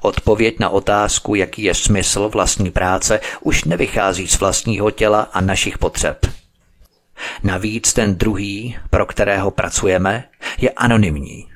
Odpověď 0.00 0.58
na 0.60 0.68
otázku, 0.68 1.34
jaký 1.34 1.62
je 1.62 1.74
smysl 1.74 2.28
vlastní 2.28 2.70
práce, 2.70 3.20
už 3.40 3.64
nevychází 3.64 4.28
z 4.28 4.40
vlastního 4.40 4.90
těla 4.90 5.20
a 5.32 5.40
našich 5.40 5.78
potřeb. 5.78 6.26
Navíc 7.42 7.92
ten 7.92 8.16
druhý, 8.16 8.76
pro 8.90 9.06
kterého 9.06 9.50
pracujeme, 9.50 10.24
je 10.58 10.70
anonymní. 10.70 11.48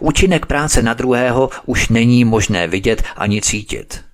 Účinek 0.00 0.46
práce 0.46 0.82
na 0.82 0.94
druhého 0.94 1.50
už 1.66 1.88
není 1.88 2.24
možné 2.24 2.66
vidět 2.66 3.02
ani 3.16 3.42
cítit. 3.42 4.04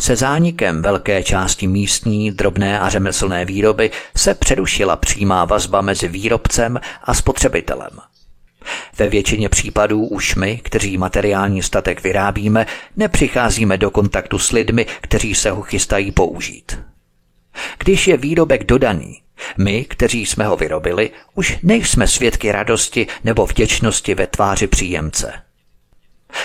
Se 0.00 0.16
zánikem 0.16 0.82
velké 0.82 1.22
části 1.22 1.66
místní, 1.66 2.30
drobné 2.30 2.80
a 2.80 2.88
řemeslné 2.88 3.44
výroby 3.44 3.90
se 4.16 4.34
přerušila 4.34 4.96
přímá 4.96 5.44
vazba 5.44 5.80
mezi 5.80 6.08
výrobcem 6.08 6.80
a 7.04 7.14
spotřebitelem. 7.14 7.90
Ve 8.98 9.08
většině 9.08 9.48
případů 9.48 10.06
už 10.06 10.34
my, 10.34 10.60
kteří 10.64 10.98
materiální 10.98 11.62
statek 11.62 12.02
vyrábíme, 12.02 12.66
nepřicházíme 12.96 13.78
do 13.78 13.90
kontaktu 13.90 14.38
s 14.38 14.52
lidmi, 14.52 14.86
kteří 15.00 15.34
se 15.34 15.50
ho 15.50 15.62
chystají 15.62 16.12
použít. 16.12 16.78
Když 17.78 18.08
je 18.08 18.16
výrobek 18.16 18.64
dodaný, 18.64 19.22
my, 19.58 19.84
kteří 19.84 20.26
jsme 20.26 20.46
ho 20.46 20.56
vyrobili, 20.56 21.10
už 21.34 21.58
nejsme 21.62 22.06
svědky 22.06 22.52
radosti 22.52 23.06
nebo 23.24 23.46
vděčnosti 23.46 24.14
ve 24.14 24.26
tváři 24.26 24.66
příjemce– 24.66 25.32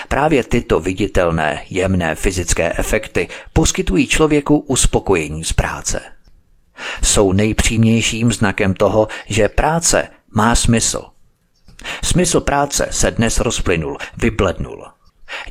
Právě 0.07 0.43
tyto 0.43 0.79
viditelné, 0.79 1.63
jemné 1.69 2.15
fyzické 2.15 2.73
efekty 2.77 3.27
poskytují 3.53 4.07
člověku 4.07 4.57
uspokojení 4.57 5.43
z 5.43 5.53
práce. 5.53 6.01
Jsou 7.03 7.33
nejpřímějším 7.33 8.31
znakem 8.31 8.73
toho, 8.73 9.07
že 9.27 9.49
práce 9.49 10.07
má 10.31 10.55
smysl. 10.55 11.03
Smysl 12.03 12.41
práce 12.41 12.87
se 12.91 13.11
dnes 13.11 13.39
rozplynul, 13.39 13.97
vyblednul. 14.17 14.85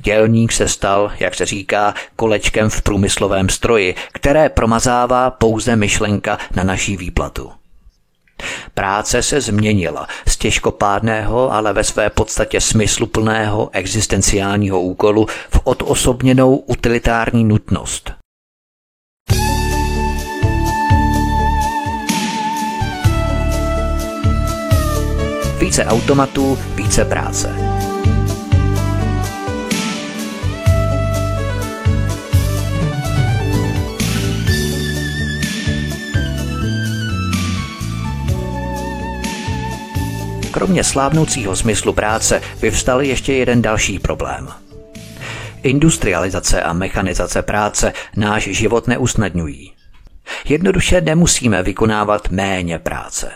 Dělník 0.01 0.53
se 0.53 0.69
stal, 0.69 1.13
jak 1.21 1.35
se 1.35 1.47
říká, 1.47 1.95
kolečkem 2.17 2.71
v 2.71 2.83
průmyslovém 2.83 3.49
stroji, 3.49 3.95
které 4.13 4.49
promazává 4.49 5.31
pouze 5.31 5.77
myšlenka 5.77 6.39
na 6.57 6.65
naší 6.65 6.97
výplatu. 6.97 7.53
Práce 8.75 9.23
se 9.23 9.41
změnila 9.41 10.07
z 10.29 10.37
těžkopádného, 10.37 11.53
ale 11.53 11.73
ve 11.73 11.85
své 11.85 12.11
podstatě 12.11 12.61
smysluplného 12.61 13.71
existenciálního 13.73 14.81
úkolu 14.81 15.27
v 15.27 15.61
odosobněnou 15.65 16.57
utilitární 16.57 17.45
nutnost. 17.45 18.13
Více 25.59 25.85
automatů, 25.85 26.59
více 26.75 27.05
práce. 27.05 27.74
Kromě 40.65 40.85
slábnoucího 40.85 41.57
smyslu 41.57 41.93
práce 41.93 42.43
vyvstal 42.61 43.03
ještě 43.03 43.33
jeden 43.33 43.63
další 43.63 43.99
problém. 43.99 44.49
Industrializace 45.63 46.63
a 46.63 46.73
mechanizace 46.73 47.43
práce 47.43 47.93
náš 48.17 48.43
život 48.43 48.87
neusnadňují. 48.87 49.73
Jednoduše 50.45 51.01
nemusíme 51.01 51.63
vykonávat 51.63 52.29
méně 52.31 52.79
práce. 52.79 53.33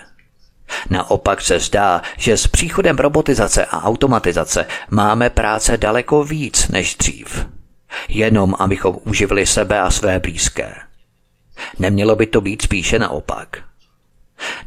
Naopak 0.90 1.40
se 1.40 1.58
zdá, 1.58 2.02
že 2.16 2.36
s 2.36 2.46
příchodem 2.46 2.96
robotizace 2.96 3.64
a 3.64 3.84
automatizace 3.84 4.66
máme 4.90 5.30
práce 5.30 5.76
daleko 5.76 6.24
víc 6.24 6.68
než 6.68 6.94
dřív. 6.94 7.46
Jenom 8.08 8.54
abychom 8.58 8.98
uživili 9.04 9.46
sebe 9.46 9.80
a 9.80 9.90
své 9.90 10.20
blízké. 10.20 10.74
Nemělo 11.78 12.16
by 12.16 12.26
to 12.26 12.40
být 12.40 12.62
spíše 12.62 12.98
naopak. 12.98 13.67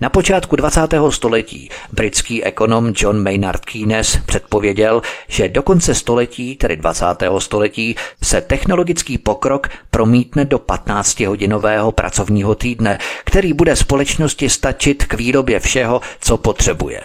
Na 0.01 0.09
počátku 0.09 0.55
20. 0.55 0.81
století 1.09 1.69
britský 1.91 2.43
ekonom 2.43 2.93
John 2.95 3.23
Maynard 3.23 3.65
Keynes 3.65 4.19
předpověděl, 4.25 5.01
že 5.27 5.49
do 5.49 5.63
konce 5.63 5.95
století, 5.95 6.55
tedy 6.55 6.77
20. 6.77 7.05
století, 7.39 7.95
se 8.23 8.41
technologický 8.41 9.17
pokrok 9.17 9.69
promítne 9.91 10.45
do 10.45 10.57
15-hodinového 10.57 11.91
pracovního 11.91 12.55
týdne, 12.55 12.97
který 13.23 13.53
bude 13.53 13.75
společnosti 13.75 14.49
stačit 14.49 15.05
k 15.05 15.13
výrobě 15.13 15.59
všeho, 15.59 16.01
co 16.21 16.37
potřebuje. 16.37 17.01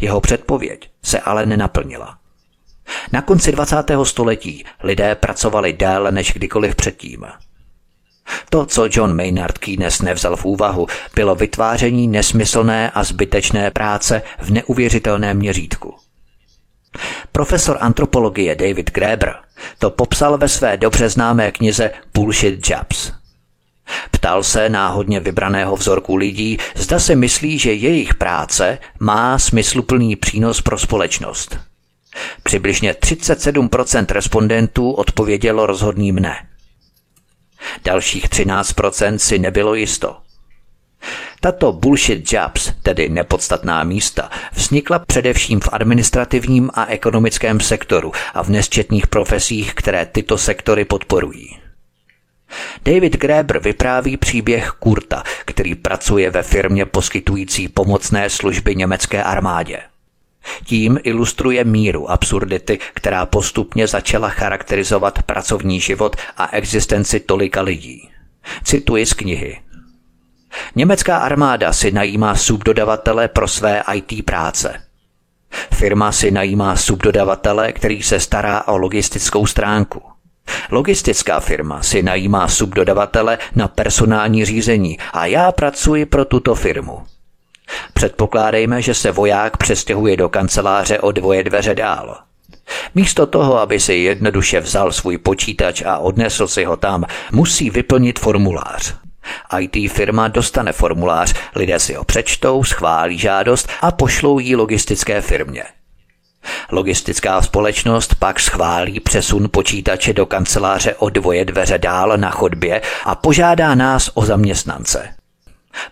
Jeho 0.00 0.20
předpověď 0.20 0.90
se 1.02 1.20
ale 1.20 1.46
nenaplnila. 1.46 2.16
Na 3.12 3.22
konci 3.22 3.52
20. 3.52 3.76
století 4.02 4.64
lidé 4.82 5.14
pracovali 5.14 5.72
déle 5.72 6.12
než 6.12 6.32
kdykoliv 6.32 6.74
předtím. 6.74 7.26
To, 8.50 8.66
co 8.66 8.88
John 8.90 9.16
Maynard 9.16 9.58
Keynes 9.58 10.02
nevzal 10.02 10.36
v 10.36 10.44
úvahu, 10.44 10.86
bylo 11.14 11.34
vytváření 11.34 12.08
nesmyslné 12.08 12.90
a 12.90 13.04
zbytečné 13.04 13.70
práce 13.70 14.22
v 14.38 14.50
neuvěřitelném 14.50 15.36
měřítku. 15.36 15.94
Profesor 17.32 17.76
antropologie 17.80 18.54
David 18.54 18.90
Graeber 18.90 19.34
to 19.78 19.90
popsal 19.90 20.38
ve 20.38 20.48
své 20.48 20.76
dobře 20.76 21.08
známé 21.08 21.52
knize 21.52 21.90
Bullshit 22.14 22.70
Jobs. 22.70 23.12
Ptal 24.10 24.42
se 24.42 24.68
náhodně 24.68 25.20
vybraného 25.20 25.76
vzorku 25.76 26.16
lidí, 26.16 26.58
zda 26.76 26.98
se 26.98 27.16
myslí, 27.16 27.58
že 27.58 27.72
jejich 27.72 28.14
práce 28.14 28.78
má 29.00 29.38
smysluplný 29.38 30.16
přínos 30.16 30.60
pro 30.60 30.78
společnost. 30.78 31.58
Přibližně 32.42 32.92
37% 32.92 34.06
respondentů 34.08 34.90
odpovědělo 34.90 35.66
rozhodným 35.66 36.16
ne. 36.16 36.36
Dalších 37.84 38.28
13% 38.28 39.14
si 39.16 39.38
nebylo 39.38 39.74
jisto. 39.74 40.16
Tato 41.40 41.72
bullshit 41.72 42.32
jobs, 42.32 42.72
tedy 42.82 43.08
nepodstatná 43.08 43.84
místa, 43.84 44.30
vznikla 44.52 44.98
především 44.98 45.60
v 45.60 45.68
administrativním 45.72 46.70
a 46.74 46.86
ekonomickém 46.86 47.60
sektoru 47.60 48.12
a 48.34 48.42
v 48.42 48.48
nesčetných 48.48 49.06
profesích, 49.06 49.74
které 49.74 50.06
tyto 50.06 50.38
sektory 50.38 50.84
podporují. 50.84 51.58
David 52.84 53.16
Graeber 53.16 53.58
vypráví 53.58 54.16
příběh 54.16 54.70
Kurta, 54.70 55.22
který 55.44 55.74
pracuje 55.74 56.30
ve 56.30 56.42
firmě 56.42 56.86
poskytující 56.86 57.68
pomocné 57.68 58.30
služby 58.30 58.76
německé 58.76 59.22
armádě. 59.22 59.80
Tím 60.64 60.98
ilustruje 61.02 61.64
míru 61.64 62.10
absurdity, 62.10 62.78
která 62.94 63.26
postupně 63.26 63.86
začala 63.86 64.28
charakterizovat 64.28 65.22
pracovní 65.22 65.80
život 65.80 66.16
a 66.36 66.56
existenci 66.56 67.20
tolika 67.20 67.60
lidí. 67.60 68.08
Cituji 68.64 69.06
z 69.06 69.12
knihy. 69.12 69.60
Německá 70.74 71.18
armáda 71.18 71.72
si 71.72 71.92
najímá 71.92 72.34
subdodavatele 72.34 73.28
pro 73.28 73.48
své 73.48 73.82
IT 73.94 74.24
práce. 74.24 74.82
Firma 75.74 76.12
si 76.12 76.30
najímá 76.30 76.76
subdodavatele, 76.76 77.72
který 77.72 78.02
se 78.02 78.20
stará 78.20 78.68
o 78.68 78.76
logistickou 78.76 79.46
stránku. 79.46 80.02
Logistická 80.70 81.40
firma 81.40 81.82
si 81.82 82.02
najímá 82.02 82.48
subdodavatele 82.48 83.38
na 83.54 83.68
personální 83.68 84.44
řízení 84.44 84.98
a 85.12 85.26
já 85.26 85.52
pracuji 85.52 86.06
pro 86.06 86.24
tuto 86.24 86.54
firmu. 86.54 87.02
Předpokládejme, 87.94 88.82
že 88.82 88.94
se 88.94 89.10
voják 89.10 89.56
přestěhuje 89.56 90.16
do 90.16 90.28
kanceláře 90.28 90.98
o 90.98 91.12
dvoje 91.12 91.44
dveře 91.44 91.74
dál. 91.74 92.18
Místo 92.94 93.26
toho, 93.26 93.58
aby 93.58 93.80
si 93.80 93.94
jednoduše 93.94 94.60
vzal 94.60 94.92
svůj 94.92 95.18
počítač 95.18 95.82
a 95.82 95.98
odnesl 95.98 96.48
si 96.48 96.64
ho 96.64 96.76
tam, 96.76 97.04
musí 97.32 97.70
vyplnit 97.70 98.18
formulář. 98.18 98.94
IT 99.60 99.92
firma 99.92 100.28
dostane 100.28 100.72
formulář, 100.72 101.34
lidé 101.54 101.78
si 101.78 101.94
ho 101.94 102.04
přečtou, 102.04 102.64
schválí 102.64 103.18
žádost 103.18 103.68
a 103.80 103.90
pošlou 103.90 104.38
ji 104.38 104.56
logistické 104.56 105.20
firmě. 105.20 105.64
Logistická 106.70 107.42
společnost 107.42 108.14
pak 108.14 108.40
schválí 108.40 109.00
přesun 109.00 109.48
počítače 109.50 110.12
do 110.12 110.26
kanceláře 110.26 110.94
o 110.94 111.10
dvoje 111.10 111.44
dveře 111.44 111.78
dál 111.78 112.16
na 112.16 112.30
chodbě 112.30 112.82
a 113.04 113.14
požádá 113.14 113.74
nás 113.74 114.10
o 114.14 114.24
zaměstnance. 114.24 115.19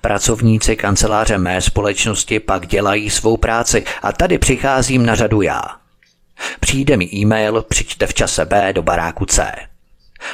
Pracovníci 0.01 0.77
kanceláře 0.77 1.39
mé 1.39 1.61
společnosti 1.61 2.41
pak 2.41 2.67
dělají 2.67 3.11
svou 3.11 3.37
práci 3.37 3.85
a 4.03 4.13
tady 4.13 4.39
přicházím 4.39 5.07
na 5.07 5.15
řadu 5.15 5.43
já. 5.43 5.63
Přijde 6.61 6.97
mi 6.97 7.05
e-mail, 7.15 7.63
přijďte 7.69 8.07
v 8.07 8.15
čase 8.15 8.45
B 8.45 8.73
do 8.73 8.83
baráku 8.83 9.27
C. 9.27 9.53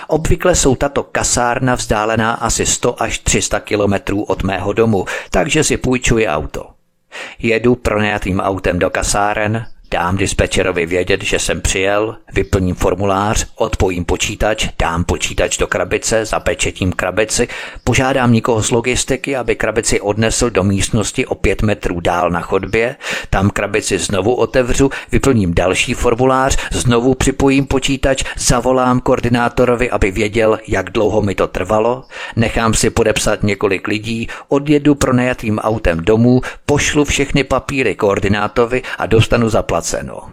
Obvykle 0.07 0.55
jsou 0.55 0.75
tato 0.75 1.03
kasárna 1.03 1.75
vzdálená 1.75 2.33
asi 2.33 2.67
100 2.67 3.03
až 3.03 3.19
300 3.19 3.61
kilometrů 3.61 4.23
od 4.23 4.43
mého 4.43 4.73
domu, 4.73 5.05
takže 5.31 5.65
si 5.65 5.77
půjčuji 5.77 6.27
auto. 6.27 6.71
Jedu 7.39 7.75
pronajatým 7.75 8.41
autem 8.41 8.79
do 8.79 8.91
kasáren, 8.91 9.67
Dám 9.95 10.17
dispečerovi 10.17 10.87
vědět, 10.87 11.23
že 11.23 11.39
jsem 11.39 11.61
přijel, 11.61 12.17
vyplním 12.33 12.75
formulář, 12.75 13.47
odpojím 13.57 14.05
počítač, 14.05 14.69
dám 14.79 15.05
počítač 15.05 15.59
do 15.59 15.67
krabice, 15.67 16.25
zapečetím 16.25 16.93
krabici, 16.93 17.49
požádám 17.85 18.33
nikoho 18.33 18.63
z 18.63 18.71
logistiky, 18.71 19.37
aby 19.37 19.57
krabici 19.57 20.01
odnesl 20.01 20.51
do 20.51 20.65
místnosti 20.65 21.27
o 21.27 21.35
pět 21.35 21.63
metrů 21.63 22.01
dál 22.01 22.31
na 22.31 22.41
chodbě, 22.41 22.97
tam 23.31 23.51
krabici 23.51 23.99
znovu 23.99 24.35
otevřu, 24.35 24.91
vyplním 25.13 25.55
další 25.55 25.95
formulář, 25.95 26.57
znovu 26.73 27.15
připojím 27.15 27.67
počítač, 27.67 28.25
zavolám 28.37 29.01
koordinátorovi, 29.01 29.91
aby 29.91 30.11
věděl, 30.11 30.59
jak 30.69 30.91
dlouho 30.91 31.23
mi 31.23 31.35
to 31.35 31.47
trvalo, 31.47 32.05
nechám 32.37 32.75
si 32.75 32.91
podepsat 32.91 33.43
několik 33.43 33.89
lidí, 33.89 34.29
odjedu 34.49 34.95
pronajatým 34.95 35.59
autem 35.59 36.01
domů, 36.01 36.41
pošlu 36.67 37.05
všechny 37.05 37.45
papíry 37.45 37.95
koordinátorovi 37.95 38.83
a 38.99 39.07
dostanu 39.07 39.49
zaplacení 39.49 39.84
zaplaceno. 39.85 40.31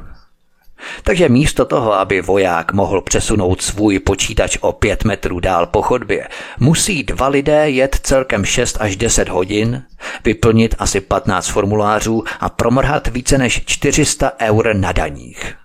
Takže 1.03 1.29
místo 1.29 1.65
toho, 1.65 1.93
aby 1.93 2.21
voják 2.21 2.73
mohl 2.73 3.01
přesunout 3.01 3.61
svůj 3.61 3.99
počítač 3.99 4.57
o 4.61 4.71
pět 4.71 5.03
metrů 5.03 5.39
dál 5.39 5.67
po 5.67 5.81
chodbě, 5.81 6.27
musí 6.59 7.03
dva 7.03 7.27
lidé 7.27 7.69
jet 7.69 7.99
celkem 8.03 8.45
6 8.45 8.77
až 8.79 8.95
10 8.95 9.29
hodin, 9.29 9.83
vyplnit 10.23 10.75
asi 10.79 11.01
15 11.01 11.47
formulářů 11.47 12.23
a 12.39 12.49
promrhat 12.49 13.07
více 13.07 13.37
než 13.37 13.63
400 13.65 14.31
eur 14.41 14.75
na 14.75 14.91
daních. 14.91 15.55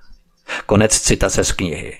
Konec 0.66 1.00
citace 1.00 1.44
z 1.44 1.52
knihy. 1.52 1.98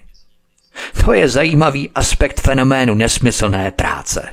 To 1.05 1.13
je 1.13 1.29
zajímavý 1.29 1.91
aspekt 1.95 2.41
fenoménu 2.41 2.95
nesmyslné 2.95 3.71
práce. 3.71 4.29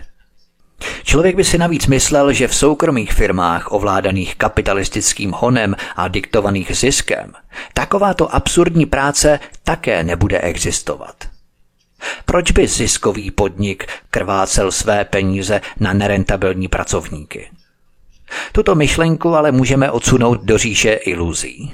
Člověk 1.03 1.35
by 1.35 1.43
si 1.43 1.57
navíc 1.57 1.87
myslel, 1.87 2.33
že 2.33 2.47
v 2.47 2.55
soukromých 2.55 3.13
firmách 3.13 3.71
ovládaných 3.71 4.35
kapitalistickým 4.35 5.31
honem 5.31 5.75
a 5.95 6.07
diktovaných 6.07 6.75
ziskem 6.75 7.33
takováto 7.73 8.35
absurdní 8.35 8.85
práce 8.85 9.39
také 9.63 10.03
nebude 10.03 10.39
existovat. 10.41 11.15
Proč 12.25 12.51
by 12.51 12.67
ziskový 12.67 13.31
podnik 13.31 13.87
krvácel 14.09 14.71
své 14.71 15.05
peníze 15.05 15.61
na 15.79 15.93
nerentabilní 15.93 16.67
pracovníky? 16.67 17.49
Tuto 18.51 18.75
myšlenku 18.75 19.35
ale 19.35 19.51
můžeme 19.51 19.91
odsunout 19.91 20.43
do 20.43 20.57
říše 20.57 20.93
iluzí. 20.93 21.73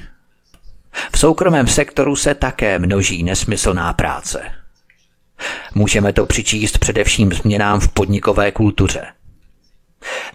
V 1.11 1.19
soukromém 1.19 1.67
sektoru 1.67 2.15
se 2.15 2.35
také 2.35 2.79
množí 2.79 3.23
nesmyslná 3.23 3.93
práce– 3.93 4.41
Můžeme 5.75 6.13
to 6.13 6.25
přičíst 6.25 6.77
především 6.77 7.33
změnám 7.33 7.79
v 7.79 7.87
podnikové 7.87 8.51
kultuře. 8.51 9.05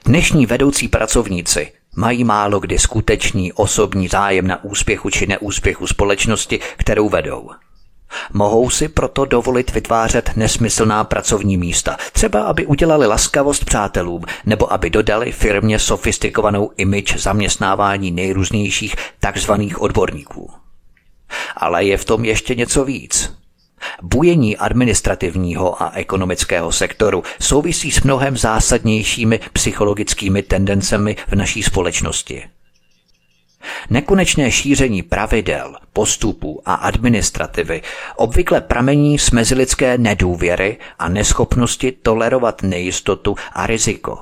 Dnešní 0.05 0.47
vedoucí 0.47 0.89
pracovníci 0.89 1.73
mají 1.97 2.25
málo 2.25 2.61
kdy 2.61 2.79
skutečný 2.79 3.53
osobní 3.53 4.09
zájem 4.09 4.47
na 4.47 4.65
úspěchu 4.65 5.11
či 5.11 5.27
neúspěchu 5.27 5.87
společnosti, 5.87 6.61
kterou 6.77 7.09
vedou. 7.09 7.51
Mohou 8.33 8.71
si 8.71 8.89
proto 8.89 9.25
dovolit 9.25 9.71
vytvářet 9.75 10.31
nesmyslná 10.37 11.05
pracovní 11.05 11.57
místa, 11.57 11.97
třeba 12.13 12.43
aby 12.43 12.67
udělali 12.67 13.07
laskavost 13.07 13.65
přátelům, 13.65 14.25
nebo 14.47 14.73
aby 14.73 14.91
dodali 14.91 15.33
firmě 15.33 15.79
sofistikovanou 15.79 16.71
image 16.77 17.17
zaměstnávání 17.17 18.11
nejrůznějších 18.11 18.97
takzvaných 19.21 19.81
odborníků. 19.81 20.53
Ale 21.57 21.85
je 21.85 21.97
v 21.97 22.05
tom 22.05 22.25
ještě 22.25 22.55
něco 22.55 22.85
víc. 22.85 23.44
Bujení 24.03 24.57
administrativního 24.57 25.83
a 25.83 25.93
ekonomického 25.95 26.73
sektoru 26.73 27.23
souvisí 27.41 27.91
s 27.91 28.03
mnohem 28.03 28.37
zásadnějšími 28.37 29.41
psychologickými 29.53 30.43
tendencemi 30.43 31.17
v 31.29 31.35
naší 31.35 31.63
společnosti. 31.63 32.45
Nekonečné 33.91 34.51
šíření 34.51 35.03
pravidel, 35.03 35.77
postupů 35.93 36.63
a 36.65 36.75
administrativy 36.75 37.83
obvykle 38.17 38.61
pramení 38.61 39.19
z 39.19 39.31
mezilidské 39.31 39.99
nedůvěry 39.99 40.79
a 40.99 41.09
neschopnosti 41.09 41.93
tolerovat 41.93 42.63
nejistotu 42.63 43.37
a 43.53 43.67
riziko. 43.67 44.19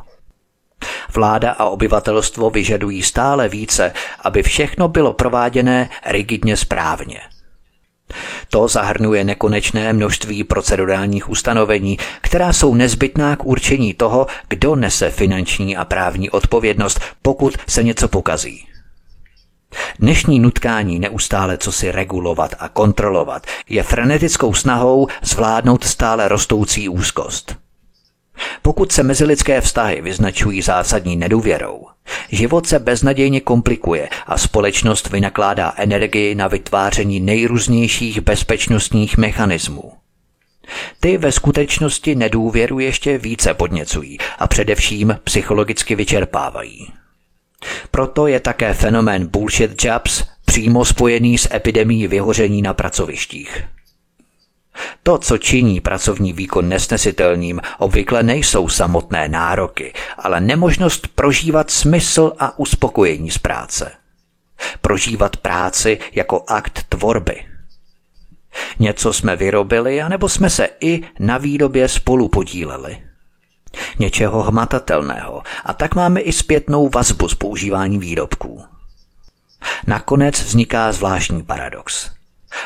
Vláda 1.15 1.53
a 1.53 1.65
obyvatelstvo 1.65 2.51
vyžadují 2.51 3.03
stále 3.03 3.49
více, 3.49 3.93
aby 4.21 4.43
všechno 4.43 4.89
bylo 4.89 5.13
prováděné 5.13 5.89
rigidně 6.07 6.57
správně. 6.57 7.21
To 8.49 8.69
zahrnuje 8.69 9.25
nekonečné 9.25 9.93
množství 9.93 10.45
procedurálních 10.45 11.31
ustanovení, 11.31 11.99
která 12.21 12.53
jsou 12.53 12.75
nezbytná 12.75 13.37
k 13.37 13.45
určení 13.45 13.95
toho, 13.95 14.27
kdo 14.49 14.77
nese 14.77 15.11
finanční 15.11 15.77
a 15.77 15.85
právní 15.85 16.31
odpovědnost, 16.31 17.01
pokud 17.23 17.57
se 17.67 17.83
něco 17.83 18.09
pokazí. 18.09 18.67
Dnešní 19.99 20.41
nutkání 20.41 20.99
neustále 20.99 21.59
co 21.59 21.73
si 21.73 21.93
regulovat 21.93 22.55
a 22.59 22.69
kontrolovat 22.69 23.47
je 23.69 23.83
frenetickou 23.83 24.55
snahou 24.55 25.07
zvládnout 25.23 25.85
stále 25.85 26.29
rostoucí 26.29 26.89
úzkost. 26.89 27.57
Pokud 28.63 28.93
se 28.93 29.03
mezilidské 29.03 29.61
vztahy 29.61 30.01
vyznačují 30.01 30.63
zásadní 30.63 31.17
nedůvěrou, 31.17 31.87
život 32.29 32.67
se 32.67 32.79
beznadějně 32.79 33.41
komplikuje 33.41 34.09
a 34.27 34.39
společnost 34.39 35.11
vynakládá 35.11 35.75
energii 35.77 36.35
na 36.35 36.49
vytváření 36.49 37.21
nejrůznějších 37.21 38.21
bezpečnostních 38.21 39.17
mechanismů. 39.17 39.93
Ty 41.01 41.19
ve 41.19 41.33
skutečnosti 41.33 42.15
nedůvěru 42.15 42.79
ještě 42.79 43.19
více 43.19 43.55
podněcují 43.55 44.19
a 44.39 44.47
především 44.47 45.19
psychologicky 45.25 45.95
vyčerpávají. 45.95 46.93
Proto 47.91 48.27
je 48.27 48.41
také 48.41 48.75
fenomén 48.75 49.27
bullshit 49.27 49.85
jobs 49.85 50.25
přímo 50.45 50.85
spojený 50.85 51.39
s 51.39 51.55
epidemí 51.55 52.07
vyhoření 52.07 52.63
na 52.63 52.75
pracovištích. 52.75 53.65
To, 55.03 55.19
co 55.19 55.39
činí 55.39 55.81
pracovní 55.81 56.33
výkon 56.33 56.69
nesnesitelným, 56.69 57.61
obvykle 57.79 58.23
nejsou 58.23 58.69
samotné 58.69 59.29
nároky, 59.29 59.93
ale 60.19 60.41
nemožnost 60.41 61.07
prožívat 61.07 61.71
smysl 61.71 62.33
a 62.39 62.59
uspokojení 62.59 63.31
z 63.31 63.39
práce. 63.39 63.93
Prožívat 64.81 65.37
práci 65.37 65.99
jako 66.13 66.45
akt 66.49 66.85
tvorby. 66.89 67.45
Něco 68.79 69.13
jsme 69.13 69.37
vyrobili, 69.37 70.03
anebo 70.03 70.29
jsme 70.29 70.51
se 70.51 70.69
i 70.81 71.03
na 71.19 71.39
výrobě 71.39 71.89
spolu 71.89 72.29
podíleli 72.29 72.99
něčeho 73.99 74.43
hmatatelného 74.43 75.43
a 75.65 75.73
tak 75.73 75.95
máme 75.95 76.21
i 76.21 76.33
zpětnou 76.33 76.89
vazbu 76.89 77.29
z 77.29 77.35
používání 77.35 77.99
výrobků. 77.99 78.65
Nakonec 79.87 80.43
vzniká 80.43 80.93
zvláštní 80.93 81.43
paradox. 81.43 82.11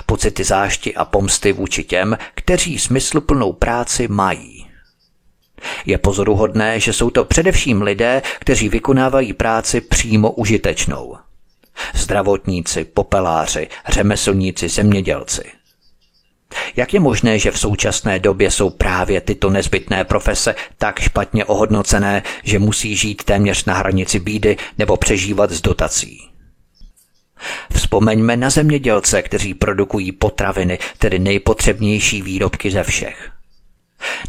Pocity 0.07 0.45
zášti 0.45 0.95
a 0.95 1.05
pomsty 1.05 1.53
vůči 1.53 1.85
těm, 1.85 2.19
kteří 2.35 2.79
smysluplnou 2.79 3.53
práci 3.53 4.09
mají. 4.09 4.67
Je 5.87 5.99
pozoruhodné, 5.99 6.81
že 6.81 6.93
jsou 6.93 7.11
to 7.11 7.25
především 7.25 7.83
lidé, 7.83 8.23
kteří 8.39 8.69
vykonávají 8.69 9.33
práci 9.33 9.81
přímo 9.81 10.31
užitečnou. 10.31 11.17
Zdravotníci, 11.95 12.85
popeláři, 12.85 13.69
řemeslníci, 13.89 14.69
zemědělci– 14.69 15.45
jak 16.77 16.95
je 16.95 17.01
možné, 17.01 17.39
že 17.39 17.51
v 17.51 17.59
současné 17.59 18.19
době 18.19 18.51
jsou 18.51 18.71
právě 18.71 19.21
tyto 19.21 19.51
nezbytné 19.51 20.05
profese 20.05 20.55
tak 20.79 21.01
špatně 21.01 21.45
ohodnocené, 21.45 22.23
že 22.43 22.59
musí 22.59 22.97
žít 22.97 23.25
téměř 23.25 23.65
na 23.65 23.75
hranici 23.75 24.21
bídy 24.21 24.57
nebo 24.79 24.97
přežívat 24.97 25.51
z 25.51 25.61
dotací? 25.61 26.26
Vzpomeňme 27.73 28.37
na 28.37 28.51
zemědělce, 28.51 29.23
kteří 29.23 29.55
produkují 29.55 30.13
potraviny, 30.13 30.79
tedy 30.99 31.19
nejpotřebnější 31.19 32.23
výrobky 32.23 32.71
ze 32.71 32.83
všech. 32.83 33.31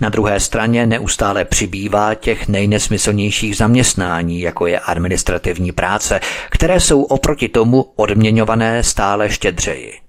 Na 0.02 0.10
druhé 0.10 0.40
straně 0.40 0.86
neustále 0.86 1.46
přibývá 1.46 2.16
těch 2.16 2.48
nejnesmyslnějších 2.48 3.58
zaměstnání, 3.58 4.42
jako 4.42 4.68
je 4.68 4.80
administrativní 4.80 5.72
práce, 5.72 6.20
které 6.50 6.80
jsou 6.80 7.04
oproti 7.04 7.50
tomu 7.50 7.82
odměňované 7.96 8.84
stále 8.84 9.30
štědřeji. 9.30 10.07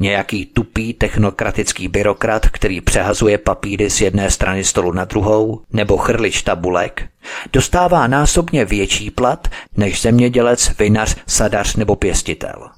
Nějaký 0.00 0.46
tupý 0.46 0.94
technokratický 0.94 1.88
byrokrat, 1.88 2.48
který 2.48 2.80
přehazuje 2.80 3.38
papíry 3.38 3.90
z 3.90 4.00
jedné 4.00 4.30
strany 4.30 4.64
stolu 4.64 4.92
na 4.92 5.04
druhou, 5.04 5.62
nebo 5.72 5.96
chrlič 5.96 6.42
tabulek, 6.42 7.08
dostává 7.52 8.06
násobně 8.06 8.64
větší 8.64 9.10
plat 9.10 9.48
než 9.76 10.02
zemědělec, 10.02 10.72
vinař, 10.78 11.16
sadař 11.26 11.76
nebo 11.76 11.96
pěstitel. 11.96 12.70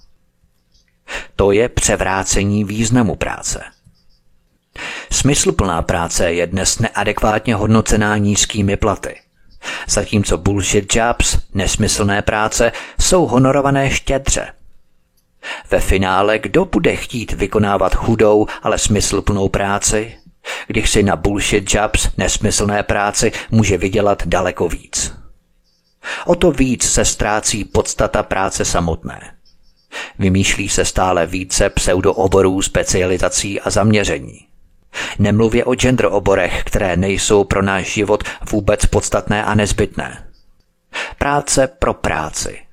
To 1.36 1.52
je 1.52 1.68
převrácení 1.68 2.64
významu 2.64 3.16
práce. 3.16 3.62
Smysluplná 5.12 5.82
práce 5.82 6.32
je 6.32 6.46
dnes 6.46 6.78
neadekvátně 6.78 7.54
hodnocená 7.54 8.16
nízkými 8.16 8.76
platy. 8.76 9.20
Zatímco 9.88 10.38
bullshit 10.38 10.96
jobs, 10.96 11.38
nesmyslné 11.54 12.22
práce, 12.22 12.72
jsou 13.00 13.26
honorované 13.26 13.90
štědře– 13.90 14.52
ve 15.70 15.80
finále 15.80 16.38
kdo 16.38 16.64
bude 16.64 16.96
chtít 16.96 17.32
vykonávat 17.32 17.94
chudou, 17.94 18.46
ale 18.62 18.78
smysluplnou 18.78 19.48
práci, 19.48 20.16
když 20.66 20.90
si 20.90 21.02
na 21.02 21.16
bullshit 21.16 21.74
jobs, 21.74 22.08
nesmyslné 22.16 22.82
práci, 22.82 23.32
může 23.50 23.78
vydělat 23.78 24.22
daleko 24.26 24.68
víc. 24.68 25.12
O 26.26 26.34
to 26.34 26.52
víc 26.52 26.90
se 26.90 27.04
ztrácí 27.04 27.64
podstata 27.64 28.22
práce 28.22 28.64
samotné. 28.64 29.34
Vymýšlí 30.18 30.68
se 30.68 30.84
stále 30.84 31.26
více 31.26 31.70
pseudooborů, 31.70 32.62
specializací 32.62 33.60
a 33.60 33.70
zaměření. 33.70 34.46
Nemluvě 35.18 35.64
o 35.64 35.74
gender 35.74 36.06
oborech, 36.06 36.62
které 36.64 36.96
nejsou 36.96 37.44
pro 37.44 37.62
náš 37.62 37.92
život 37.92 38.24
vůbec 38.50 38.86
podstatné 38.86 39.44
a 39.44 39.54
nezbytné. 39.54 40.26
Práce 41.18 41.66
pro 41.66 41.94
práci– 41.94 42.58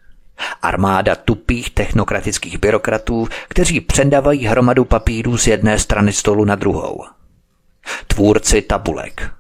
Armáda 0.62 1.16
tupých 1.16 1.70
technokratických 1.70 2.58
byrokratů, 2.58 3.28
kteří 3.48 3.82
předávají 3.82 4.46
hromadu 4.46 4.86
papírů 4.86 5.38
z 5.38 5.48
jedné 5.48 5.80
strany 5.80 6.14
stolu 6.14 6.46
na 6.46 6.56
druhou. 6.56 7.04
Tvůrci 8.08 8.62
tabulek. 8.62 9.32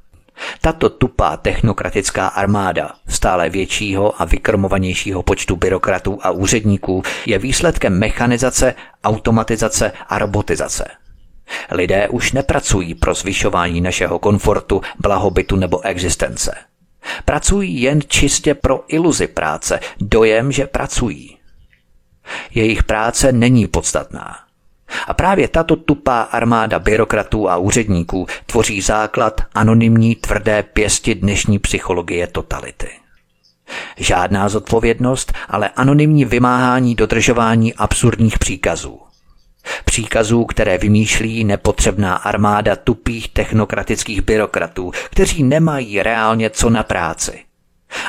Tato 0.61 0.89
tupá 0.89 1.37
technokratická 1.37 2.27
armáda 2.27 2.91
stále 3.07 3.49
většího 3.49 4.21
a 4.21 4.25
vykrmovanějšího 4.25 5.23
počtu 5.23 5.55
byrokratů 5.55 6.19
a 6.21 6.31
úředníků 6.31 7.03
je 7.25 7.39
výsledkem 7.39 7.99
mechanizace, 7.99 8.75
automatizace 9.03 9.91
a 10.09 10.19
robotizace. 10.19 10.85
Lidé 11.71 12.07
už 12.07 12.31
nepracují 12.31 12.95
pro 12.95 13.13
zvyšování 13.13 13.81
našeho 13.81 14.19
komfortu, 14.19 14.81
blahobytu 14.99 15.55
nebo 15.55 15.81
existence– 15.85 16.51
Pracují 17.25 17.81
jen 17.81 18.01
čistě 18.07 18.53
pro 18.53 18.83
iluzi 18.87 19.27
práce, 19.27 19.79
dojem, 19.99 20.51
že 20.51 20.67
pracují. 20.67 21.37
Jejich 22.51 22.83
práce 22.83 23.31
není 23.31 23.67
podstatná. 23.67 24.35
A 25.07 25.13
právě 25.13 25.47
tato 25.47 25.75
tupá 25.75 26.21
armáda 26.21 26.79
byrokratů 26.79 27.49
a 27.49 27.57
úředníků 27.57 28.27
tvoří 28.45 28.81
základ 28.81 29.41
anonymní 29.53 30.15
tvrdé 30.15 30.63
pěsti 30.63 31.15
dnešní 31.15 31.59
psychologie 31.59 32.27
totality. 32.27 32.89
Žádná 33.97 34.49
zodpovědnost, 34.49 35.33
ale 35.49 35.69
anonymní 35.69 36.25
vymáhání 36.25 36.95
dodržování 36.95 37.73
absurdních 37.73 38.39
příkazů. 38.39 39.06
Příkazů, 39.85 40.45
které 40.45 40.77
vymýšlí 40.77 41.43
nepotřebná 41.43 42.15
armáda 42.15 42.75
tupých 42.75 43.29
technokratických 43.29 44.21
byrokratů, 44.21 44.91
kteří 45.09 45.43
nemají 45.43 46.03
reálně 46.03 46.49
co 46.49 46.69
na 46.69 46.83
práci. 46.83 47.43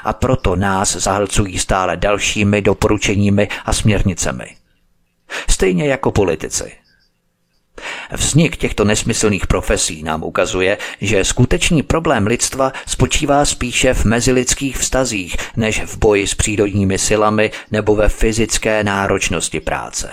A 0.04 0.12
proto 0.12 0.56
nás 0.56 0.96
zahlcují 0.96 1.58
stále 1.58 1.96
dalšími 1.96 2.62
doporučeními 2.62 3.48
a 3.64 3.72
směrnicemi. 3.72 4.56
Stejně 5.48 5.86
jako 5.86 6.12
politici. 6.12 6.72
Vznik 8.12 8.56
těchto 8.56 8.84
nesmyslných 8.84 9.46
profesí 9.46 10.02
nám 10.02 10.22
ukazuje, 10.22 10.78
že 11.00 11.24
skutečný 11.24 11.82
problém 11.82 12.26
lidstva 12.26 12.72
spočívá 12.86 13.44
spíše 13.44 13.94
v 13.94 14.04
mezilidských 14.04 14.76
vztazích, 14.76 15.36
než 15.56 15.82
v 15.84 15.98
boji 15.98 16.26
s 16.26 16.34
přírodními 16.34 16.98
silami 16.98 17.50
nebo 17.70 17.96
ve 17.96 18.08
fyzické 18.08 18.84
náročnosti 18.84 19.60
práce. 19.60 20.10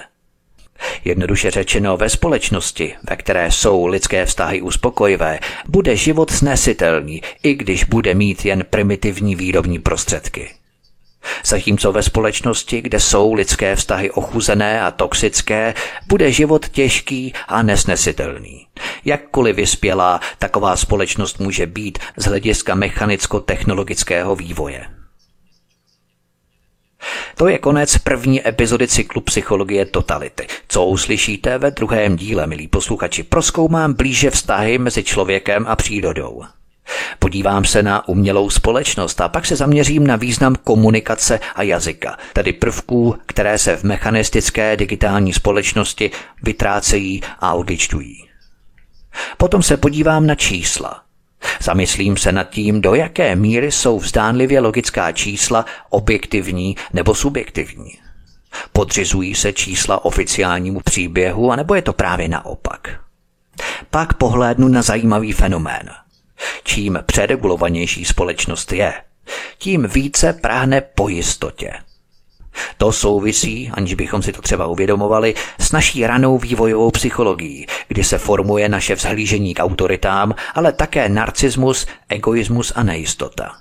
Jednoduše 1.06 1.52
řečeno, 1.52 1.98
ve 1.98 2.10
společnosti, 2.10 2.96
ve 3.10 3.16
které 3.16 3.52
jsou 3.52 3.86
lidské 3.86 4.26
vztahy 4.26 4.62
uspokojivé, 4.62 5.40
bude 5.68 5.96
život 5.96 6.32
snesitelný, 6.32 7.22
i 7.44 7.54
když 7.54 7.84
bude 7.84 8.14
mít 8.14 8.46
jen 8.46 8.64
primitivní 8.70 9.36
výrobní 9.36 9.80
prostředky. 9.80 10.50
Zatímco 11.46 11.92
ve 11.92 12.04
společnosti, 12.04 12.82
kde 12.82 13.00
jsou 13.00 13.34
lidské 13.34 13.76
vztahy 13.76 14.12
ochuzené 14.12 14.82
a 14.82 14.92
toxické, 14.92 15.74
bude 16.08 16.32
život 16.32 16.70
těžký 16.70 17.34
a 17.48 17.62
nesnesitelný. 17.62 18.68
Jakkoliv 19.06 19.56
vyspělá 19.56 20.20
taková 20.40 20.76
společnost 20.76 21.40
může 21.40 21.66
být 21.66 22.00
z 22.18 22.26
hlediska 22.26 22.76
mechanicko-technologického 22.76 24.36
vývoje. 24.36 24.86
To 27.38 27.47
je 27.47 27.58
konec 27.58 27.97
první 27.97 28.47
epizody 28.47 28.88
cyklu 28.88 29.22
Psychologie 29.22 29.86
totality. 29.86 30.47
Co 30.68 30.86
uslyšíte 30.86 31.58
ve 31.58 31.72
druhém 31.72 32.16
díle, 32.16 32.47
milí 32.47 32.68
posluchači, 32.68 33.24
proskoumám 33.24 33.93
blíže 33.93 34.32
vztahy 34.32 34.78
mezi 34.78 35.03
člověkem 35.03 35.66
a 35.68 35.76
přírodou. 35.76 36.43
Podívám 37.20 37.66
se 37.66 37.84
na 37.84 38.08
umělou 38.08 38.49
společnost 38.49 39.22
a 39.22 39.30
pak 39.30 39.45
se 39.45 39.56
zaměřím 39.56 40.08
na 40.08 40.16
význam 40.16 40.56
komunikace 40.56 41.39
a 41.56 41.64
jazyka, 41.64 42.18
tedy 42.34 42.53
prvků, 42.53 43.16
které 43.26 43.58
se 43.58 43.76
v 43.76 43.84
mechanistické 43.84 44.78
digitální 44.78 45.34
společnosti 45.34 46.12
vytrácejí 46.43 47.22
a 47.39 47.53
odličtují. 47.53 48.30
Potom 49.38 49.64
se 49.64 49.78
podívám 49.78 50.28
na 50.28 50.36
čísla. 50.36 51.05
Zamyslím 51.62 52.18
se 52.18 52.32
nad 52.32 52.49
tím, 52.49 52.82
do 52.82 52.95
jaké 52.95 53.36
míry 53.36 53.72
jsou 53.72 53.99
vzdánlivě 53.99 54.60
logická 54.60 55.12
čísla 55.12 55.66
objektivní 55.89 56.76
nebo 56.93 57.16
subjektivní. 57.16 57.91
Podřizují 58.74 59.36
se 59.36 59.53
čísla 59.53 60.06
oficiálnímu 60.06 60.80
příběhu, 60.80 61.51
anebo 61.51 61.76
je 61.76 61.82
to 61.82 61.93
právě 61.93 62.28
naopak. 62.28 62.99
Pak 63.89 64.14
pohlédnu 64.14 64.68
na 64.68 64.82
zajímavý 64.82 65.32
fenomén– 65.32 65.89
Čím 66.64 66.99
přeregulovanější 67.06 68.06
společnost 68.06 68.72
je, 68.72 68.93
tím 69.58 69.88
více 69.88 70.34
práhne 70.34 70.82
po 70.82 71.10
jistotě. 71.10 71.74
To 72.78 72.91
souvisí, 72.91 73.72
aniž 73.74 73.93
bychom 73.93 74.22
si 74.22 74.32
to 74.32 74.41
třeba 74.41 74.68
uvědomovali, 74.68 75.34
s 75.60 75.72
naší 75.72 76.08
ranou 76.08 76.38
vývojovou 76.38 76.91
psychologií, 76.91 77.68
kdy 77.88 78.03
se 78.03 78.18
formuje 78.18 78.70
naše 78.70 78.95
vzhlížení 78.95 79.53
k 79.53 79.64
autoritám, 79.64 80.36
ale 80.53 80.74
také 80.74 81.10
narcismus, 81.10 81.88
egoismus 82.10 82.74
a 82.76 82.84
nejistota. 82.84 83.51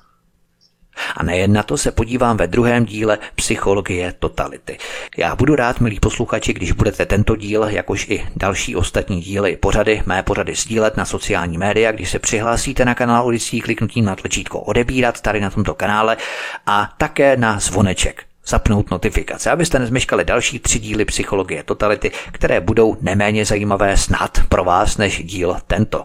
A 1.16 1.22
nejen 1.22 1.53
na 1.53 1.62
to 1.62 1.76
se 1.76 1.92
podívám 1.92 2.36
ve 2.36 2.47
druhém 2.47 2.84
díle 2.84 3.18
Psychologie 3.34 4.14
totality. 4.18 4.78
Já 5.16 5.36
budu 5.36 5.57
rád, 5.57 5.80
milí 5.80 6.01
posluchači, 6.01 6.53
když 6.53 6.72
budete 6.72 7.07
tento 7.07 7.36
díl, 7.36 7.64
jakož 7.64 8.07
i 8.09 8.26
další 8.36 8.76
ostatní 8.76 9.20
díly 9.20 9.57
pořady, 9.57 10.03
mé 10.07 10.22
pořady 10.22 10.55
sdílet 10.55 10.97
na 10.97 11.05
sociální 11.05 11.59
média, 11.59 11.92
když 11.92 12.11
se 12.11 12.18
přihlásíte 12.18 12.84
na 12.84 12.95
kanál 12.95 13.26
Odisí 13.26 13.61
kliknutím 13.61 14.05
na 14.05 14.16
tlačítko 14.16 14.61
odebírat 14.61 15.20
tady 15.20 15.40
na 15.40 15.51
tomto 15.51 15.74
kanále 15.74 16.16
a 16.66 16.92
také 16.99 17.36
na 17.36 17.59
zvoneček 17.59 18.24
zapnout 18.47 18.90
notifikace, 18.90 19.51
abyste 19.51 19.78
nezmeškali 19.78 20.24
další 20.24 20.59
tři 20.59 20.78
díly 20.78 21.05
Psychologie 21.05 21.62
totality, 21.62 22.11
které 22.32 22.61
budou 22.61 22.97
neméně 23.01 23.45
zajímavé 23.45 23.97
snad 23.97 24.38
pro 24.49 24.64
vás 24.64 24.97
než 24.97 25.24
díl 25.24 25.57
tento. 25.66 26.05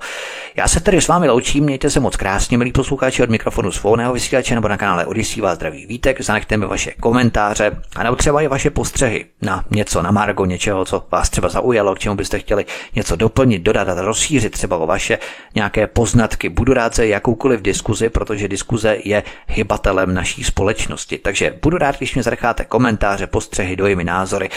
Já 0.56 0.68
se 0.68 0.80
tedy 0.80 1.02
s 1.02 1.08
vámi 1.08 1.30
loučím, 1.30 1.64
mějte 1.64 1.90
se 1.90 2.00
moc 2.00 2.16
krásně, 2.16 2.58
milí 2.58 2.72
posluchači 2.72 3.24
od 3.24 3.30
mikrofonu 3.30 3.72
svobodného 3.72 4.14
vysílače 4.14 4.56
nebo 4.56 4.68
na 4.68 4.78
kanále 4.78 5.06
Odisí 5.06 5.42
vás 5.42 5.56
zdraví 5.56 5.86
vítek, 5.86 6.22
zanechte 6.22 6.58
mi 6.58 6.66
vaše 6.66 6.92
komentáře 6.92 7.72
a 7.96 8.04
nebo 8.04 8.16
třeba 8.16 8.42
i 8.42 8.48
vaše 8.48 8.70
postřehy 8.70 9.26
na 9.42 9.66
něco, 9.72 10.02
na 10.02 10.12
margo 10.12 10.46
něčeho, 10.46 10.86
co 10.86 11.06
vás 11.12 11.30
třeba 11.30 11.50
zaujalo, 11.50 11.96
k 11.96 12.00
čemu 12.00 12.16
byste 12.16 12.40
chtěli 12.40 12.66
něco 12.96 13.16
doplnit, 13.16 13.62
dodat 13.62 13.90
a 13.90 14.02
rozšířit 14.02 14.54
třeba 14.54 14.78
o 14.78 14.88
vaše 14.88 15.18
nějaké 15.56 15.88
poznatky. 15.88 16.50
Budu 16.50 16.74
rád 16.74 16.96
za 16.96 17.04
jakoukoliv 17.04 17.62
diskuzi, 17.62 18.10
protože 18.10 18.48
diskuze 18.48 18.98
je 19.04 19.24
hybatelem 19.48 20.14
naší 20.14 20.44
společnosti. 20.44 21.18
Takže 21.18 21.56
budu 21.62 21.78
rád, 21.78 21.98
když 21.98 22.14
mě 22.16 22.24
zanecháte 22.30 22.66
komentáře, 22.66 23.28
postřehy, 23.28 23.76
dojmy, 23.76 24.04
názory, 24.04 24.50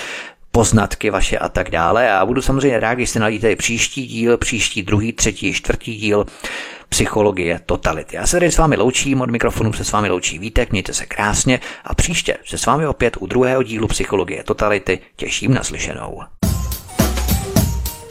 poznatky 0.51 1.11
vaše 1.11 1.39
a 1.39 1.49
tak 1.49 1.71
dále. 1.71 2.13
A 2.13 2.27
budu 2.27 2.43
samozřejmě 2.43 2.81
rád, 2.81 2.95
když 2.95 3.11
si 3.11 3.19
najdete 3.19 3.57
příští 3.57 4.07
díl, 4.07 4.37
příští 4.37 4.83
druhý, 4.83 5.13
třetí, 5.13 5.53
čtvrtý 5.53 5.97
díl 5.97 6.27
psychologie 6.89 7.61
totality. 7.67 8.17
Já 8.17 8.27
se 8.27 8.37
tady 8.37 8.53
s 8.53 8.59
vámi 8.59 8.77
loučím, 8.77 9.21
od 9.21 9.31
mikrofonu 9.31 9.73
se 9.73 9.85
s 9.85 9.93
vámi 9.93 10.09
loučí 10.09 10.39
Vítek, 10.39 10.73
mějte 10.73 10.93
se 10.93 11.07
krásně 11.07 11.61
a 11.85 11.95
příště 11.95 12.37
se 12.45 12.59
s 12.59 12.67
vámi 12.67 12.87
opět 12.87 13.17
u 13.21 13.27
druhého 13.27 13.63
dílu 13.63 13.89
psychologie 13.89 14.43
totality 14.43 14.99
těším 15.17 15.55
na 15.55 15.63
slyšenou. 15.63 16.21